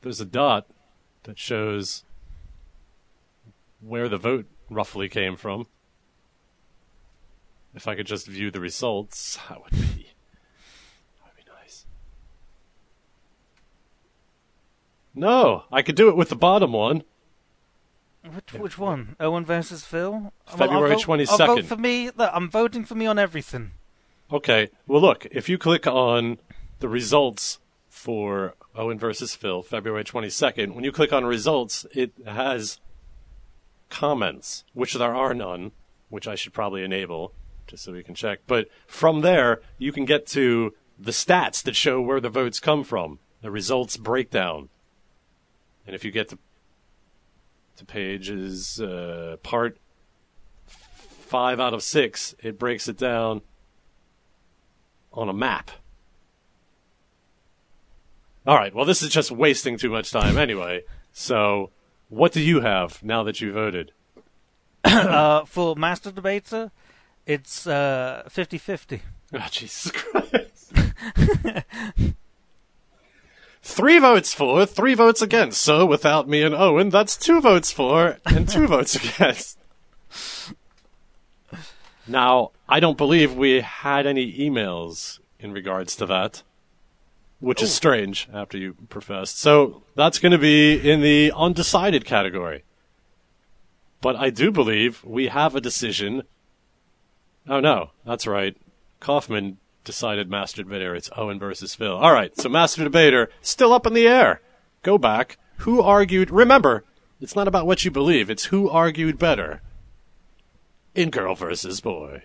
[0.01, 0.65] there's a dot
[1.23, 2.03] that shows
[3.81, 5.67] where the vote roughly came from.
[7.75, 11.85] If I could just view the results, that would be that would be nice.
[15.13, 17.03] No, I could do it with the bottom one.
[18.23, 19.15] Which, which one?
[19.19, 20.33] Owen versus Phil?
[20.45, 21.47] February vote- I'll 22nd.
[21.47, 22.07] vote for me.
[22.07, 23.71] Look, I'm voting for me on everything.
[24.31, 24.69] Okay.
[24.87, 26.37] Well, look, if you click on
[26.79, 32.79] the results for Owen versus Phil, February 22nd, when you click on results, it has
[33.89, 35.71] comments, which there are none,
[36.09, 37.33] which I should probably enable
[37.67, 38.39] just so we can check.
[38.47, 42.83] But from there, you can get to the stats that show where the votes come
[42.83, 44.69] from, the results breakdown.
[45.85, 46.39] And if you get to
[47.79, 49.77] to pages uh, part
[50.79, 53.41] five out of six, it breaks it down
[55.13, 55.71] on a map.
[58.45, 58.73] All right.
[58.73, 60.83] Well, this is just wasting too much time anyway.
[61.11, 61.71] So,
[62.09, 63.91] what do you have now that you voted?
[64.83, 66.71] uh, for Master Debater,
[67.25, 69.01] it's uh, 50-50.
[69.31, 70.73] Oh, Jesus Christ.
[73.69, 75.61] three votes for, three votes against.
[75.61, 79.57] So, without me and Owen, that's two votes for and two votes against.
[82.07, 86.41] Now, I don't believe we had any emails in regards to that,
[87.39, 87.73] which is oh.
[87.73, 89.39] strange after you professed.
[89.39, 92.63] So, that's going to be in the undecided category.
[94.01, 96.23] But I do believe we have a decision.
[97.47, 98.57] Oh, no, that's right.
[98.99, 99.57] Kaufman
[99.89, 100.93] decided Master Debater.
[100.93, 101.97] It's Owen versus Phil.
[101.97, 104.39] All right, so Master Debater still up in the air.
[104.83, 105.39] Go back.
[105.61, 106.29] Who argued?
[106.29, 106.83] Remember,
[107.19, 108.29] it's not about what you believe.
[108.29, 109.63] It's who argued better.
[110.93, 112.21] In girl versus boy.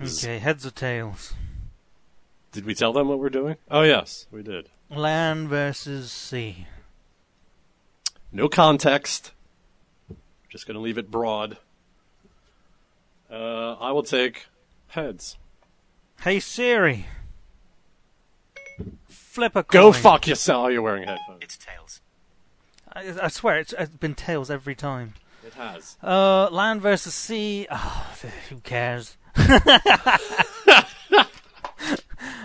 [0.00, 1.34] Okay, heads or tails?
[2.52, 3.56] Did we tell them what we're doing?
[3.70, 4.70] Oh yes, we did.
[4.88, 6.66] Land versus sea.
[8.32, 9.32] No context.
[10.48, 11.58] Just gonna leave it broad.
[13.30, 14.46] Uh, I will take
[14.88, 15.36] heads.
[16.20, 17.06] Hey Siri.
[19.08, 19.82] Flip a coin.
[19.82, 20.66] Go fuck yourself.
[20.66, 21.40] Oh, you're wearing headphones.
[21.42, 22.00] It's tails.
[22.92, 25.14] I, I swear, it's, it's been tails every time.
[25.44, 25.96] It has.
[26.02, 27.66] Uh, land versus sea.
[27.70, 28.14] Oh,
[28.48, 29.16] who cares?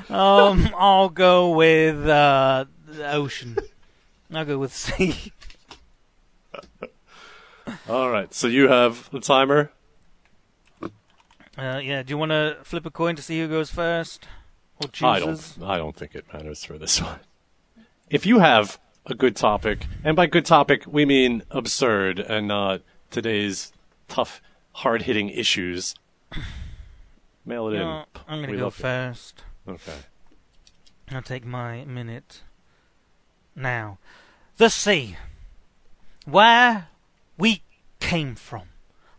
[0.10, 3.58] um, I'll go with uh, the ocean.
[4.34, 5.32] I'll go with sea.
[7.90, 8.34] All right.
[8.34, 9.72] So you have the timer.
[11.60, 12.04] Uh, yeah.
[12.04, 14.28] Do you want to flip a coin to see who goes first
[14.82, 15.58] or I don't.
[15.64, 17.20] I don't think it matters for this one.
[18.10, 22.82] If you have a good topic, and by good topic we mean absurd and not
[23.12, 23.74] today's
[24.08, 24.42] tough,
[24.74, 25.96] hard-hitting issues,
[27.46, 28.06] mail it No, in.
[28.28, 28.82] I'm gonna go love it.
[28.82, 29.44] first.
[29.68, 29.98] Okay.
[31.12, 32.42] I'll take my minute
[33.56, 33.98] now.
[34.58, 35.18] The sea.
[36.26, 36.88] Where
[37.38, 37.64] we
[38.00, 38.70] came from.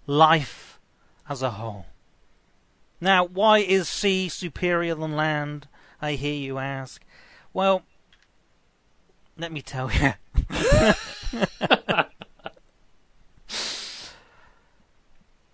[0.06, 0.78] Life
[1.28, 1.86] as a whole.
[3.00, 5.68] Now, why is sea superior than land?
[6.02, 7.02] I hear you ask.
[7.52, 7.82] Well,
[9.38, 10.12] let me tell you.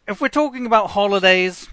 [0.09, 1.69] if we're talking about holidays,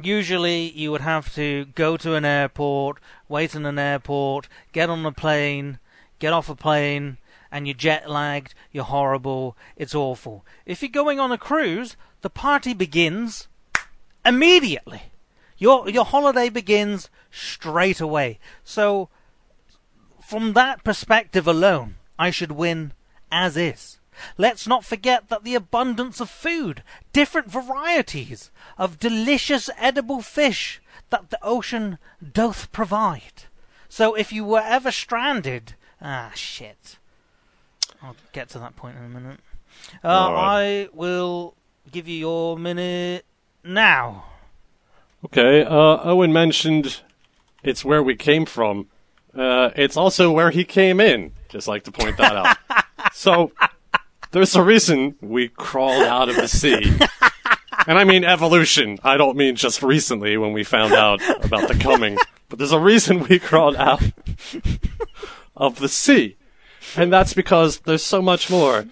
[0.00, 2.98] usually you would have to go to an airport,
[3.28, 5.80] wait in an airport, get on a plane,
[6.20, 7.18] get off a plane,
[7.50, 10.44] and you're jet lagged, you're horrible, it's awful.
[10.66, 13.48] If you're going on a cruise, the party begins
[14.24, 15.02] immediately.
[15.58, 18.38] Your your holiday begins straight away.
[18.64, 19.08] So
[20.20, 22.92] from that perspective alone, I should win
[23.30, 23.98] as is.
[24.36, 26.82] Let's not forget that the abundance of food,
[27.12, 30.80] different varieties of delicious edible fish
[31.10, 31.98] that the ocean
[32.32, 33.44] doth provide.
[33.88, 36.98] So if you were ever stranded, ah shit.
[38.02, 39.40] I'll get to that point in a minute.
[40.04, 40.82] Uh, right.
[40.84, 41.54] I will
[41.90, 43.24] give you your minute
[43.68, 44.24] now.
[45.24, 45.64] Okay.
[45.64, 47.00] Uh, Owen mentioned
[47.62, 48.88] it's where we came from.
[49.34, 51.32] Uh, it's also where he came in.
[51.48, 52.56] Just like to point that out.
[53.12, 53.52] so
[54.32, 56.96] there's a reason we crawled out of the sea.
[57.86, 58.98] And I mean evolution.
[59.02, 62.18] I don't mean just recently when we found out about the coming.
[62.48, 64.02] But there's a reason we crawled out
[65.56, 66.36] of the sea.
[66.96, 68.86] And that's because there's so much more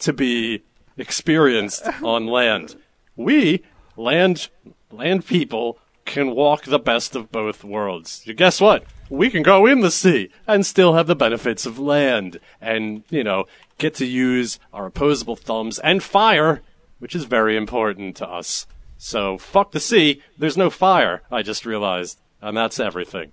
[0.00, 0.62] to be
[0.96, 2.76] experienced on land.
[3.16, 3.62] We,
[4.02, 4.48] land,
[4.90, 8.22] land people, can walk the best of both worlds.
[8.26, 8.84] You guess what?
[9.08, 13.22] We can go in the sea and still have the benefits of land and, you
[13.22, 13.46] know,
[13.78, 16.62] get to use our opposable thumbs and fire,
[16.98, 18.66] which is very important to us.
[18.98, 20.22] So, fuck the sea.
[20.38, 22.18] There's no fire, I just realized.
[22.40, 23.32] And that's everything.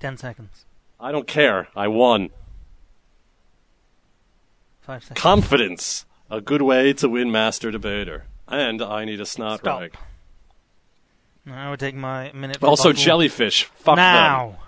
[0.00, 0.64] Ten seconds.
[1.00, 1.68] I don't care.
[1.76, 2.30] I won.
[4.80, 5.20] Five seconds.
[5.20, 8.24] Confidence a good way to win Master Debater.
[8.48, 9.80] And I need a snot Stop.
[9.80, 9.96] rag.
[11.50, 12.62] I would take my minute.
[12.62, 13.02] Also, bottle.
[13.02, 13.64] jellyfish.
[13.64, 13.96] Fuck them.
[13.96, 14.58] now.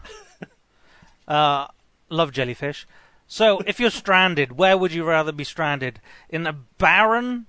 [1.28, 1.66] uh,
[2.09, 2.86] love jellyfish.
[3.27, 6.01] So, if you're stranded, where would you rather be stranded?
[6.28, 7.47] In a barren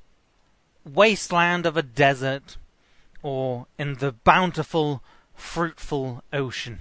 [0.85, 2.57] wasteland of a desert,
[3.21, 5.03] or in the bountiful,
[5.35, 6.79] fruitful ocean?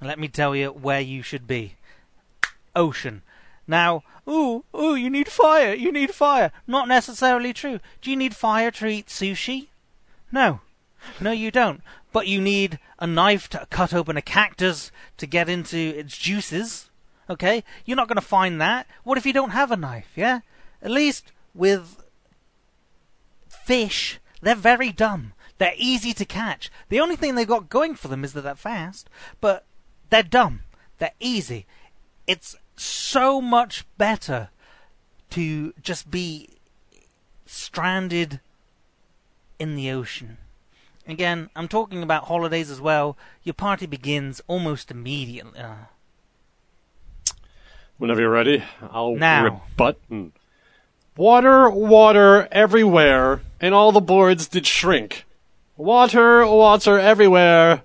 [0.00, 1.74] Let me tell you where you should be.
[2.76, 3.22] Ocean.
[3.70, 6.50] Now, ooh, ooh, you need fire, you need fire.
[6.66, 7.78] Not necessarily true.
[8.02, 9.68] Do you need fire to eat sushi?
[10.32, 10.60] No.
[11.20, 11.80] No, you don't.
[12.12, 16.90] But you need a knife to cut open a cactus to get into its juices.
[17.30, 17.62] Okay?
[17.84, 18.88] You're not going to find that.
[19.04, 20.40] What if you don't have a knife, yeah?
[20.82, 22.02] At least with
[23.48, 25.32] fish, they're very dumb.
[25.58, 26.72] They're easy to catch.
[26.88, 29.08] The only thing they've got going for them is that they're fast,
[29.40, 29.64] but
[30.10, 30.62] they're dumb.
[30.98, 31.66] They're easy.
[32.26, 34.48] It's so much better
[35.30, 36.48] to just be
[37.46, 38.40] stranded
[39.58, 40.38] in the ocean.
[41.06, 43.16] Again, I'm talking about holidays as well.
[43.42, 45.60] Your party begins almost immediately.
[47.98, 49.44] Whenever you're ready, I'll Now.
[49.44, 49.98] rebut.
[50.08, 50.32] and-
[51.16, 55.26] Water, water everywhere, and all the boards did shrink.
[55.76, 57.82] Water, water everywhere.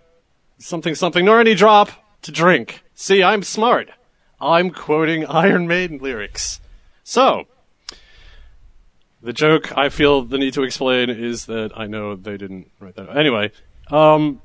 [0.57, 1.89] Something, something, nor any drop
[2.21, 2.81] to drink.
[2.93, 3.89] See, I'm smart.
[4.39, 6.59] I'm quoting Iron Maiden lyrics.
[7.03, 7.45] So,
[9.21, 12.95] the joke I feel the need to explain is that I know they didn't write
[12.95, 13.15] that.
[13.15, 13.51] Anyway,
[13.89, 14.41] um,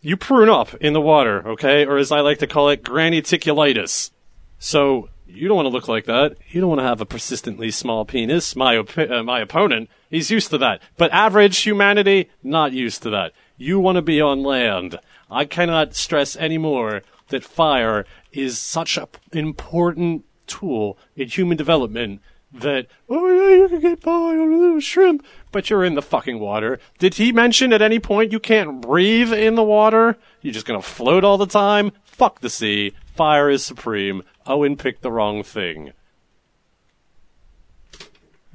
[0.00, 1.86] you prune up in the water, okay?
[1.86, 4.10] Or as I like to call it, graniticulitis.
[4.58, 6.36] So you don't want to look like that.
[6.50, 8.54] You don't want to have a persistently small penis.
[8.54, 10.82] My op- uh, my opponent, he's used to that.
[10.96, 13.32] But average humanity, not used to that.
[13.56, 14.98] You want to be on land.
[15.30, 22.20] I cannot stress anymore that fire is such an important tool in human development
[22.52, 26.02] that oh yeah you can get by on a little shrimp but you're in the
[26.02, 26.80] fucking water.
[26.98, 30.16] Did he mention at any point you can't breathe in the water?
[30.40, 31.92] You're just gonna float all the time?
[32.04, 32.94] Fuck the sea.
[33.14, 34.22] Fire is supreme.
[34.46, 35.92] Owen picked the wrong thing.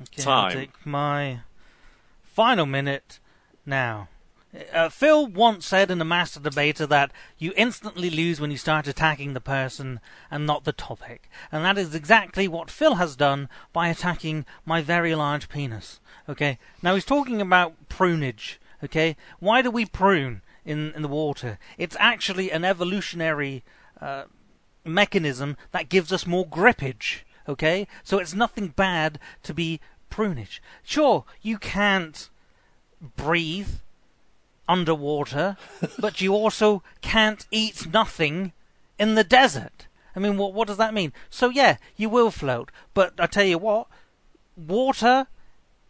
[0.02, 0.46] Okay, Time.
[0.46, 1.40] I'll take my
[2.24, 3.20] final minute
[3.66, 4.10] now.
[4.74, 8.88] Uh, Phil once said in the Master Debater that you instantly lose when you start
[8.88, 10.00] attacking the person
[10.32, 11.30] and not the topic.
[11.52, 16.00] And that is exactly what Phil has done by attacking my very large penis.
[16.28, 16.58] Okay?
[16.82, 18.58] Now he's talking about prunage.
[18.84, 19.16] Okay?
[19.40, 21.60] Why do we prune in, in the water?
[21.78, 23.64] It's actually an evolutionary
[24.02, 24.24] uh,
[24.84, 27.20] mechanism that gives us more grippage.
[27.48, 27.88] Okay?
[28.04, 29.80] So it's nothing bad to be
[30.10, 30.60] prunage.
[30.84, 32.30] Sure, you can't
[33.16, 33.80] breathe
[34.68, 35.58] underwater,
[36.00, 38.54] but you also can't eat nothing
[39.00, 39.88] in the desert.
[40.16, 41.14] I mean, what what does that mean?
[41.30, 43.88] So yeah, you will float, but I tell you what,
[44.56, 45.28] water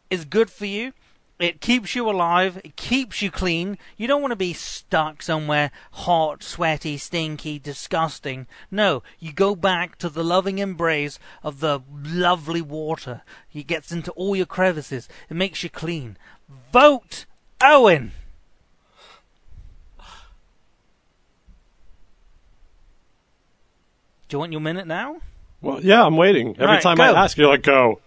[0.09, 0.93] is good for you.
[1.39, 2.59] It keeps you alive.
[2.63, 3.77] It keeps you clean.
[3.95, 8.47] You don't want to be stuck somewhere hot, sweaty, stinky, disgusting.
[8.71, 13.21] No, you go back to the loving embrace of the lovely water.
[13.53, 15.07] It gets into all your crevices.
[15.29, 16.17] It makes you clean.
[16.73, 17.25] Vote
[17.61, 18.13] Owen.
[24.27, 25.17] Do you want your minute now?
[25.61, 27.99] well yeah i'm waiting every Right, time i ask you're like go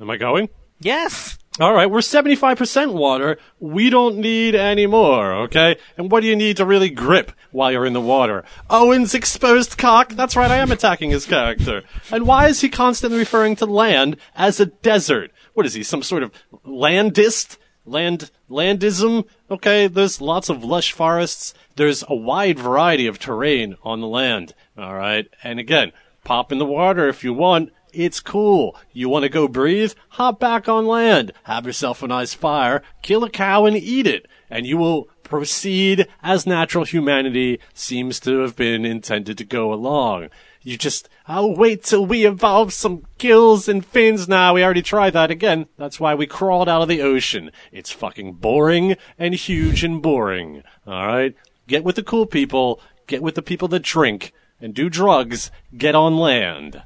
[0.00, 0.48] am i going
[0.78, 1.38] Yes.
[1.58, 3.38] All right, we're 75% water.
[3.58, 5.76] We don't need any more, okay?
[5.96, 8.44] And what do you need to really grip while you're in the water?
[8.68, 10.10] Owen's exposed cock?
[10.10, 11.82] That's right, I am attacking his character.
[12.12, 15.30] And why is he constantly referring to land as a desert?
[15.54, 16.30] What is he, some sort of
[16.66, 17.56] landist?
[17.86, 19.26] Land, landism?
[19.50, 21.54] Okay, there's lots of lush forests.
[21.76, 25.28] There's a wide variety of terrain on the land, alright?
[25.42, 25.92] And again,
[26.24, 27.72] pop in the water if you want.
[27.92, 28.76] It's cool.
[28.92, 29.94] You want to go breathe?
[30.10, 31.32] Hop back on land.
[31.44, 32.82] Have yourself a nice fire.
[33.02, 34.26] Kill a cow and eat it.
[34.50, 40.28] And you will proceed as natural humanity seems to have been intended to go along.
[40.62, 44.54] You just, I'll wait till we evolve some gills and fins now.
[44.54, 45.66] We already tried that again.
[45.76, 47.50] That's why we crawled out of the ocean.
[47.72, 50.62] It's fucking boring and huge and boring.
[50.86, 51.34] Alright?
[51.66, 52.80] Get with the cool people.
[53.08, 55.50] Get with the people that drink and do drugs.
[55.76, 56.82] Get on land.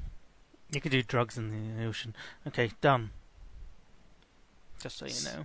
[0.72, 2.14] You could do drugs in the ocean.
[2.46, 3.10] Okay, done.
[4.80, 5.44] Just so you know.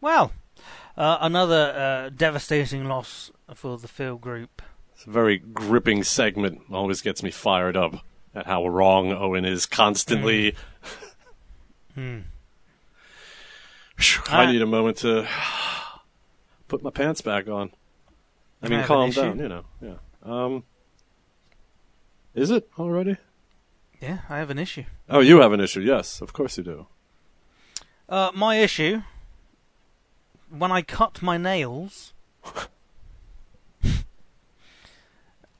[0.00, 0.32] Well,
[0.96, 4.62] uh, another uh, devastating loss for the Phil group.
[4.94, 6.62] It's a very gripping segment.
[6.72, 8.02] Always gets me fired up
[8.34, 10.54] at how wrong Owen is constantly.
[11.94, 12.20] Hmm.
[13.96, 14.50] Phew, I Ah.
[14.50, 15.26] need a moment to
[16.68, 17.70] put my pants back on.
[18.62, 19.38] I I mean, have calm down.
[19.38, 19.94] You know, yeah.
[20.22, 20.64] Um,
[22.34, 23.16] is it already?
[24.00, 24.84] Yeah, I have an issue.
[25.10, 25.80] Oh, you have an issue.
[25.80, 26.86] Yes, of course you do.
[28.08, 29.02] Uh, my issue.
[30.48, 32.12] When I cut my nails,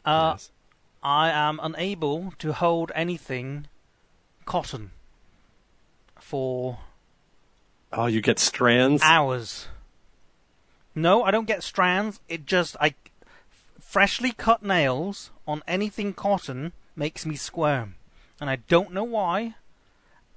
[0.05, 0.51] uh, Yes.
[1.03, 3.67] I am unable to hold anything
[4.45, 4.93] cotton
[6.19, 6.79] for
[7.93, 9.03] Oh, you get strands.
[9.03, 9.69] hours.
[10.95, 12.21] No, I don't get strands.
[12.29, 12.95] It just I
[13.81, 17.97] freshly cut nails on anything cotton makes me squirm,
[18.41, 19.55] and I don't know why.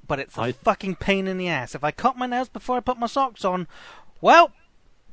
[0.08, 1.76] But it's a I- fucking pain in the ass.
[1.76, 3.68] If I cut my nails before I put my socks on,
[4.22, 4.52] well,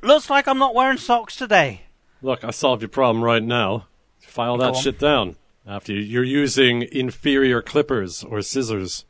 [0.02, 1.82] looks like I'm not wearing socks today.
[2.20, 3.86] Look, I solved your problem right now.
[4.20, 5.36] File that shit down.
[5.66, 9.04] After you- you're using inferior clippers or scissors.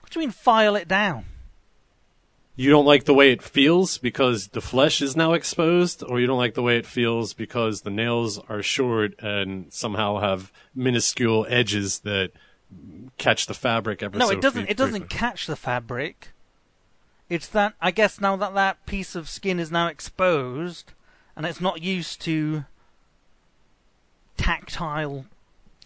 [0.00, 1.26] What do you mean file it down?
[2.56, 6.26] You don't like the way it feels because the flesh is now exposed, or you
[6.28, 11.46] don't like the way it feels because the nails are short and somehow have minuscule
[11.48, 12.30] edges that
[13.18, 14.64] catch the fabric ever No, so it doesn't.
[14.66, 16.28] fre- It doesn't catch the fabric.
[17.28, 20.92] It's that I guess now that that piece of skin is now exposed,
[21.34, 22.66] and it's not used to
[24.36, 25.26] tactile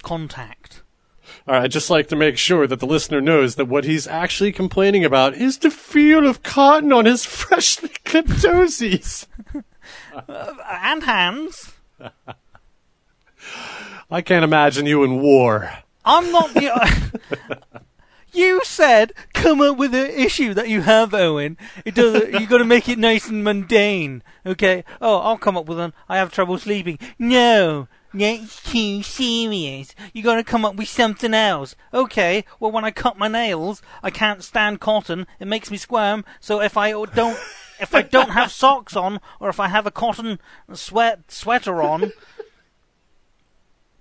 [0.02, 0.82] contact.
[1.46, 4.06] All right, I'd just like to make sure that the listener knows that what he's
[4.06, 9.26] actually complaining about is the feel of cotton on his freshly clipped toesies.
[10.28, 11.72] Uh, and hands.
[14.10, 15.70] I can't imagine you in war.
[16.04, 17.82] I'm not the.
[18.32, 21.58] you said come up with an issue that you have, Owen.
[21.84, 22.28] It does.
[22.32, 24.22] You got to make it nice and mundane.
[24.46, 24.84] Okay.
[25.00, 25.92] Oh, I'll come up with one.
[26.08, 26.98] I have trouble sleeping.
[27.18, 27.88] No.
[28.14, 29.94] That's too serious.
[30.12, 31.76] You gotta come up with something else.
[31.92, 35.26] Okay, well when I cut my nails, I can't stand cotton.
[35.38, 36.24] It makes me squirm.
[36.40, 37.38] So if I don't,
[37.80, 40.38] if I don't have socks on, or if I have a cotton
[40.72, 42.12] sweat sweater on,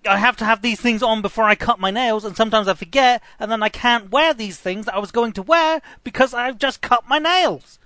[0.07, 2.75] I have to have these things on before I cut my nails, and sometimes I
[2.75, 6.33] forget, and then I can't wear these things that I was going to wear because
[6.33, 7.77] I've just cut my nails.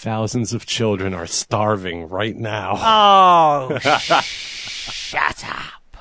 [0.00, 2.72] Thousands of children are starving right now.
[3.70, 4.24] Oh, sh-
[4.90, 5.96] shut up!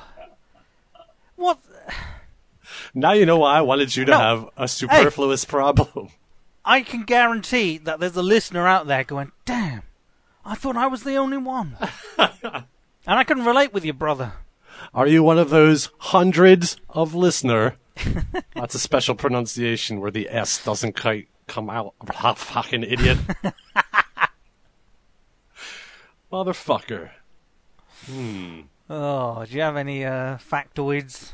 [1.35, 1.59] What?
[2.93, 4.17] now you know why I wanted you to No.
[4.17, 6.11] have a superfluous problem.
[6.63, 9.81] I can guarantee that there's a listener out there going, "Damn,
[10.45, 11.75] I thought I was the only one,"
[12.17, 12.63] and
[13.05, 14.31] I can relate with you, brother.
[14.93, 17.75] Are you one of those hundreds of listener?
[18.55, 21.95] That's a special pronunciation where the S doesn't quite come out.
[22.37, 23.17] Fucking idiot.
[26.31, 27.11] Motherfucker.
[28.89, 31.33] Oh, do you have any uh, factoids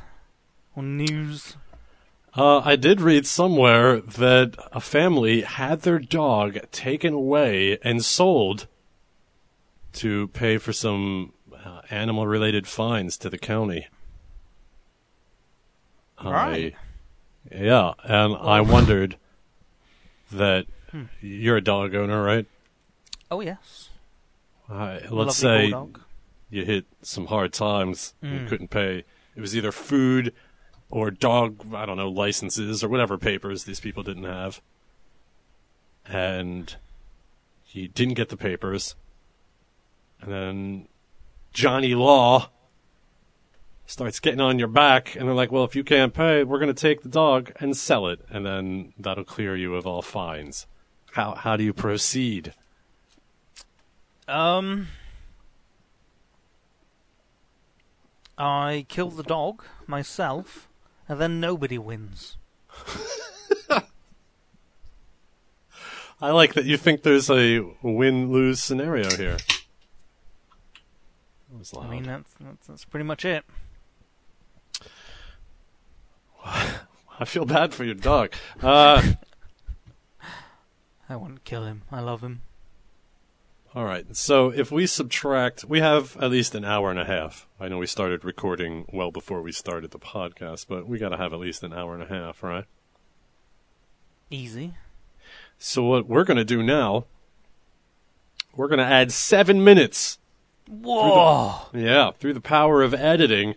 [0.76, 1.58] or news?
[2.34, 8.68] Uh, I did read somewhere that a family had their dog taken away and sold
[9.94, 13.88] to pay for some uh, animal related fines to the county.
[16.22, 16.76] Right.
[17.52, 19.18] I, yeah, and I wondered
[20.32, 20.66] that
[21.22, 22.46] you're a dog owner, right?
[23.32, 23.85] Oh yes,
[24.70, 26.02] Uh, let's Lovely say bulldog.
[26.50, 28.50] you hit some hard times and Mm.
[28.50, 29.04] couldn't pay.
[29.36, 30.34] It was either food
[30.90, 34.62] or dog, I don't know, licenses or whatever papers these people didn't have.
[36.08, 36.76] And
[37.64, 38.96] he didn't get the papers.
[40.22, 40.88] And then
[41.54, 42.50] Johnny Law
[43.88, 46.74] starts getting on your back, and they're like, well, if you can't pay, we're going
[46.74, 50.66] to take the dog and sell it, and then that'll clear you of all fines.
[51.14, 52.54] How, how do you proceed?
[54.28, 54.88] Um,
[58.38, 60.68] I kill the dog myself,
[61.08, 62.38] and then nobody wins.
[66.22, 69.38] I like that you think there's a win lose scenario here.
[71.50, 71.86] That was loud.
[71.86, 73.44] I mean, that's, that's that's pretty much it.
[76.46, 78.34] I feel bad for your dog.
[78.62, 79.02] Uh,
[81.10, 81.84] I wouldn't kill him.
[81.92, 82.42] I love him.
[83.76, 84.16] All right.
[84.16, 87.48] So if we subtract, we have at least an hour and a half.
[87.60, 91.18] I know we started recording well before we started the podcast, but we got to
[91.18, 92.66] have at least an hour and a half, right?
[94.30, 94.74] Easy.
[95.60, 97.06] So what we're going to do now,
[98.56, 100.18] we're going to add seven minutes
[100.68, 101.68] Whoa!
[101.74, 103.56] Yeah, through the power of editing.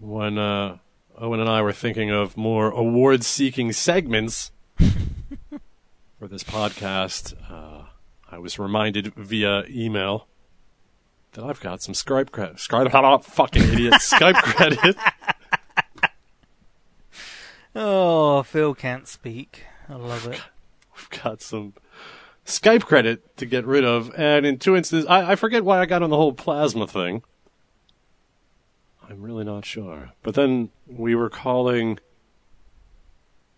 [0.00, 0.78] When uh,
[1.16, 4.50] Owen and I were thinking of more award-seeking segments
[6.18, 7.84] for this podcast, uh,
[8.30, 10.26] I was reminded via email
[11.32, 12.56] that I've got some Skype credit.
[12.56, 14.96] Skype, fucking idiot, Skype credit.
[17.74, 19.64] Oh, Phil can't speak.
[19.88, 20.40] I love it.
[20.96, 21.74] We've got some
[22.46, 25.86] Skype credit to get rid of, and in two instances, I, I forget why I
[25.86, 27.22] got on the whole plasma thing.
[29.08, 30.12] I'm really not sure.
[30.22, 31.98] But then we were calling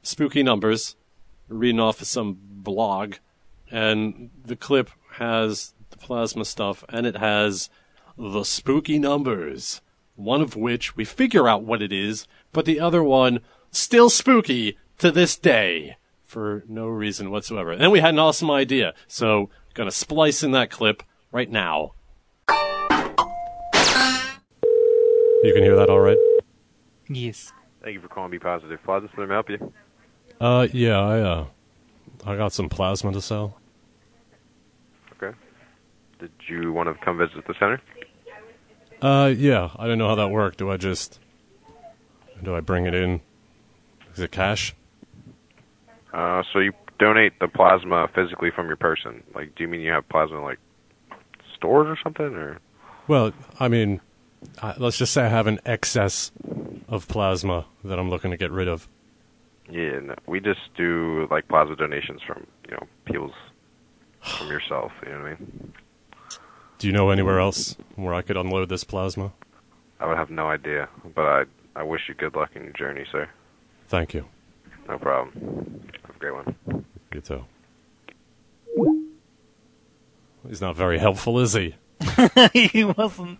[0.03, 0.97] spooky numbers,
[1.49, 3.15] reading off some blog,
[3.71, 7.71] and the clip has the plasma stuff, and it has
[8.17, 9.81] the spooky numbers.
[10.17, 13.41] One of which we figure out what it is, but the other one
[13.71, 17.73] still spooky to this day for no reason whatsoever.
[17.73, 21.93] And then we had an awesome idea, so gonna splice in that clip right now.
[25.45, 26.19] You can hear that all right?
[27.09, 27.53] Yes.
[27.83, 29.09] Thank you for calling Be Positive Plaza.
[29.17, 29.73] Let me help you.
[30.41, 31.47] Uh, yeah, I, uh,
[32.27, 33.58] I got some plasma to sell.
[36.19, 37.81] Did you want to come visit the center?
[39.01, 40.59] Uh, yeah, I don't know how that worked.
[40.59, 41.21] Do I just,
[42.43, 43.21] do I bring it in?
[44.15, 44.75] Is it cash?
[46.13, 49.23] Uh, so you donate the plasma physically from your person.
[49.35, 50.59] Like, do you mean you have plasma like
[51.55, 52.59] stores or something, or?
[53.07, 54.01] Well, I mean,
[54.61, 56.33] uh, let's just say I have an excess
[56.89, 58.89] of plasma that I'm looking to get rid of.
[59.71, 63.35] Yeah, no, we just do like plasma donations from you know people's
[64.21, 64.93] from yourself.
[65.05, 65.73] You know what I mean?
[66.79, 69.33] Do you know anywhere else where I could unload this plasma?
[70.01, 71.45] I would have no idea, but I
[71.75, 73.29] I wish you good luck in your journey, sir.
[73.89, 74.25] Thank you.
[74.89, 75.83] No problem.
[76.07, 76.85] Have a great one.
[77.13, 77.45] You too.
[80.49, 81.75] He's not very helpful, is he?
[82.53, 83.39] he wasn't.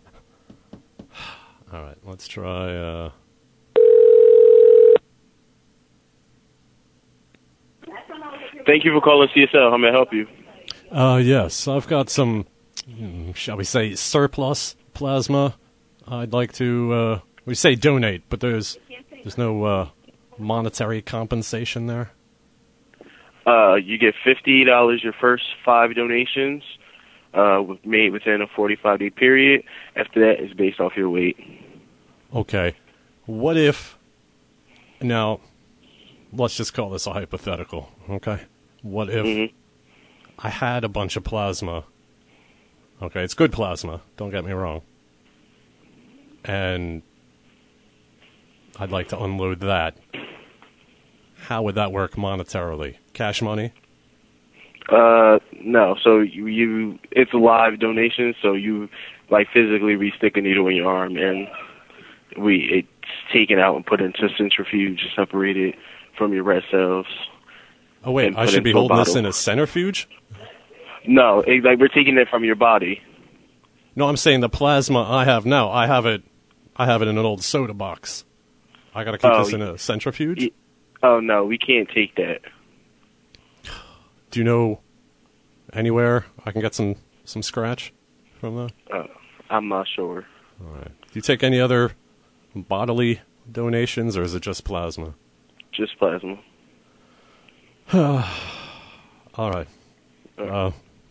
[1.73, 2.75] All right, let's try.
[2.75, 3.11] Uh...
[8.67, 9.71] Thank you for calling CSL.
[9.71, 10.27] How may I help you?
[10.91, 12.47] Uh, yes, I've got some,
[13.35, 15.55] shall we say, surplus plasma.
[16.07, 16.93] I'd like to.
[16.93, 18.79] Uh, we say donate, but there's
[19.11, 19.89] there's no uh,
[20.39, 22.11] monetary compensation there.
[23.47, 26.63] Uh, you get fifty dollars your first five donations,
[27.35, 29.65] uh, made within a forty-five day period.
[29.97, 31.37] After that, it's based off your weight.
[32.35, 32.75] Okay,
[33.27, 33.97] what if?
[35.01, 35.41] Now,
[36.33, 37.91] let's just call this a hypothetical.
[38.11, 38.41] Okay,
[38.83, 39.53] what if Mhm.
[40.39, 41.85] I had a bunch of plasma?
[43.01, 44.01] Okay, it's good plasma.
[44.17, 44.83] Don't get me wrong.
[46.45, 47.03] And
[48.79, 49.97] I'd like to unload that.
[51.37, 52.97] How would that work monetarily?
[53.13, 53.73] Cash money?
[54.89, 55.97] Uh, no.
[56.03, 58.35] So you, you, it's a live donation.
[58.43, 58.89] So you,
[59.31, 61.47] like, physically re-stick a needle in your arm, and
[62.37, 65.75] we, it's taken out and put into a centrifuge, separated
[66.17, 67.07] from your red cells.
[68.05, 70.09] Oh wait, I should be holding this in a centrifuge?
[71.07, 73.01] No, it's like we're taking it from your body.
[73.97, 75.71] No, I'm saying the plasma I have now.
[75.71, 76.23] I have it.
[76.77, 78.25] I have it in an old soda box.
[78.95, 80.41] I got to keep Oh, this in a centrifuge.
[80.43, 80.51] y-
[81.03, 82.41] Oh no, we can't take that.
[84.31, 84.81] Do you know
[85.73, 87.93] anywhere I can get some some scratch
[88.41, 88.73] from that?
[88.93, 89.05] Uh,
[89.51, 90.25] I'm not sure.
[90.61, 90.89] All right.
[90.89, 91.93] Do you take any other
[92.55, 93.21] bodily
[93.51, 95.15] donations, or is it just plasma?
[95.73, 96.39] Just plasma.
[97.95, 99.69] All right.
[100.37, 100.71] Uh,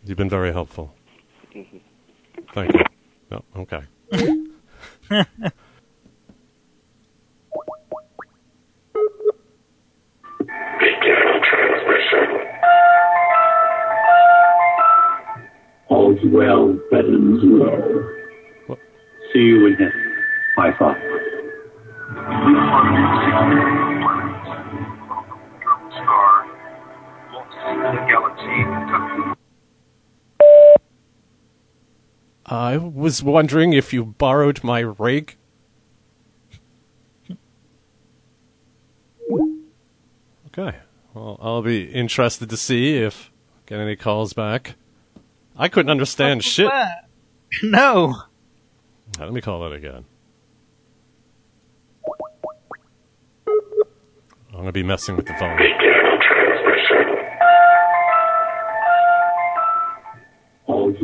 [0.09, 0.93] you've been very helpful.
[2.53, 2.81] Thank you.
[3.31, 3.81] No, okay.
[15.89, 18.03] All's well that ends well.
[18.67, 18.79] What?
[19.33, 20.13] See you in heaven.
[20.55, 20.97] High five.
[32.47, 35.37] I was wondering if you borrowed my rake.
[40.47, 40.77] Okay.
[41.13, 43.31] Well, I'll be interested to see if
[43.65, 44.75] get any calls back.
[45.57, 46.71] I couldn't understand shit.
[47.63, 48.13] No.
[49.17, 50.03] Let me call that again.
[53.47, 55.57] I'm gonna be messing with the phone.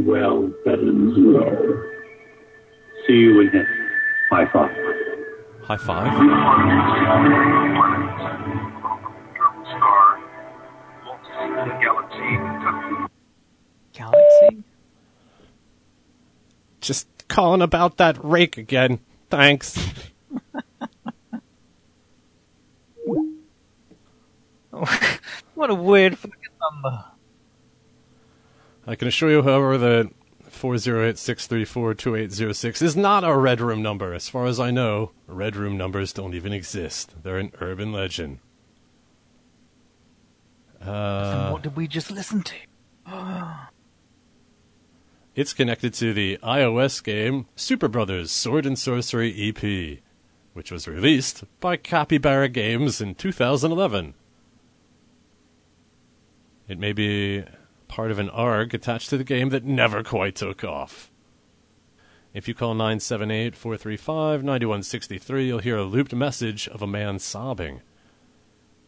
[0.05, 1.84] Well that ends well.
[3.07, 3.89] See you in heaven.
[4.30, 4.75] High five.
[5.63, 6.13] High five.
[13.93, 14.63] Galaxy?
[16.81, 18.99] Just calling about that rake again.
[19.30, 19.77] Thanks.
[25.55, 27.05] What a weird fucking number.
[28.85, 30.11] I can assure you, however, that
[30.51, 34.14] 408-634-2806 is not a Red Room number.
[34.14, 37.15] As far as I know, Red Room numbers don't even exist.
[37.23, 38.39] They're an urban legend.
[40.80, 42.55] and Uh, what did we just listen to?
[45.35, 49.99] it's connected to the iOS game Superbrothers Sword and Sworcery EP,
[50.53, 54.14] which was released by Capybara Games in 2011.
[56.68, 57.43] It may be
[57.94, 61.11] part of an ARG attached to the game that never quite took off.
[62.34, 67.82] If you call 978 435 9163, you'll hear a looped message of a man sobbing.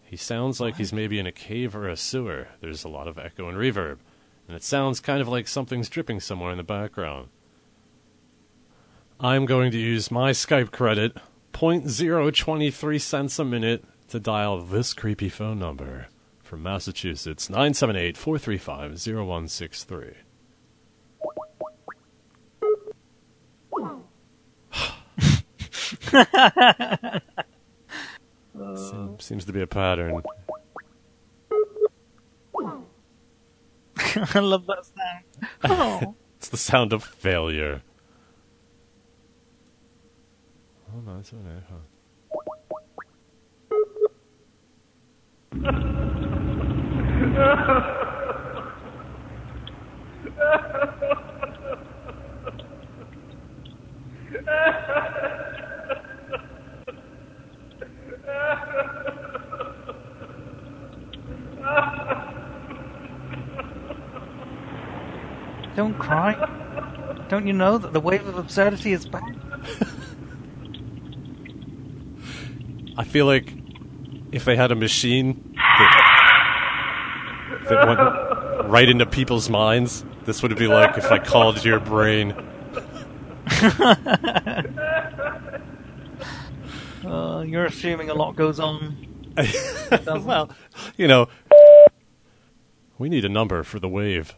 [0.02, 2.48] He sounds like he's maybe in a cave or a sewer.
[2.61, 3.99] There's a lot of echo and reverb,
[4.48, 7.27] and it sounds kind of like something's dripping somewhere in the background.
[9.19, 11.15] I'm going to use my Skype credit,
[11.53, 16.07] 0.023 cents a minute, to dial this creepy phone number
[16.56, 20.14] from Massachusetts, 978 435 0163.
[28.53, 30.22] Seem- Seems to be a pattern.
[34.34, 35.26] I love that sound.
[35.65, 36.15] Oh.
[36.38, 37.82] It's the sound of failure.
[40.95, 41.77] Oh, no, it's alright, huh?
[65.75, 66.35] Don't cry.
[67.27, 69.23] Don't you know that the wave of absurdity is back?
[72.97, 73.51] I feel like
[74.31, 76.05] if they had a machine that,
[77.69, 82.35] that went right into people's minds, this would be like if I called your brain.
[87.05, 88.97] Uh, you're assuming a lot goes on.
[90.25, 90.49] well,
[90.97, 91.27] you know,
[92.97, 94.35] we need a number for the wave.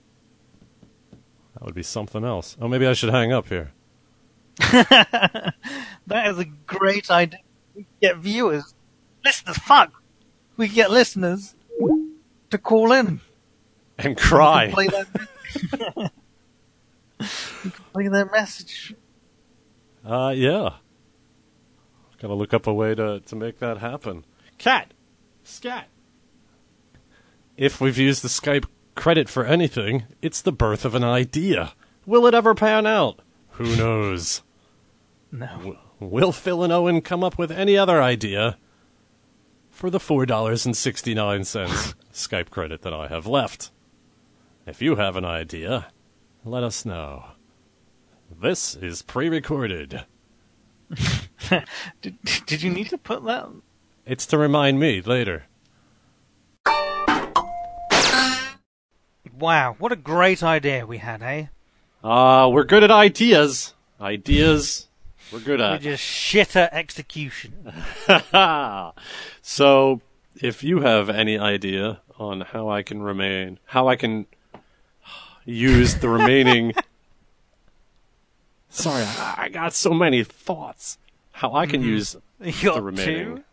[1.54, 2.58] That would be something else.
[2.60, 3.72] Oh, maybe I should hang up here.
[6.08, 7.42] That is a great idea.
[7.76, 8.74] We get viewers,
[9.26, 9.58] listeners.
[9.58, 10.02] Fuck,
[10.56, 11.54] we get listeners
[12.50, 13.22] to call in.
[13.98, 14.70] And cry.
[14.72, 15.06] Play their,
[17.20, 18.96] we could play their message.
[20.06, 20.76] Uh, yeah.
[22.22, 24.26] Gotta look up a way to, to make that happen.
[24.58, 24.94] Cat!
[25.44, 25.88] Scat!
[27.56, 28.66] If we've used the Skype
[28.96, 31.74] credit for anything, it's the birth of an idea.
[32.06, 33.20] Will it ever pan out?
[33.52, 34.44] Who knows?
[35.32, 35.78] No.
[36.00, 38.58] Will Phil and Owen come up with any other idea
[39.72, 43.70] for the $4.69 Skype credit that I have left?
[44.66, 45.88] If you have an idea,
[46.44, 47.26] let us know.
[48.30, 50.04] This is pre recorded.
[52.02, 53.48] Did, did you need to put that?
[54.06, 55.44] It's to remind me later.
[59.40, 61.46] Wow, what a great idea we had, eh?
[62.04, 63.76] Uh, we're good at ideas.
[64.02, 64.88] Ideas,
[65.32, 65.82] we're good We at.
[65.82, 67.72] just shit at execution.
[69.42, 70.02] so,
[70.42, 74.26] if you have any idea on how I can remain, how I can
[75.46, 76.74] use the remaining.
[78.70, 80.98] Sorry, I, I got so many thoughts.
[81.32, 81.90] How I can mm-hmm.
[81.90, 83.44] use the remaining two?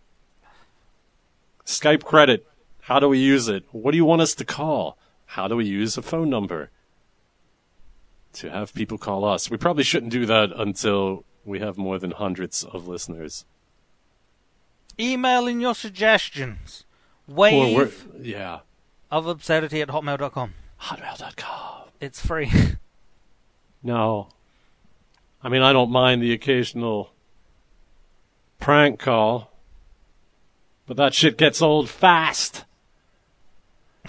[1.66, 2.46] Skype credit.
[2.82, 3.64] How do we use it?
[3.72, 4.98] What do you want us to call?
[5.26, 6.70] How do we use a phone number
[8.34, 9.50] to have people call us?
[9.50, 13.44] We probably shouldn't do that until we have more than hundreds of listeners.
[14.98, 16.84] Email in your suggestions.
[17.26, 18.60] Wave yeah,
[19.10, 20.54] of absurdity at hotmail.com.
[20.82, 21.88] hotmail.com.
[22.00, 22.50] It's free.
[23.84, 24.28] No.
[25.42, 27.10] I mean, I don't mind the occasional
[28.58, 29.52] prank call,
[30.86, 32.64] but that shit gets old fast.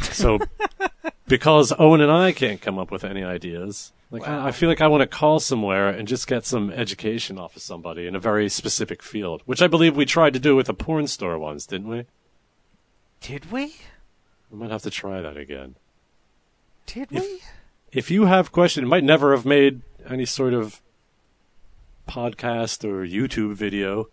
[0.02, 0.40] So,
[1.28, 4.80] because Owen and I can't come up with any ideas, like I, I feel like
[4.80, 8.20] I want to call somewhere and just get some education off of somebody in a
[8.20, 11.66] very specific field, which I believe we tried to do with a porn store once,
[11.66, 12.06] didn't we?
[13.28, 13.76] Did we?
[14.52, 15.76] We might have to try that again.
[16.86, 17.42] Did If- we?
[17.92, 20.80] if you have questions, it might never have made any sort of
[22.08, 24.10] podcast or YouTube video.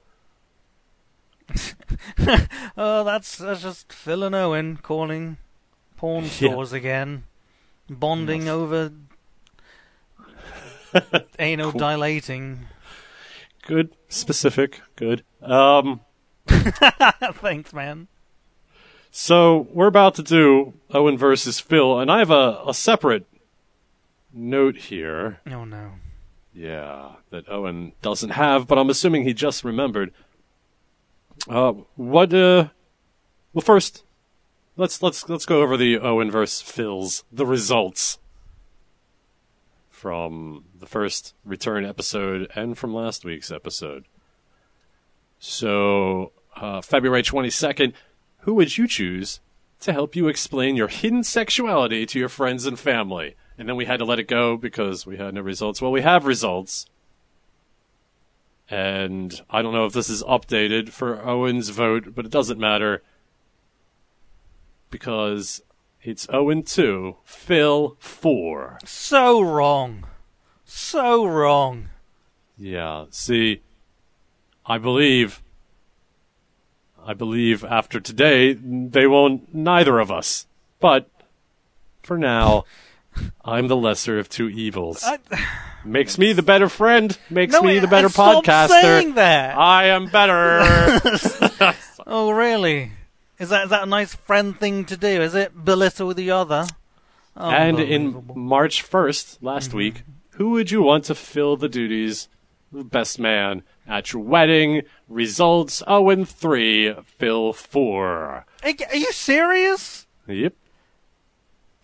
[2.75, 5.37] Oh, that's that's just Phil and Owen calling
[5.99, 7.25] porn stores again,
[7.91, 8.93] bonding over
[11.39, 12.61] anal dilating.
[13.67, 15.23] Good, specific, good.
[15.43, 16.01] Um,
[16.49, 18.09] Thanks, man.
[19.13, 23.27] So we're about to do Owen versus Phil, and I have a, a separate
[24.33, 25.39] note here.
[25.47, 25.93] Oh no.
[26.55, 30.13] Yeah, that Owen doesn't have, but I'm assuming he just remembered.
[31.49, 32.33] Uh, what?
[32.33, 32.69] Uh,
[33.53, 34.03] well, first,
[34.77, 38.19] let's let's let's go over the Owen versus Phil's the results
[39.91, 44.05] from the first return episode and from last week's episode.
[45.39, 47.93] So, uh, February 22nd,
[48.43, 49.41] who would you choose
[49.83, 53.35] to help you explain your hidden sexuality to your friends and family.
[53.59, 55.83] And then we had to let it go because we had no results.
[55.83, 56.87] Well, we have results.
[58.71, 63.03] And I don't know if this is updated for Owen's vote, but it doesn't matter
[64.91, 65.63] because
[66.03, 68.79] it's Owen 2, Phil 4.
[68.85, 70.07] So wrong.
[70.65, 71.89] So wrong.
[72.57, 73.63] Yeah, see,
[74.65, 75.43] I believe,
[77.05, 80.47] I believe after today, they won't, neither of us.
[80.81, 81.09] But,
[82.03, 82.65] for now,
[83.45, 85.03] I'm the lesser of two evils.
[85.05, 85.19] I,
[85.85, 88.81] Makes me the better friend, makes no, me the better stop podcaster.
[88.81, 89.59] saying that.
[89.59, 90.61] I am better.
[92.07, 92.93] oh, really?
[93.39, 95.21] Is that is that a nice friend thing to do?
[95.21, 96.67] Is it belittle the other?
[97.35, 99.79] and in March 1st, last mm-hmm.
[99.79, 100.03] week,
[100.33, 102.29] who would you want to fill the duties
[102.75, 104.83] of best man at your wedding?
[105.09, 108.47] Results Owen 3, Phil 4.
[108.65, 110.07] Are you serious?
[110.27, 110.55] Yep.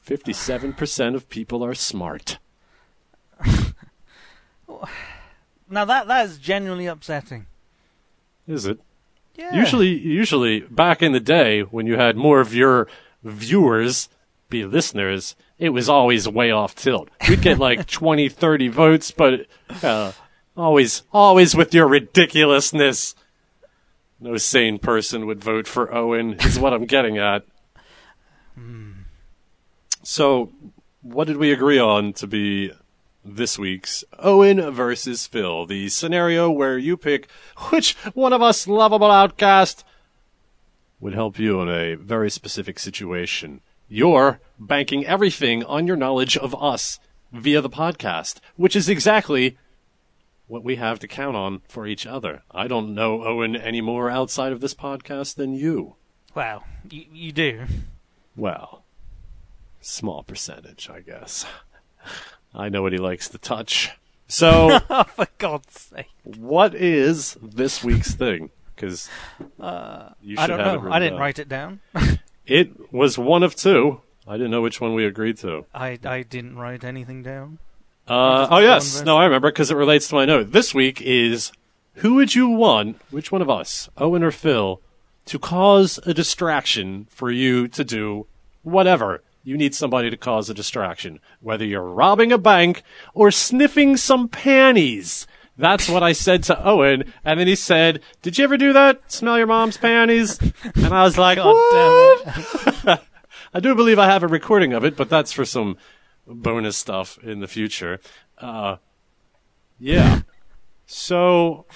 [0.06, 2.38] 57% of people are smart.
[5.70, 7.46] Now that that is genuinely upsetting.
[8.46, 8.80] Is it?
[9.34, 9.54] Yeah.
[9.54, 12.88] Usually, usually, back in the day when you had more of your
[13.22, 14.08] viewers
[14.48, 17.10] be listeners, it was always way off tilt.
[17.28, 19.46] We'd get like 20, 30 votes, but
[19.82, 20.12] uh,
[20.58, 23.14] always, always with your ridiculousness.
[24.20, 27.44] No sane person would vote for Owen, is what I'm getting at.
[28.54, 28.92] Hmm.
[30.02, 30.50] So,
[31.02, 32.72] what did we agree on to be
[33.24, 35.66] this week's Owen versus Phil?
[35.66, 37.30] The scenario where you pick
[37.70, 39.84] which one of us lovable outcast
[41.00, 43.60] would help you in a very specific situation.
[43.88, 46.98] You're banking everything on your knowledge of us
[47.32, 49.56] via the podcast, which is exactly
[50.48, 52.42] what we have to count on for each other.
[52.50, 55.94] I don't know Owen any more outside of this podcast than you.
[56.34, 57.66] Wow, you, you do.
[58.36, 58.84] Well,
[59.80, 61.46] small percentage, I guess.
[62.54, 63.90] I know what he likes to touch.
[64.26, 66.06] So, Oh, for God's sake!
[66.24, 68.50] what is this week's thing?
[68.74, 69.08] Because
[69.38, 70.10] you should Uh,
[70.42, 70.92] I don't have know.
[70.92, 71.20] I didn't down.
[71.20, 71.80] write it down.
[72.46, 74.00] It was one of two.
[74.26, 75.66] I didn't know which one we agreed to.
[75.74, 77.58] I I didn't write anything down.
[78.08, 80.52] Uh, oh yes, no, I remember because it relates to my note.
[80.52, 81.52] This week is
[81.94, 83.00] who would you want?
[83.10, 84.80] Which one of us, Owen or Phil,
[85.26, 88.26] to cause a distraction for you to do
[88.62, 92.82] whatever you need somebody to cause a distraction, whether you're robbing a bank
[93.14, 95.26] or sniffing some panties.
[95.56, 99.10] That's what I said to Owen, and then he said, "Did you ever do that?
[99.10, 100.38] Smell your mom's panties?"
[100.76, 101.46] And I was like, God
[102.24, 102.24] "What?"
[102.84, 103.00] damn it!
[103.54, 105.76] I do believe I have a recording of it, but that's for some
[106.34, 108.00] bonus stuff in the future.
[108.36, 108.76] Uh,
[109.78, 110.20] yeah.
[110.86, 111.66] So.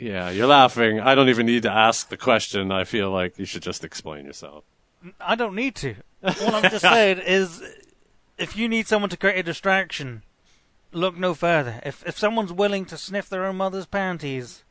[0.00, 1.00] yeah, you're laughing.
[1.00, 2.72] I don't even need to ask the question.
[2.72, 4.64] I feel like you should just explain yourself.
[5.20, 5.94] I don't need to.
[6.22, 7.62] All I'm just saying is,
[8.38, 10.22] if you need someone to create a distraction,
[10.92, 11.80] look no further.
[11.84, 14.64] If if someone's willing to sniff their own mother's panties,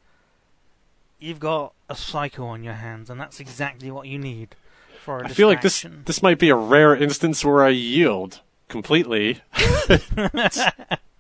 [1.20, 4.56] you've got a psycho on your hands, and that's exactly what you need
[5.06, 9.40] for I feel like this this might be a rare instance where I yield completely
[9.88, 10.74] to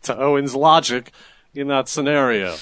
[0.09, 1.11] Owen's logic
[1.53, 2.55] in that scenario.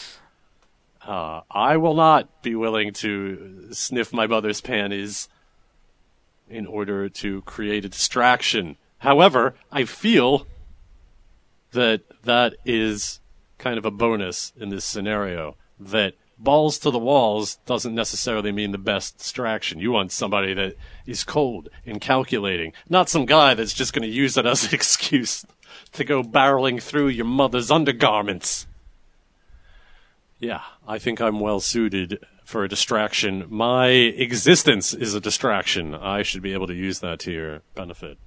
[1.01, 5.29] Uh, I will not be willing to sniff my mother's panties
[6.49, 8.75] in order to create a distraction.
[8.97, 10.45] However, I feel
[11.71, 13.21] that that is
[13.57, 15.55] kind of a bonus in this scenario.
[15.79, 19.80] That balls to the walls doesn't necessarily mean the best distraction.
[19.80, 20.76] You want somebody that
[21.06, 24.70] is cold and calculating, not some guy that's just going to use it as an
[24.74, 25.45] excuse
[25.94, 28.68] to go barreling through your mother's undergarments.
[30.40, 33.45] Yeah, I think I'm well suited for a distraction.
[33.49, 35.95] My existence is a distraction.
[35.95, 38.18] I should be able to use that to your benefit.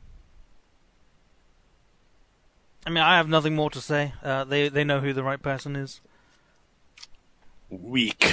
[2.87, 4.15] I mean, I have nothing more to say.
[4.23, 6.01] Uh, they they know who the right person is.
[7.71, 8.33] Weak.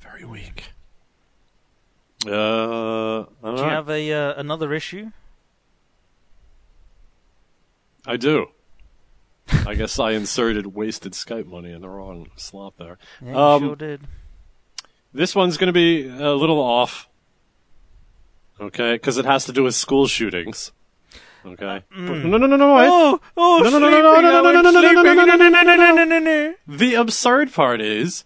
[0.00, 0.64] Very weak.
[2.26, 3.72] Uh, all Do you right.
[3.72, 5.10] have a uh, another issue?
[8.06, 8.46] I do.
[9.66, 12.98] I guess I inserted wasted Skype money in the wrong slot there.
[13.24, 14.00] Yeah, Um, you sure did.
[15.12, 17.08] This one's going to be a little off.
[18.60, 20.72] Okay, because it has to do with school shootings.
[21.44, 21.82] Okay.
[21.90, 22.88] But- no, no, no, no, wait.
[22.90, 24.80] Oh, oh, No, no, no, no, sleeping, no, no, no, Owen, no, no, no, no,
[24.80, 25.04] no, sleeping.
[25.16, 26.54] no, no, no, no, no, no, no, no.
[26.68, 28.24] The absurd part is,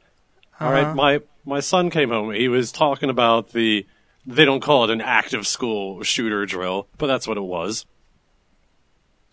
[0.61, 0.95] all right, Uh-huh.
[0.95, 2.33] my my son came home.
[2.33, 3.87] He was talking about the
[4.27, 7.85] they don't call it an active school shooter drill, but that's what it was.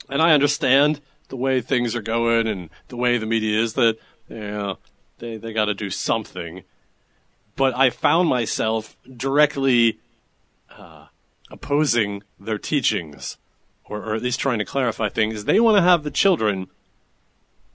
[0.09, 0.99] And I understand
[1.29, 4.73] the way things are going and the way the media is that yeah,
[5.19, 6.63] they they got to do something.
[7.55, 9.99] but I found myself directly
[10.69, 11.07] uh,
[11.49, 13.37] opposing their teachings,
[13.85, 15.45] or, or at least trying to clarify things.
[15.45, 16.67] They want to have the children.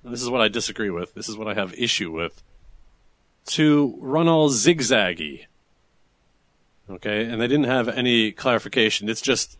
[0.02, 1.14] and This is what I disagree with.
[1.14, 2.42] This is what I have issue with.
[3.46, 5.46] To run all zigzaggy.
[6.88, 9.08] Okay, and they didn't have any clarification.
[9.08, 9.58] It's just,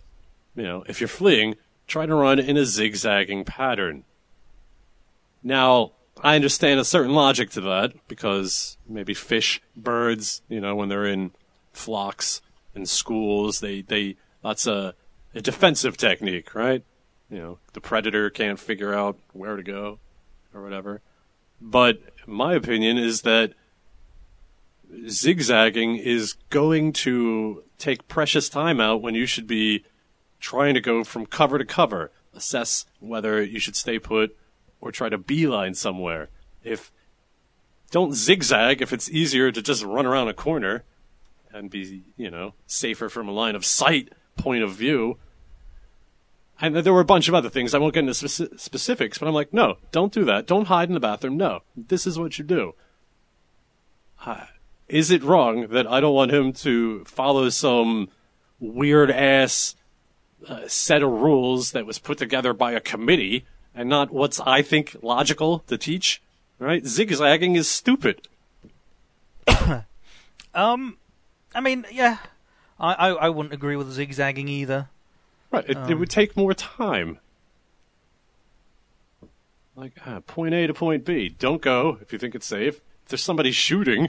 [0.55, 1.57] you know, if you're fleeing,
[1.87, 4.05] try to run in a zigzagging pattern.
[5.43, 5.93] Now,
[6.23, 11.07] I understand a certain logic to that because maybe fish, birds, you know, when they're
[11.07, 11.33] in
[11.73, 12.41] flocks
[12.75, 14.95] and schools, they, they, that's a,
[15.35, 16.83] a defensive technique, right?
[17.31, 19.99] You know, the predator can't figure out where to go
[20.55, 21.01] or whatever.
[21.61, 23.53] But my opinion is that
[25.09, 29.85] zigzagging is going to take precious time out when you should be
[30.41, 34.37] trying to go from cover to cover, assess whether you should stay put
[34.81, 36.29] or try to beeline somewhere.
[36.63, 36.93] If
[37.91, 40.85] don't zigzag if it's easier to just run around a corner
[41.53, 45.19] and be, you know, safer from a line of sight point of view.
[46.61, 47.75] And there were a bunch of other things.
[47.75, 50.47] I won't get into speci- specifics, but I'm like, no, don't do that.
[50.47, 51.37] Don't hide in the bathroom.
[51.37, 52.75] No, this is what you do.
[54.25, 54.47] Uh,
[54.89, 58.09] is it wrong that I don't want him to follow some
[58.61, 59.75] weird ass
[60.47, 63.45] uh, set of rules that was put together by a committee
[63.75, 66.23] and not what's I think logical to teach?
[66.59, 66.85] Right?
[66.87, 68.29] Zigzagging is stupid.
[70.57, 70.97] Um,
[71.55, 72.17] I mean, yeah,
[72.81, 74.89] I, I, I wouldn't agree with zigzagging either.
[75.51, 75.69] Right.
[75.69, 77.19] It, it would take more time.
[79.77, 81.29] Like ah, point A to point B.
[81.29, 82.77] Don't go if you think it's safe.
[82.77, 84.09] If there's somebody shooting,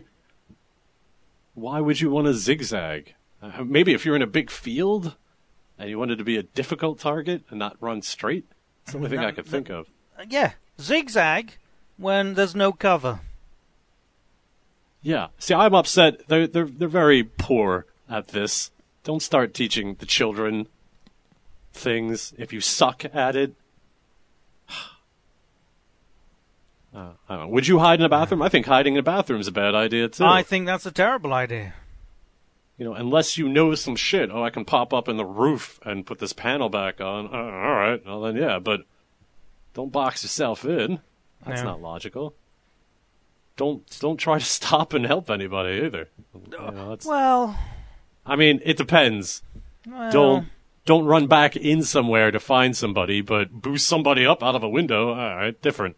[1.57, 3.15] why would you want to zigzag?
[3.41, 5.15] Uh, maybe if you're in a big field
[5.79, 8.45] and you wanted to be a difficult target and not run straight.
[8.83, 9.87] It's the only thing I could think of.
[10.17, 11.57] Uh, yeah, zigzag
[11.97, 13.21] when there's no cover.
[15.01, 15.27] Yeah.
[15.39, 16.27] See, I'm upset.
[16.27, 18.69] They're they're they're very poor at this.
[19.03, 20.67] Don't start teaching the children
[21.73, 23.53] things if you suck at it.
[26.97, 27.51] Uh, I don't.
[27.51, 28.41] Would you hide in a bathroom?
[28.41, 30.25] I think hiding in a bathroom is a bad idea too.
[30.25, 31.75] I think that's a terrible idea.
[32.77, 34.31] you know, unless you know some shit.
[34.31, 37.27] Oh, I can pop up in the roof and put this panel back on.
[37.27, 38.81] Uh, all right, well then, yeah, but
[39.75, 40.99] don't box yourself in.
[41.45, 41.69] That's No.
[41.71, 42.33] not logical.
[43.57, 46.09] Don't don't try to stop and help anybody either.
[46.33, 47.59] You know, Well,
[48.25, 49.43] I mean, it depends.
[49.87, 50.47] well Don't
[50.85, 54.69] don't run back in somewhere to find somebody, but boost somebody up out of a
[54.69, 55.09] window.
[55.09, 55.95] All right, different.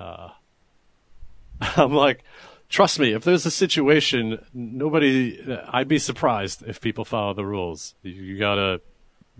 [0.00, 0.30] Uh,
[1.60, 2.24] I'm like,
[2.68, 7.94] trust me, if there's a situation, nobody, I'd be surprised if people follow the rules.
[8.02, 8.80] You, you gotta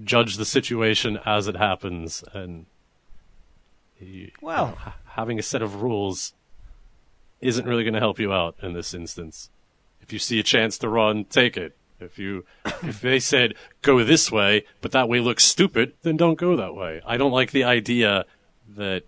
[0.04, 2.66] judge the situation as it happens, and
[3.98, 4.64] you, Well.
[4.66, 6.34] you know, ha- having a set of rules
[7.40, 9.50] isn't really going to help you out in this instance.
[10.02, 11.76] If you see a chance to run, take it.
[11.98, 12.44] If you,
[12.82, 16.74] if they said go this way, but that way looks stupid, then don't go that
[16.74, 17.02] way.
[17.06, 18.24] I don't like the idea
[18.76, 19.04] that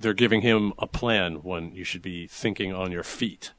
[0.00, 3.52] they're giving him a plan when you should be thinking on your feet.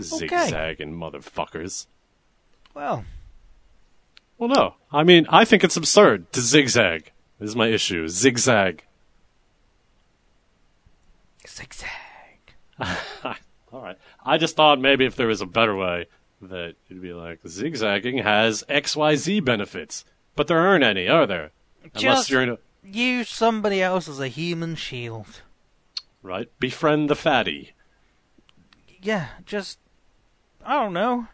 [0.00, 1.86] Zigzagging motherfuckers.
[2.74, 3.04] well,
[4.38, 4.74] Well, no.
[4.92, 7.10] I mean, I think it's absurd to zigzag.
[7.40, 8.06] This is my issue.
[8.06, 8.84] Zigzag.
[11.46, 11.88] zigzag.
[13.72, 13.98] All right.
[14.24, 16.06] I just thought maybe if there was a better way
[16.40, 20.04] that you'd be like, zigzagging has XYZ benefits.
[20.36, 21.50] But there aren't any, are there?
[21.94, 22.58] Unless you're in a.
[22.94, 25.42] use somebody else as a human shield.
[26.22, 26.48] Right?
[26.58, 27.72] Befriend the fatty.
[29.00, 29.78] Yeah, just
[30.64, 31.28] I don't know.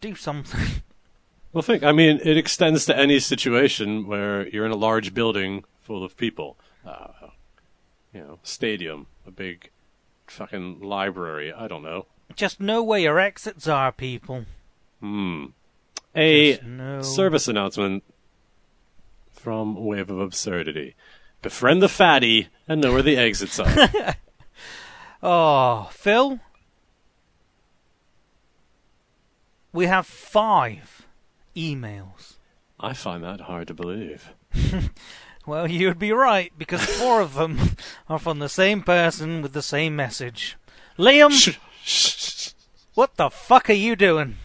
[0.00, 0.82] Do something.
[1.52, 1.82] Well, think.
[1.82, 6.16] I mean, it extends to any situation where you're in a large building full of
[6.16, 6.58] people.
[6.86, 7.08] Uh,
[8.12, 9.70] you know, stadium, a big
[10.26, 11.52] fucking library.
[11.52, 12.06] I don't know.
[12.36, 14.44] just know where your exits are, people.
[15.00, 15.46] Hmm.
[16.14, 17.02] A know.
[17.02, 18.04] service announcement
[19.48, 20.94] from Wave of Absurdity.
[21.40, 24.14] Befriend the fatty and know where the exits are.
[25.22, 26.38] Oh, Phil.
[29.72, 31.06] We have five
[31.56, 32.34] emails.
[32.78, 34.34] I find that hard to believe.
[35.46, 37.58] Well, you'd be right, because four of them
[38.08, 40.58] are from the same person with the same message.
[40.98, 42.52] Liam, Shh, shh, shh.
[42.92, 44.36] what the fuck are you doing?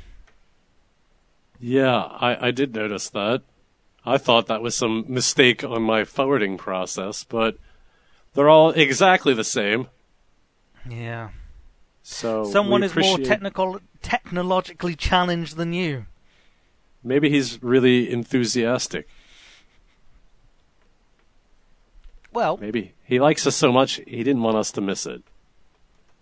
[1.60, 3.44] Yeah, I, I did notice that.
[4.06, 7.58] I thought that was some mistake on my forwarding process, but
[8.34, 9.88] they're all exactly the same.
[10.88, 11.30] Yeah.
[12.02, 16.06] So Someone is more technical, technologically challenged than you.
[17.02, 19.08] Maybe he's really enthusiastic.
[22.34, 25.24] Well, Maybe he likes us so much he didn't want us to miss it.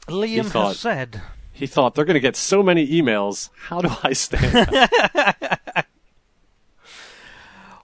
[0.08, 1.22] Liam thought- has said.
[1.54, 3.50] He thought they're going to get so many emails.
[3.56, 4.68] How do I stand?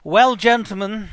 [0.08, 1.10] out?" Well, gentlemen,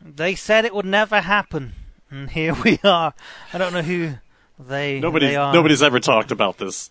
[0.00, 1.74] they said it would never happen,
[2.10, 3.14] and here we are.
[3.52, 4.14] I don't know who
[4.58, 5.52] they nobody's they are.
[5.52, 6.90] nobody's ever talked about this.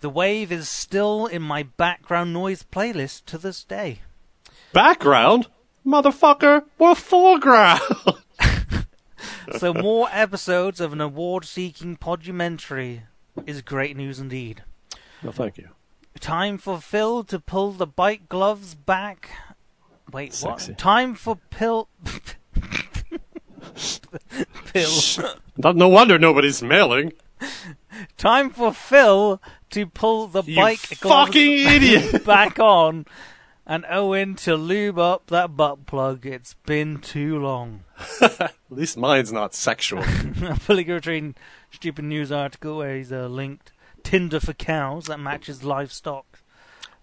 [0.00, 4.00] The wave is still in my background noise playlist to this day.
[4.72, 5.48] Background,
[5.84, 7.80] motherfucker, we're foreground.
[9.56, 13.04] So more episodes of an award-seeking podumentary
[13.46, 14.62] is great news indeed.
[15.22, 15.70] no, thank you.
[16.20, 19.30] Time for Phil to pull the bike gloves back.
[20.12, 20.72] Wait, Sexy.
[20.72, 20.78] what?
[20.78, 21.88] Time for Pill.
[24.72, 24.90] Pill.
[25.56, 27.12] No, no wonder nobody's mailing.
[28.16, 29.40] Time for Phil
[29.70, 32.24] to pull the You bike fucking idiot.
[32.26, 33.06] back on,
[33.66, 36.24] and Owen to lube up that butt plug.
[36.26, 37.84] It's been too long.
[38.20, 40.02] At least mine's not sexual.
[40.02, 41.34] Fully Train
[41.70, 43.72] stupid news article where he's uh, linked
[44.02, 46.24] Tinder for cows that matches livestock.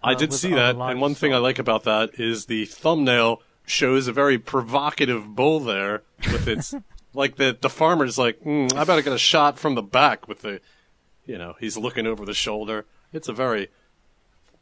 [0.02, 3.42] I uh, did see that, and one thing I like about that is the thumbnail
[3.66, 6.02] shows a very provocative bull there
[6.32, 6.74] with its
[7.14, 10.42] like the the farmer's like, mm, I better get a shot from the back with
[10.42, 10.60] the,
[11.24, 12.86] you know, he's looking over the shoulder.
[13.12, 13.68] It's a very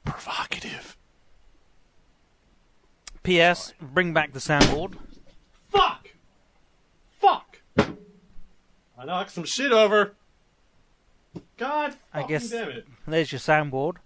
[0.05, 0.97] provocative.
[3.23, 3.73] P.S.
[3.81, 4.97] Bring back the soundboard.
[5.70, 6.11] Fuck,
[7.20, 7.59] fuck.
[7.77, 10.15] I knocked some shit over.
[11.56, 12.86] God, I guess- damn it.
[13.06, 13.97] There's your soundboard.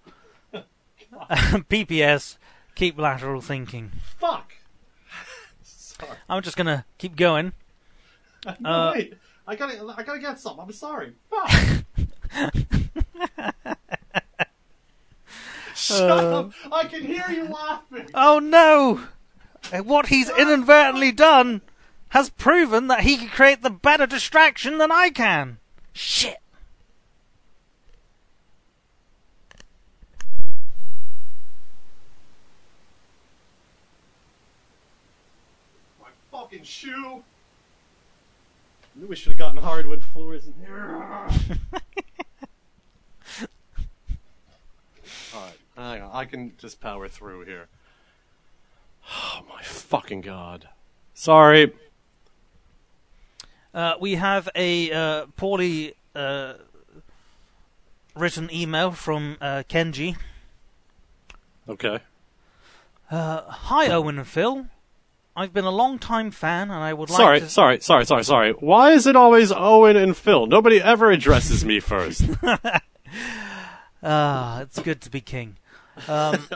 [1.69, 2.37] PPS.
[2.75, 3.93] Keep lateral thinking.
[4.21, 4.53] Fuck.
[5.63, 6.13] sorry.
[6.29, 7.53] I'm just gonna keep going.
[8.61, 9.15] No, Uh, wait.
[9.47, 10.61] I gotta, I gotta get some.
[10.61, 11.15] I'm sorry.
[11.31, 11.85] Fuck.
[15.75, 16.53] Shut up!
[16.73, 18.11] I can hear you laughing.
[18.13, 19.01] Oh no!
[19.73, 21.63] Uh, What he's inadvertently done
[22.11, 25.59] has proven that he can create the better distraction than I can.
[25.93, 26.39] Shit.
[36.01, 36.09] My
[36.69, 37.23] fucking shoe.
[38.95, 41.05] Knew we should have gotten hardwood floors in here.
[45.35, 46.03] Alright, hang.
[46.13, 47.69] I can just power through here.
[49.11, 50.69] Oh my fucking god.
[51.15, 51.73] Sorry.
[53.73, 56.55] Uh, we have a uh, poorly uh,
[58.17, 60.17] written email from uh, Kenji.
[61.69, 62.01] Okay.
[63.11, 64.67] Uh, Hi, Owen and Phil.
[65.39, 67.49] I've been a long time fan, and I would like Sorry, to.
[67.49, 68.53] sorry, sorry, sorry, sorry.
[68.55, 70.47] Why is it always Owen and Phil?
[70.47, 72.25] Nobody ever addresses me first.
[74.03, 75.57] Ah, it's good to be king.
[76.07, 76.47] Um,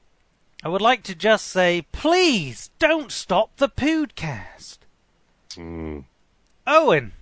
[0.64, 4.78] I would like to just say, please don't stop the podcast.
[5.54, 6.00] Hmm.
[6.66, 7.12] Owen,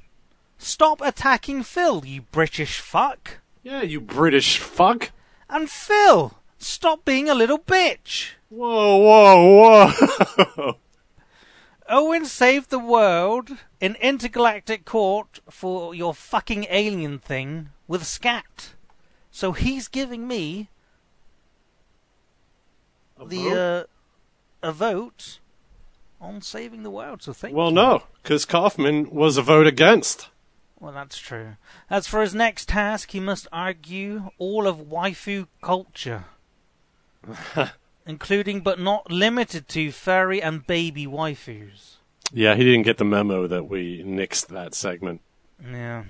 [0.58, 3.38] stop attacking Phil, you British fuck.
[3.64, 5.10] Yeah, you British fuck.
[5.50, 8.34] And Phil, stop being a little bitch.
[8.50, 9.90] Whoa, whoa,
[10.56, 10.76] whoa.
[11.88, 13.50] Owen saved the world
[13.80, 18.74] in intergalactic court for your fucking alien thing with scat.
[19.30, 20.70] So he's giving me
[23.22, 23.86] the
[24.62, 25.40] uh, a vote
[26.20, 27.22] on saving the world.
[27.22, 27.74] So thank well, you.
[27.74, 30.30] no, because Kaufman was a vote against.
[30.80, 31.56] Well, that's true.
[31.88, 36.24] As for his next task, he must argue all of waifu culture,
[38.06, 41.96] including but not limited to furry and baby waifus.
[42.32, 45.20] Yeah, he didn't get the memo that we nixed that segment.
[45.64, 46.04] Yeah.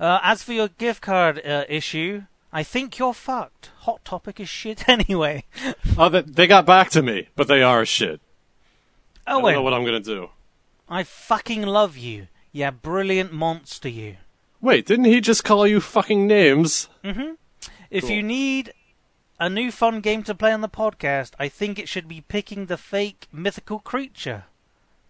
[0.00, 3.70] Uh, as for your gift card uh, issue, I think you're fucked.
[3.80, 5.44] Hot Topic is shit anyway.
[5.96, 8.20] Oh, they, they got back to me, but they are shit.
[9.26, 10.30] Oh, I don't know what I'm gonna do.
[10.88, 12.26] I fucking love you.
[12.50, 14.16] Yeah, brilliant monster, you.
[14.60, 16.88] Wait, didn't he just call you fucking names?
[17.04, 17.36] Mhm.
[17.90, 18.10] If Cool.
[18.12, 18.72] you need
[19.42, 22.66] a new fun game to play on the podcast, I think it should be picking
[22.66, 24.44] the fake mythical creature.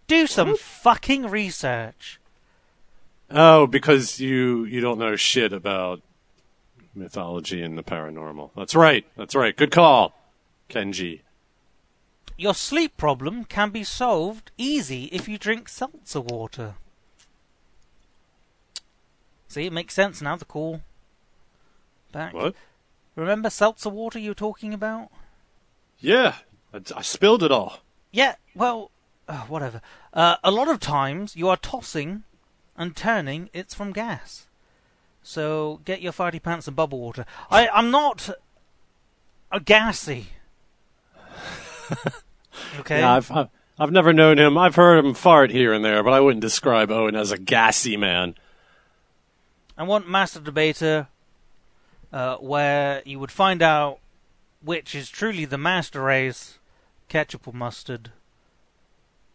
[0.07, 2.19] Do some fucking research.
[3.29, 6.01] Oh, because you you don't know shit about
[6.95, 8.49] mythology and the paranormal.
[8.55, 9.05] That's right.
[9.15, 9.55] That's right.
[9.55, 10.15] Good call,
[10.67, 11.21] Kenji.
[12.35, 16.73] Your sleep problem can be solved easy if you drink seltzer water.
[19.47, 20.81] See, it makes sense now, the call
[22.11, 22.33] back.
[22.33, 22.55] What?
[23.15, 25.09] Remember seltzer water you were talking about?
[25.99, 26.35] Yeah,
[26.73, 27.79] I, I spilled it all.
[28.11, 28.91] Yeah, well,
[29.27, 29.81] uh, whatever.
[30.13, 32.23] Uh, a lot of times you are tossing
[32.75, 34.47] and turning, it's from gas.
[35.21, 37.25] So get your farty pants and bubble water.
[37.49, 38.29] I, I'm not
[39.51, 40.27] a gassy.
[42.79, 42.99] okay?
[42.99, 43.49] Yeah, I've, I've
[43.79, 44.57] I've never known him.
[44.57, 47.97] I've heard him fart here and there, but I wouldn't describe Owen as a gassy
[47.97, 48.35] man.
[49.75, 51.07] I want Master Debater,
[52.13, 53.99] uh, where you would find out
[54.61, 56.59] which is truly the master race,
[57.09, 58.11] ketchup or mustard.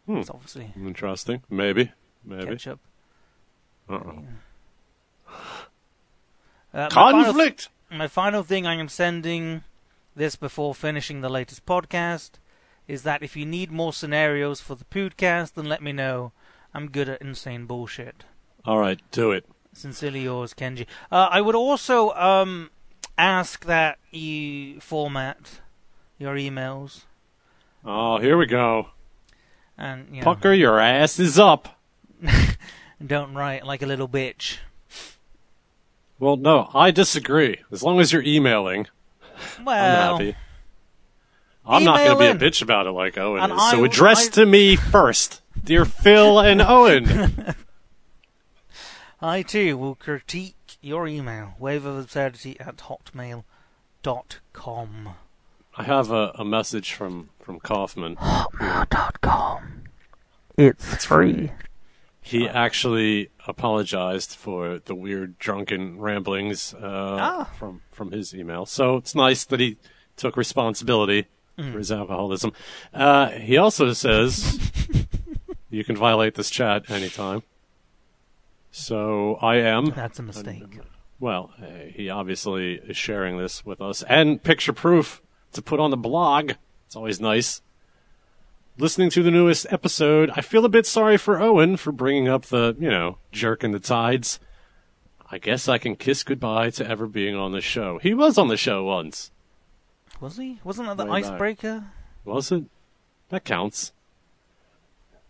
[0.06, 0.18] Hmm.
[0.18, 1.42] It's obviously Interesting.
[1.50, 1.92] Maybe.
[2.24, 2.46] Maybe.
[2.46, 2.80] ketchup.
[3.88, 4.22] Uh-oh.
[6.70, 7.68] Uh, my final- Conflict!
[7.90, 9.62] My final thing I am sending
[10.14, 12.32] this before finishing the latest podcast
[12.86, 16.32] is that if you need more scenarios for the podcast, then let me know.
[16.74, 18.24] I'm good at insane bullshit.
[18.66, 19.46] All right, do it.
[19.78, 20.86] Sincerely yours, Kenji.
[21.12, 22.70] Uh, I would also um,
[23.16, 25.60] ask that you format
[26.18, 27.02] your emails
[27.84, 28.88] Oh, here we go.
[29.78, 31.78] and you know, Pucker, your ass is up.
[33.06, 34.59] don't write like a little bitch.
[36.18, 37.59] Well, no, I disagree.
[37.70, 38.88] As long as you're emailing,
[39.64, 40.36] Well, I'm happy.
[41.64, 43.70] I'm not going to be a bitch about it like Owen And is.
[43.70, 47.55] So address I- to me first, dear Phil and Owen.
[49.20, 51.55] I too will critique your email.
[51.59, 53.45] Wave of absurdity at hotmail.com.
[55.77, 58.16] I have a, a message from from Kaufman.
[58.16, 59.82] Hotmail.com.
[60.57, 61.53] It's free.
[62.20, 66.78] He actually apologized for the weird drunken ramblings uh,
[67.20, 67.51] Ah.
[67.59, 68.66] from from his email.
[68.66, 69.77] So it's nice that he
[70.16, 71.27] took responsibility
[71.57, 72.53] for his alcoholism.
[72.95, 74.70] Uh, he also says
[75.70, 77.43] you can violate this chat anytime.
[78.70, 79.86] So I am.
[79.86, 80.78] That's a mistake.
[81.20, 81.51] Well,
[81.93, 85.20] he obviously is sharing this with us and picture proof
[85.53, 86.53] to put on the blog.
[86.86, 87.61] It's always nice.
[88.78, 92.45] Listening to the newest episode, I feel a bit sorry for Owen for bringing up
[92.47, 94.39] the, you know, jerk in the tides.
[95.31, 97.99] I guess I can kiss goodbye to ever being on the show.
[97.99, 99.32] He was on the show once,
[100.20, 100.61] Was he?
[100.62, 101.32] Wasn't that the Way back.
[101.32, 101.85] icebreaker?
[102.24, 102.65] was it?
[103.31, 103.93] That counts.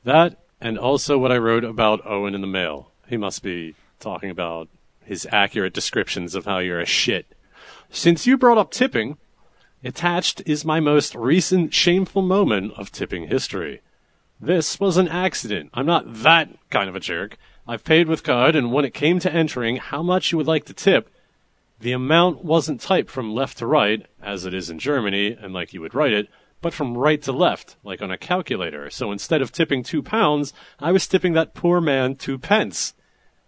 [0.04, 2.87] That, and also what I wrote about Owen in the mail.
[3.08, 4.68] He must be talking about
[5.04, 7.34] his accurate descriptions of how you're a shit.
[7.90, 9.16] Since you brought up tipping,
[9.82, 13.80] attached is my most recent shameful moment of tipping history.
[14.40, 15.70] This was an accident.
[15.72, 17.38] I'm not that kind of a jerk.
[17.66, 20.64] I've paid with card, and when it came to entering how much you would like
[20.66, 21.10] to tip,
[21.80, 25.72] the amount wasn't typed from left to right, as it is in Germany, and like
[25.72, 26.28] you would write it,
[26.60, 28.90] but from right to left, like on a calculator.
[28.90, 32.94] So instead of tipping two pounds, I was tipping that poor man two pence.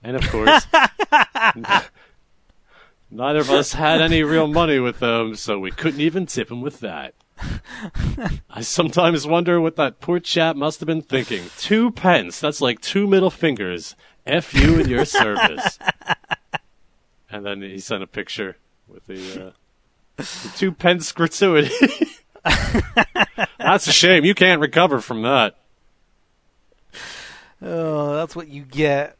[0.02, 0.66] And of course,
[3.10, 6.62] neither of us had any real money with them, so we couldn't even tip him
[6.62, 7.14] with that.
[8.50, 11.44] I sometimes wonder what that poor chap must have been thinking.
[11.58, 13.94] Two pence, that's like two middle fingers.
[14.26, 15.78] F you and your service.
[17.30, 18.56] And then he sent a picture
[18.88, 19.52] with the, uh,
[20.16, 21.74] the two pence gratuity.
[23.58, 24.24] That's a shame.
[24.24, 25.56] You can't recover from that.
[27.62, 29.16] Oh, that's what you get.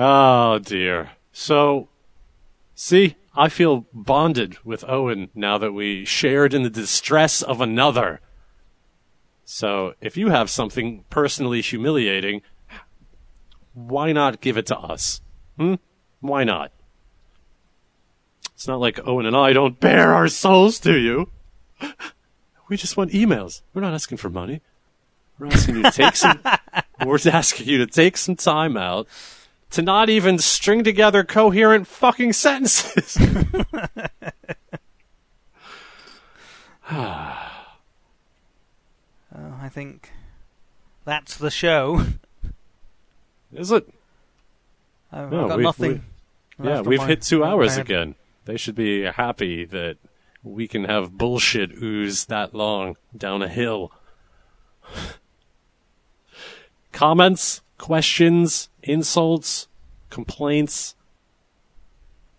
[0.01, 1.11] Oh dear.
[1.33, 1.89] So,
[2.77, 8.21] see, I feel bonded with Owen now that we shared in the distress of another.
[9.45, 12.43] So, if you have something personally humiliating,
[13.75, 15.21] why not give it to us?
[15.57, 15.75] Hmm?
[16.21, 16.71] Why not?
[18.55, 21.31] It's not like Owen and I don't bare our souls to you.
[22.69, 23.63] We just want emails.
[23.73, 24.61] We're not asking for money.
[25.39, 26.41] We're asking you to take some.
[27.07, 29.07] we're asking you to take some time out
[29.71, 33.19] to not even string together coherent fucking sentences.
[39.37, 40.11] Oh, I think
[41.05, 42.05] that's the show.
[43.53, 43.89] Is it?
[45.13, 46.03] I've, No, I've got we- nothing.
[46.59, 48.15] Yeah, left on we've hit two hours again.
[48.47, 49.99] They should be happy that
[50.43, 53.93] we can have bullshit ooze that long down a hill.
[56.99, 59.69] Comments, questions, insults,
[60.11, 60.97] complaints.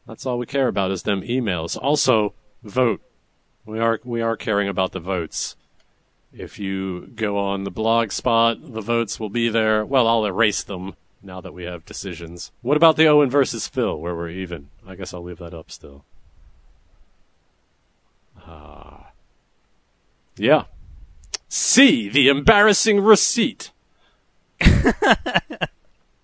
[0.06, 1.77] That's all we care about is them emails.
[1.81, 2.99] Also, vote.
[3.65, 5.56] We are we are caring about the votes.
[6.34, 9.86] If you go on the blog spot, the votes will be there.
[9.86, 12.52] Well, I'll erase them now that we have decisions.
[12.61, 14.68] What about the Owen versus Phil, where we're even?
[14.86, 16.03] I guess I'll leave that up still.
[18.45, 19.11] Ah.
[20.36, 20.65] yeah.
[21.48, 23.72] See the embarrassing receipt.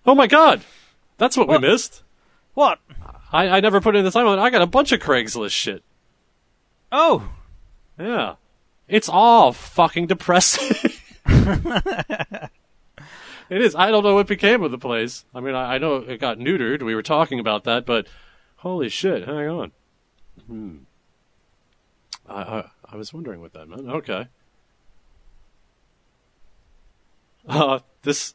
[0.06, 0.62] Oh my god!
[1.18, 1.60] That's what, What?
[1.60, 2.02] we missed.
[2.54, 2.78] What?
[3.32, 4.38] I, I never put in the time on.
[4.38, 5.82] I got a bunch of Craigslist shit.
[6.92, 7.28] Oh,
[7.98, 8.36] Yeah.
[8.88, 10.90] It's all fucking depressing.
[11.26, 12.50] it
[13.50, 13.74] is.
[13.74, 15.24] I don't know what became of the place.
[15.34, 16.82] I mean, I, I know it got neutered.
[16.82, 18.06] We were talking about that, but
[18.58, 19.72] holy shit, hang on.
[20.46, 20.76] Hmm.
[22.28, 23.88] I, I, I was wondering what that meant.
[23.88, 24.28] Okay.
[27.48, 28.34] Uh, this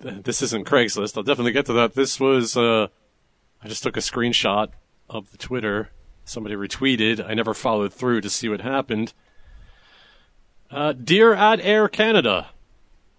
[0.00, 1.16] this isn't Craigslist.
[1.16, 1.94] I'll definitely get to that.
[1.94, 2.88] This was uh,
[3.62, 4.70] I just took a screenshot
[5.08, 5.90] of the Twitter.
[6.24, 7.24] Somebody retweeted.
[7.24, 9.12] I never followed through to see what happened.
[10.70, 12.48] Uh, dear at Air Canada,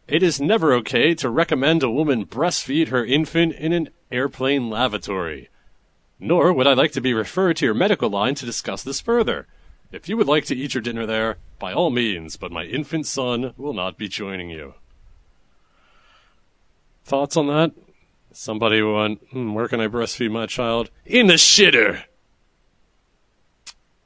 [0.08, 5.50] it is never okay to recommend a woman breastfeed her infant in an airplane lavatory.
[6.20, 9.48] Nor would I like to be referred to your medical line to discuss this further.
[9.92, 13.06] If you would like to eat your dinner there, by all means, but my infant
[13.06, 14.74] son will not be joining you.
[17.06, 17.72] Thoughts on that?
[18.32, 20.90] Somebody went, hmm, where can I breastfeed my child?
[21.06, 22.04] In the shitter!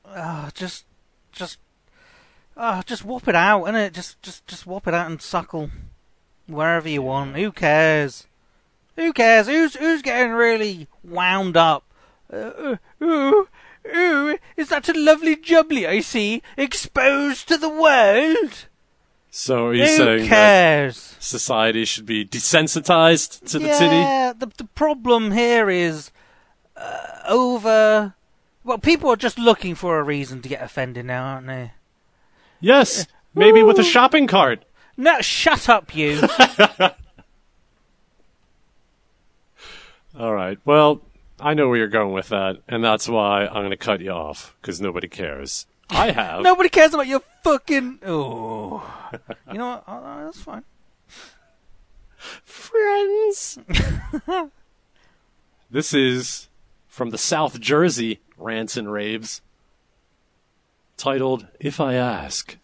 [0.05, 0.85] Ah, just,
[1.31, 1.59] just,
[2.57, 3.93] ah, just whop it out, innit?
[3.93, 5.69] Just, just, just whop it out and suckle
[6.45, 7.37] wherever you want.
[7.37, 8.27] Who cares?
[8.97, 9.47] Who cares?
[9.47, 11.85] Who's who's getting really wound up?
[12.31, 13.47] Uh, uh, ooh,
[13.87, 18.67] ooh, is that a lovely jubbly I see exposed to the world?
[19.31, 23.95] So are you Who saying that society should be desensitized to the titty?
[23.95, 26.11] yeah, the the problem here is
[26.75, 28.15] uh, over.
[28.63, 31.71] Well, people are just looking for a reason to get offended now, aren't they?
[32.59, 34.65] Yes, maybe with a shopping cart.
[34.97, 36.21] No, shut up, you.
[40.19, 40.57] All right.
[40.65, 41.01] Well,
[41.39, 44.11] I know where you're going with that, and that's why I'm going to cut you
[44.11, 45.65] off because nobody cares.
[45.89, 46.41] I have.
[46.41, 47.99] Nobody cares about your fucking.
[48.05, 48.83] Oh,
[49.51, 49.83] you know what?
[49.87, 50.63] Oh, that's fine.
[52.17, 53.59] friends.
[55.71, 56.47] this is
[56.87, 59.41] from the South Jersey Rants and Raves,
[60.97, 62.57] titled "If I Ask."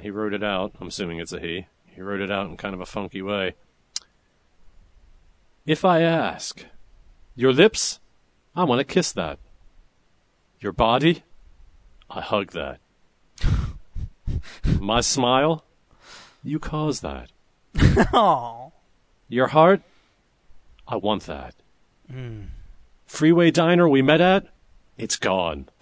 [0.00, 0.72] He wrote it out.
[0.80, 1.66] I'm assuming it's a he.
[1.86, 3.54] He wrote it out in kind of a funky way.
[5.66, 6.64] If I ask,
[7.34, 7.98] your lips,
[8.54, 9.38] I want to kiss that.
[10.60, 11.22] Your body,
[12.10, 12.80] I hug that.
[14.78, 15.64] My smile,
[16.42, 17.30] you cause that.
[18.12, 18.72] Oh,
[19.28, 19.80] Your heart,
[20.86, 21.54] I want that.
[22.10, 22.42] Hmm.
[23.06, 24.48] Freeway diner we met at,
[24.98, 25.68] it's gone.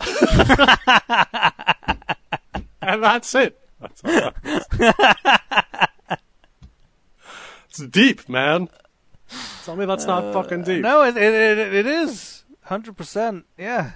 [2.80, 3.58] and that's it.
[3.80, 4.32] That's all
[7.68, 8.68] it's deep, man.
[9.64, 10.82] Tell me that's not uh, fucking deep.
[10.82, 13.44] no, it it it, it is hundred percent.
[13.56, 13.92] Yeah.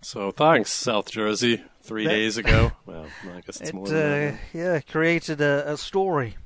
[0.00, 1.62] So thanks, South Jersey.
[1.82, 2.72] Three That- days ago.
[2.86, 4.34] Well, I guess it's It more than that.
[4.34, 6.36] uh, yeah created a, a story.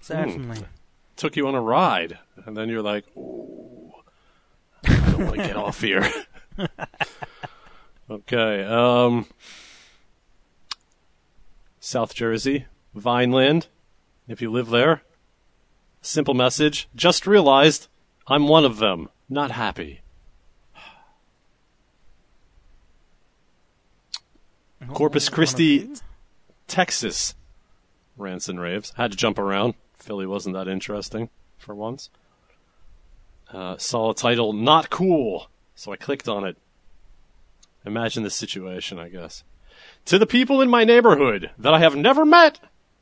[0.00, 0.60] Certainly.
[1.16, 3.92] Took you on a ride, and then you're like, "Ooh,
[4.84, 6.08] I don't want to get off here."
[8.10, 8.64] okay.
[8.64, 9.26] Um,
[11.80, 13.66] South Jersey, Vineland.
[14.28, 15.02] If you live there,
[16.02, 16.88] simple message.
[16.94, 17.88] Just realized
[18.26, 19.08] I'm one of them.
[19.28, 20.00] Not happy.
[24.92, 25.90] Corpus Christi,
[26.66, 27.34] Texas.
[28.16, 28.92] Rants and raves.
[28.96, 29.74] Had to jump around.
[29.98, 32.10] Philly wasn't that interesting for once.
[33.52, 35.48] Uh, saw a title, Not Cool.
[35.74, 36.56] So I clicked on it.
[37.84, 39.44] Imagine the situation, I guess.
[40.06, 42.58] To the people in my neighborhood that I have never met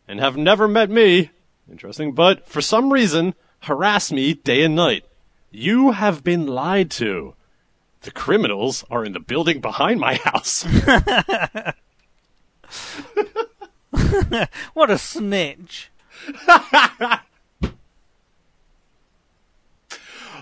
[0.08, 1.30] and have never met me,
[1.70, 5.04] interesting, but for some reason harass me day and night.
[5.50, 7.34] You have been lied to.
[8.05, 10.65] The criminals are in the building behind my house.
[14.74, 15.91] What a snitch.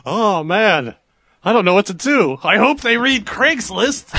[0.05, 0.97] Oh man,
[1.45, 2.39] I don't know what to do.
[2.43, 4.11] I hope they read Craigslist.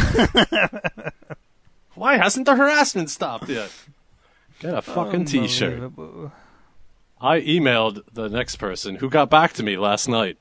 [1.95, 3.71] Why hasn't the harassment stopped yet?
[4.59, 5.91] Get a fucking t-shirt.
[7.19, 10.37] I emailed the next person who got back to me last night.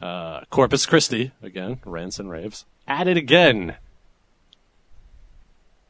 [0.00, 2.64] Uh, Corpus Christi again, rants and raves.
[2.86, 3.76] At it again.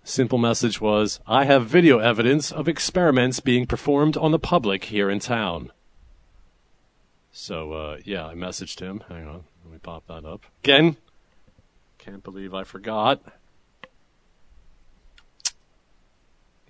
[0.05, 5.11] Simple message was, I have video evidence of experiments being performed on the public here
[5.11, 5.73] in town.
[7.33, 9.03] So, uh, yeah, I messaged him.
[9.09, 10.47] Hang on, let me pop that up.
[10.63, 10.97] Again,
[11.99, 13.21] can't believe I forgot.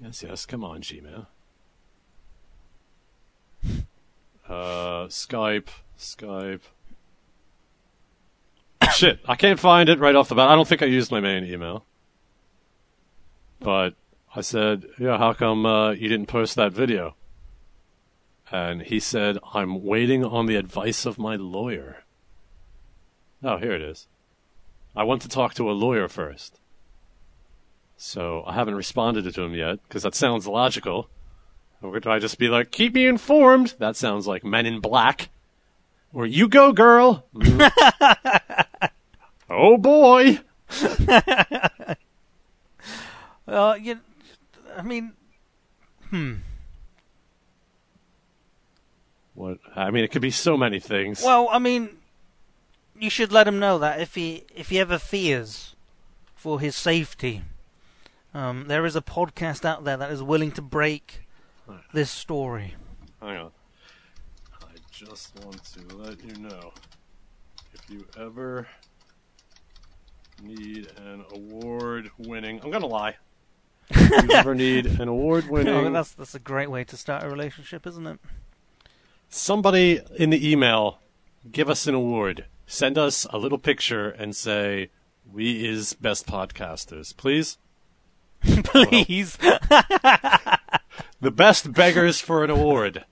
[0.02, 1.26] Yes, yes, come on, Gmail.
[4.48, 6.62] Uh, Skype, Skype.
[8.96, 10.48] Shit, I can't find it right off the bat.
[10.48, 11.84] I don't think I used my main email.
[13.60, 13.94] But
[14.34, 17.14] I said, yeah, how come uh, you didn't post that video?
[18.50, 22.04] And he said, I'm waiting on the advice of my lawyer.
[23.42, 24.08] Oh, here it is.
[24.94, 26.58] I want to talk to a lawyer first.
[27.98, 31.10] So I haven't responded to him yet, because that sounds logical.
[31.82, 33.74] Or do I just be like, keep me informed?
[33.78, 35.28] That sounds like Men in Black.
[36.14, 37.26] Or you go, girl.
[37.34, 37.70] Mm.
[39.56, 40.40] Oh boy!
[43.48, 44.00] Uh, you,
[44.76, 45.12] I mean,
[46.10, 46.34] hmm.
[49.34, 49.58] What?
[49.74, 51.22] I mean, it could be so many things.
[51.22, 51.90] Well, I mean,
[52.98, 55.76] you should let him know that if he if he ever fears
[56.34, 57.42] for his safety,
[58.34, 61.20] um, there is a podcast out there that is willing to break
[61.92, 62.74] this story.
[63.20, 63.50] Hang on.
[64.62, 66.72] I just want to let you know
[67.74, 68.66] if you ever
[70.42, 72.60] need an award winning.
[72.62, 73.16] I'm gonna lie.
[73.96, 75.74] you ever need an award winning.
[75.74, 78.18] Oh, that's that's a great way to start a relationship, isn't it?
[79.28, 80.98] somebody in the email
[81.50, 82.46] give us an award.
[82.66, 84.90] Send us a little picture and say,
[85.30, 87.58] We is best podcasters, please.
[88.42, 89.38] Please.
[91.18, 93.04] The best beggars for an award.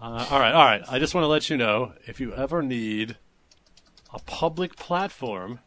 [0.00, 0.82] Uh, all right, all right.
[0.86, 3.16] I just want to let you know if you ever need
[4.12, 5.60] a public platform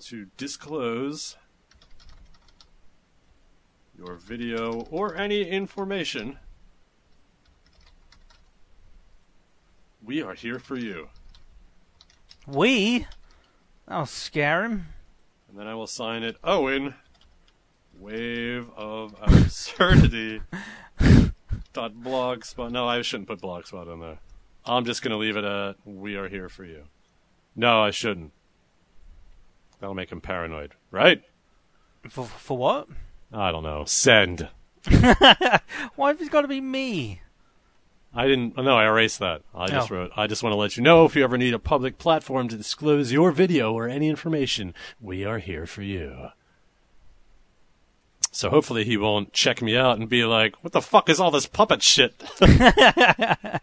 [0.00, 1.36] to disclose
[3.96, 6.38] your video or any information,
[10.02, 11.08] we are here for you.
[12.46, 13.06] we?
[13.88, 14.86] I'll scare him.
[15.48, 16.94] And then I will sign it Owen
[17.98, 20.40] Wave of Absurdity
[21.72, 22.70] dot blogspot.
[22.70, 24.18] No, I shouldn't put blogspot on there.
[24.66, 26.84] I'm just gonna leave it at we are here for you.
[27.54, 28.32] No, I shouldn't.
[29.80, 31.22] That'll make him paranoid, right?
[32.08, 32.88] For for what?
[33.32, 33.84] I don't know.
[33.84, 34.48] Send.
[34.88, 37.20] Why have it got to be me?
[38.14, 38.56] I didn't.
[38.56, 39.42] No, I erased that.
[39.54, 39.94] I just Oh.
[39.96, 40.10] wrote.
[40.16, 42.56] I just want to let you know if you ever need a public platform to
[42.56, 46.28] disclose your video or any information, we are here for you.
[48.30, 51.30] So hopefully he won't check me out and be like, "What the fuck is all
[51.30, 52.14] this puppet shit?"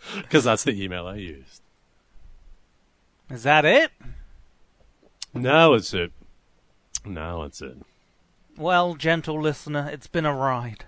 [0.16, 1.60] Because that's the email I used.
[3.30, 3.90] Is that it?
[5.34, 6.12] Now it's it.
[7.04, 7.76] Now it's it.
[8.56, 10.84] Well, gentle listener, it's been a ride.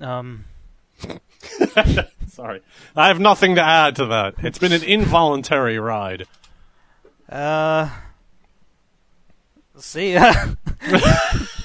[0.00, 0.46] Um,
[2.28, 2.62] Sorry,
[2.96, 4.34] I have nothing to add to that.
[4.38, 6.26] It's been an involuntary ride.
[7.28, 7.90] uh,
[9.76, 10.32] see ya.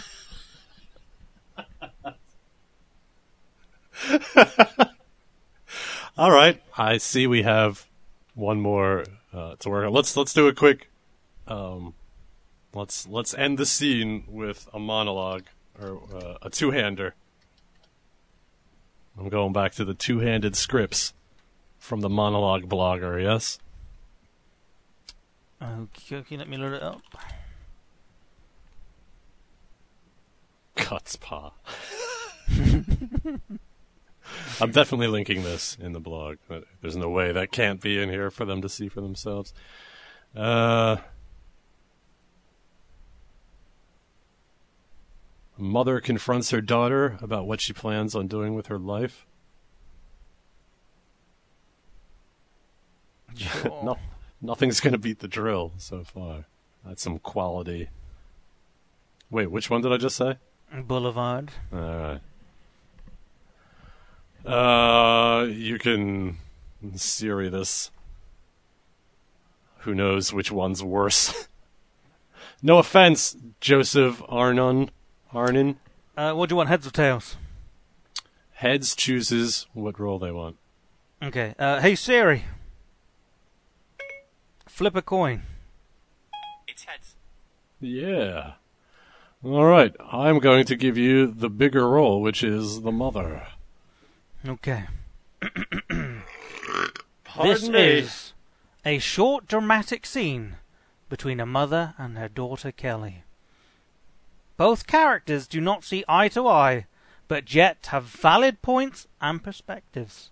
[6.17, 7.85] All right, I see we have
[8.33, 9.93] one more uh, to work on.
[9.93, 10.89] Let's let's do a quick.
[11.47, 11.93] Um,
[12.73, 15.45] let's let's end the scene with a monologue
[15.79, 17.15] or uh, a two-hander.
[19.17, 21.13] I'm going back to the two-handed scripts
[21.79, 23.21] from the monologue blogger.
[23.21, 23.59] Yes.
[25.61, 27.01] Okay, okay, let me load it up.
[30.75, 31.53] Cuts paw.
[34.61, 36.37] I'm definitely linking this in the blog.
[36.81, 39.53] There's no way that can't be in here for them to see for themselves.
[40.35, 40.97] Uh,
[45.57, 49.25] mother confronts her daughter about what she plans on doing with her life.
[53.65, 53.97] no,
[54.41, 56.45] nothing's going to beat the drill so far.
[56.85, 57.89] That's some quality.
[59.29, 60.37] Wait, which one did I just say?
[60.73, 61.51] Boulevard.
[61.73, 62.21] Alright.
[64.47, 66.37] Uh, you can
[66.95, 67.91] Siri this.
[69.79, 71.47] Who knows which one's worse?
[72.61, 74.89] no offense, Joseph Arnone.
[75.33, 75.75] Arnone.
[76.15, 77.35] Uh, what do you want, heads or tails?
[78.53, 80.55] Heads chooses what role they want.
[81.21, 81.53] Okay.
[81.59, 82.45] Uh, hey Siri.
[84.65, 85.43] Flip a coin.
[86.67, 87.15] It's heads.
[87.79, 88.53] Yeah.
[89.45, 93.47] Alright, I'm going to give you the bigger role, which is the mother.
[94.47, 94.85] Okay.
[97.43, 97.79] This me.
[97.79, 98.33] is
[98.83, 100.55] a short dramatic scene
[101.07, 103.23] between a mother and her daughter Kelly.
[104.55, 106.87] Both characters do not see eye to eye,
[107.27, 110.31] but yet have valid points and perspectives.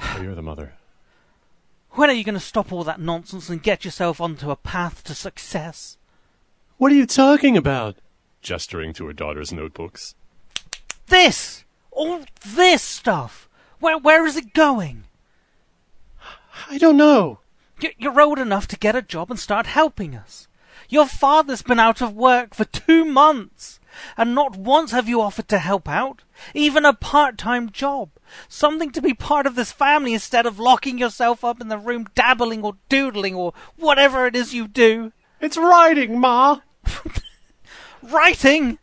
[0.00, 0.74] Oh, you're the mother.
[1.90, 5.04] When are you going to stop all that nonsense and get yourself onto a path
[5.04, 5.98] to success?
[6.78, 7.96] What are you talking about?
[8.40, 10.14] Gesturing to her daughter's notebooks.
[11.06, 11.64] This!
[11.90, 13.48] All this stuff!
[13.78, 15.04] Where, where is it going?
[16.68, 17.40] I don't know.
[17.80, 20.48] You- You're old enough to get a job and start helping us.
[20.88, 23.80] Your father's been out of work for two months,
[24.16, 26.22] and not once have you offered to help out.
[26.54, 28.10] Even a part-time job.
[28.48, 32.06] Something to be part of this family instead of locking yourself up in the room
[32.14, 35.12] dabbling or doodling or whatever it is you do.
[35.40, 36.60] It's writing, Ma.
[38.02, 38.78] Writing!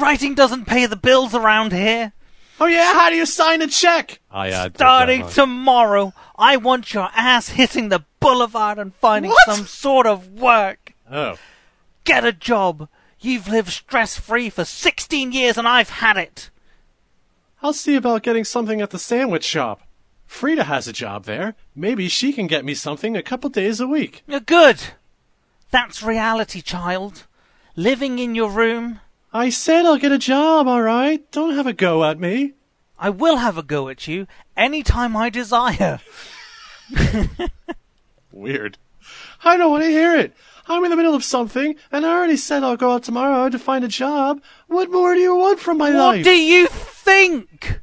[0.00, 2.12] Writing doesn't pay the bills around here.
[2.60, 4.20] Oh yeah, how do you sign a check?
[4.30, 5.30] I uh, did that Starting one.
[5.32, 9.44] tomorrow, I want your ass hitting the boulevard and finding What?
[9.46, 10.92] some sort of work.
[11.10, 11.36] Oh,
[12.04, 12.88] Get a job.
[13.20, 16.50] You've lived stress free for 16 years and I've had it.
[17.62, 19.82] I'll see about getting something at the sandwich shop.
[20.26, 21.54] Frida has a job there.
[21.74, 24.22] Maybe she can get me something a couple days a week.
[24.26, 24.80] You're good.
[25.70, 27.26] That's reality, child.
[27.76, 29.00] Living in your room.
[29.32, 31.30] I said I'll get a job, all right?
[31.30, 32.54] Don't have a go at me.
[32.98, 34.26] I will have a go at you
[34.56, 36.00] any time I desire.
[38.32, 38.78] Weird.
[39.44, 40.34] I don't want to hear it.
[40.66, 43.58] I'm in the middle of something, and I already said I'll go out tomorrow to
[43.58, 44.42] find a job.
[44.66, 46.18] What more do you want from my What life?
[46.18, 47.80] What do you think?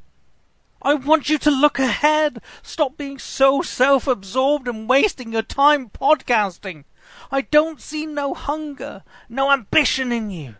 [0.82, 2.40] I want you to look ahead.
[2.62, 6.84] Stop being so self absorbed and wasting your time podcasting.
[7.32, 10.56] I don't see no hunger, no ambition in you.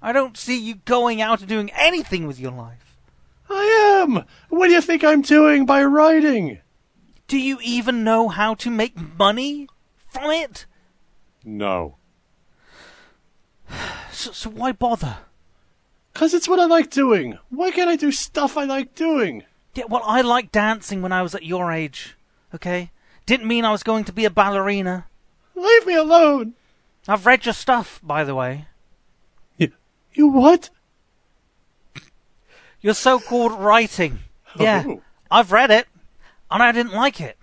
[0.00, 2.96] I don't see you going out and doing anything with your life.
[3.50, 4.24] I am.
[4.48, 6.60] What do you think I'm doing by writing?
[7.26, 9.68] Do you even know how to make money
[10.08, 10.66] from it?
[11.44, 11.96] No.
[14.12, 15.18] So, so why bother?
[16.14, 17.38] Cause it's what I like doing.
[17.50, 19.44] Why can't I do stuff I like doing?
[19.74, 22.16] Yeah, well, I liked dancing when I was at your age,
[22.54, 22.90] okay?
[23.26, 25.06] Didn't mean I was going to be a ballerina.
[25.54, 26.54] Leave me alone.
[27.06, 28.66] I've read your stuff, by the way.
[30.18, 30.70] You, you what?
[32.80, 34.20] Your so called writing.
[34.58, 35.02] Yeah, Oh.
[35.30, 35.86] I've read it,
[36.50, 37.36] and I didn't like it.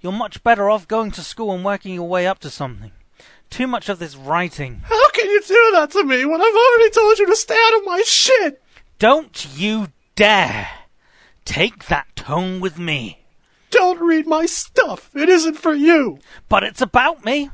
[0.00, 2.90] You're much better off going to school and working your way up to something.
[3.50, 4.82] Too much of this writing.
[4.84, 7.78] How can you do that to me when I've already told you to stay out
[7.78, 8.62] of my shit?
[8.98, 10.68] Don't you dare
[11.44, 13.20] take that tone with me.
[13.70, 15.10] Don't read my stuff.
[15.14, 16.18] It isn't for you.
[16.48, 17.50] But it's about me.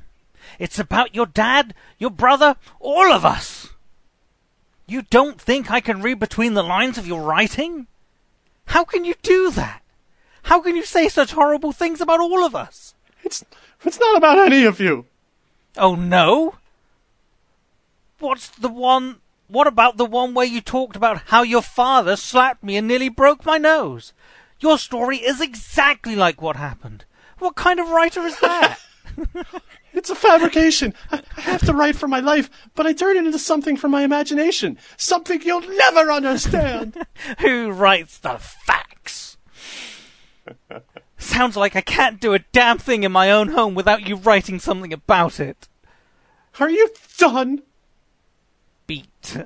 [0.59, 3.69] It's about your dad, your brother, all of us.
[4.93, 7.87] You don't think I can read between the lines of your writing?
[8.67, 9.81] How can you do that?
[10.43, 12.95] How can you say such horrible things about all of us?
[13.25, 13.43] It's
[13.87, 15.07] it's not about any of you.
[15.79, 16.57] Oh no?
[18.19, 19.21] What's the one?
[19.49, 23.09] What about the one where you talked about how your father slapped me and nearly
[23.09, 24.13] broke my nose?
[24.61, 27.07] Your story is exactly like what happened.
[27.39, 28.79] What kind of writer is that?
[29.95, 30.95] It's a fabrication.
[31.11, 33.91] I, I have to write for my life, but I turn it into something from
[33.91, 34.79] my imagination.
[34.97, 36.97] Something you'll never understand.
[37.41, 39.37] Who writes the facts?
[41.19, 44.59] Sounds like I can't do a damn thing in my own home without you writing
[44.59, 45.69] something about it.
[46.59, 47.61] Are you done?
[48.87, 49.37] Beat.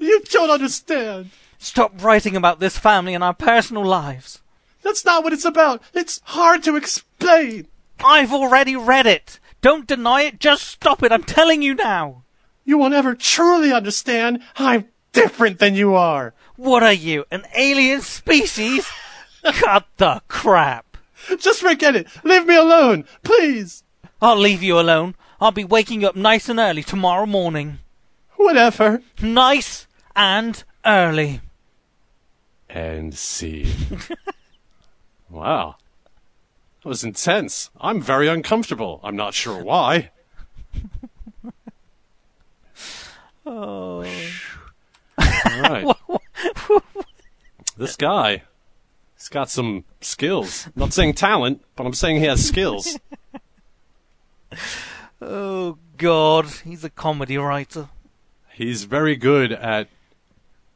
[0.00, 1.30] You don't understand.
[1.58, 4.40] Stop writing about this family and our personal lives.
[4.86, 5.82] That's not what it's about.
[5.94, 7.66] It's hard to explain.
[8.04, 9.40] I've already read it.
[9.60, 11.10] Don't deny it, just stop it.
[11.10, 12.22] I'm telling you now.
[12.64, 14.44] You won't ever truly understand.
[14.54, 16.34] I'm different than you are.
[16.54, 18.88] What are you, an alien species?
[19.42, 20.96] Cut the crap.
[21.36, 22.06] Just forget it.
[22.22, 23.82] Leave me alone, please.
[24.22, 25.16] I'll leave you alone.
[25.40, 27.80] I'll be waking up nice and early tomorrow morning.
[28.36, 29.02] Whatever.
[29.20, 31.40] Nice and early.
[32.68, 33.74] And see.
[35.30, 35.76] wow.
[36.82, 37.70] That was intense.
[37.80, 39.00] I'm very uncomfortable.
[39.02, 40.10] I'm not sure why.
[43.48, 44.04] Oh.
[45.18, 45.96] All right.
[47.76, 48.42] this guy,
[49.14, 50.66] he's got some skills.
[50.66, 52.98] I'm not saying talent, but I'm saying he has skills.
[55.20, 56.46] Oh, God.
[56.64, 57.88] He's a comedy writer.
[58.52, 59.88] He's very good at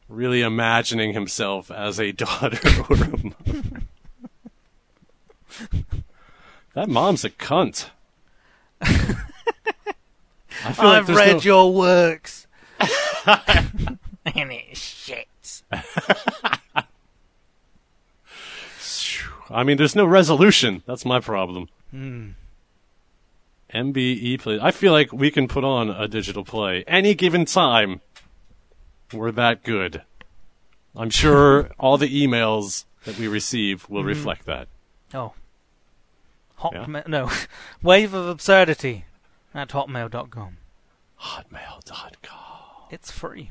[0.08, 3.82] really imagining himself as a daughter or a mother.
[6.74, 7.90] that mom's a cunt.
[8.80, 12.46] I feel like read no- your works.
[13.26, 15.62] and it shits.
[19.50, 20.82] I mean, there's no resolution.
[20.86, 21.68] That's my problem.
[21.90, 22.30] Hmm.
[23.74, 24.58] MBE play.
[24.60, 28.00] I feel like we can put on a digital play any given time.
[29.12, 30.02] We're that good.
[30.96, 34.68] I'm sure all the emails that we receive will reflect that.
[35.14, 35.34] Oh.
[36.60, 37.02] Hot Yeah.
[37.06, 37.30] no.
[37.82, 39.06] Wave of absurdity
[39.54, 40.58] at hotmail.com.
[41.20, 42.38] Hotmail.com.
[42.90, 43.50] It's free.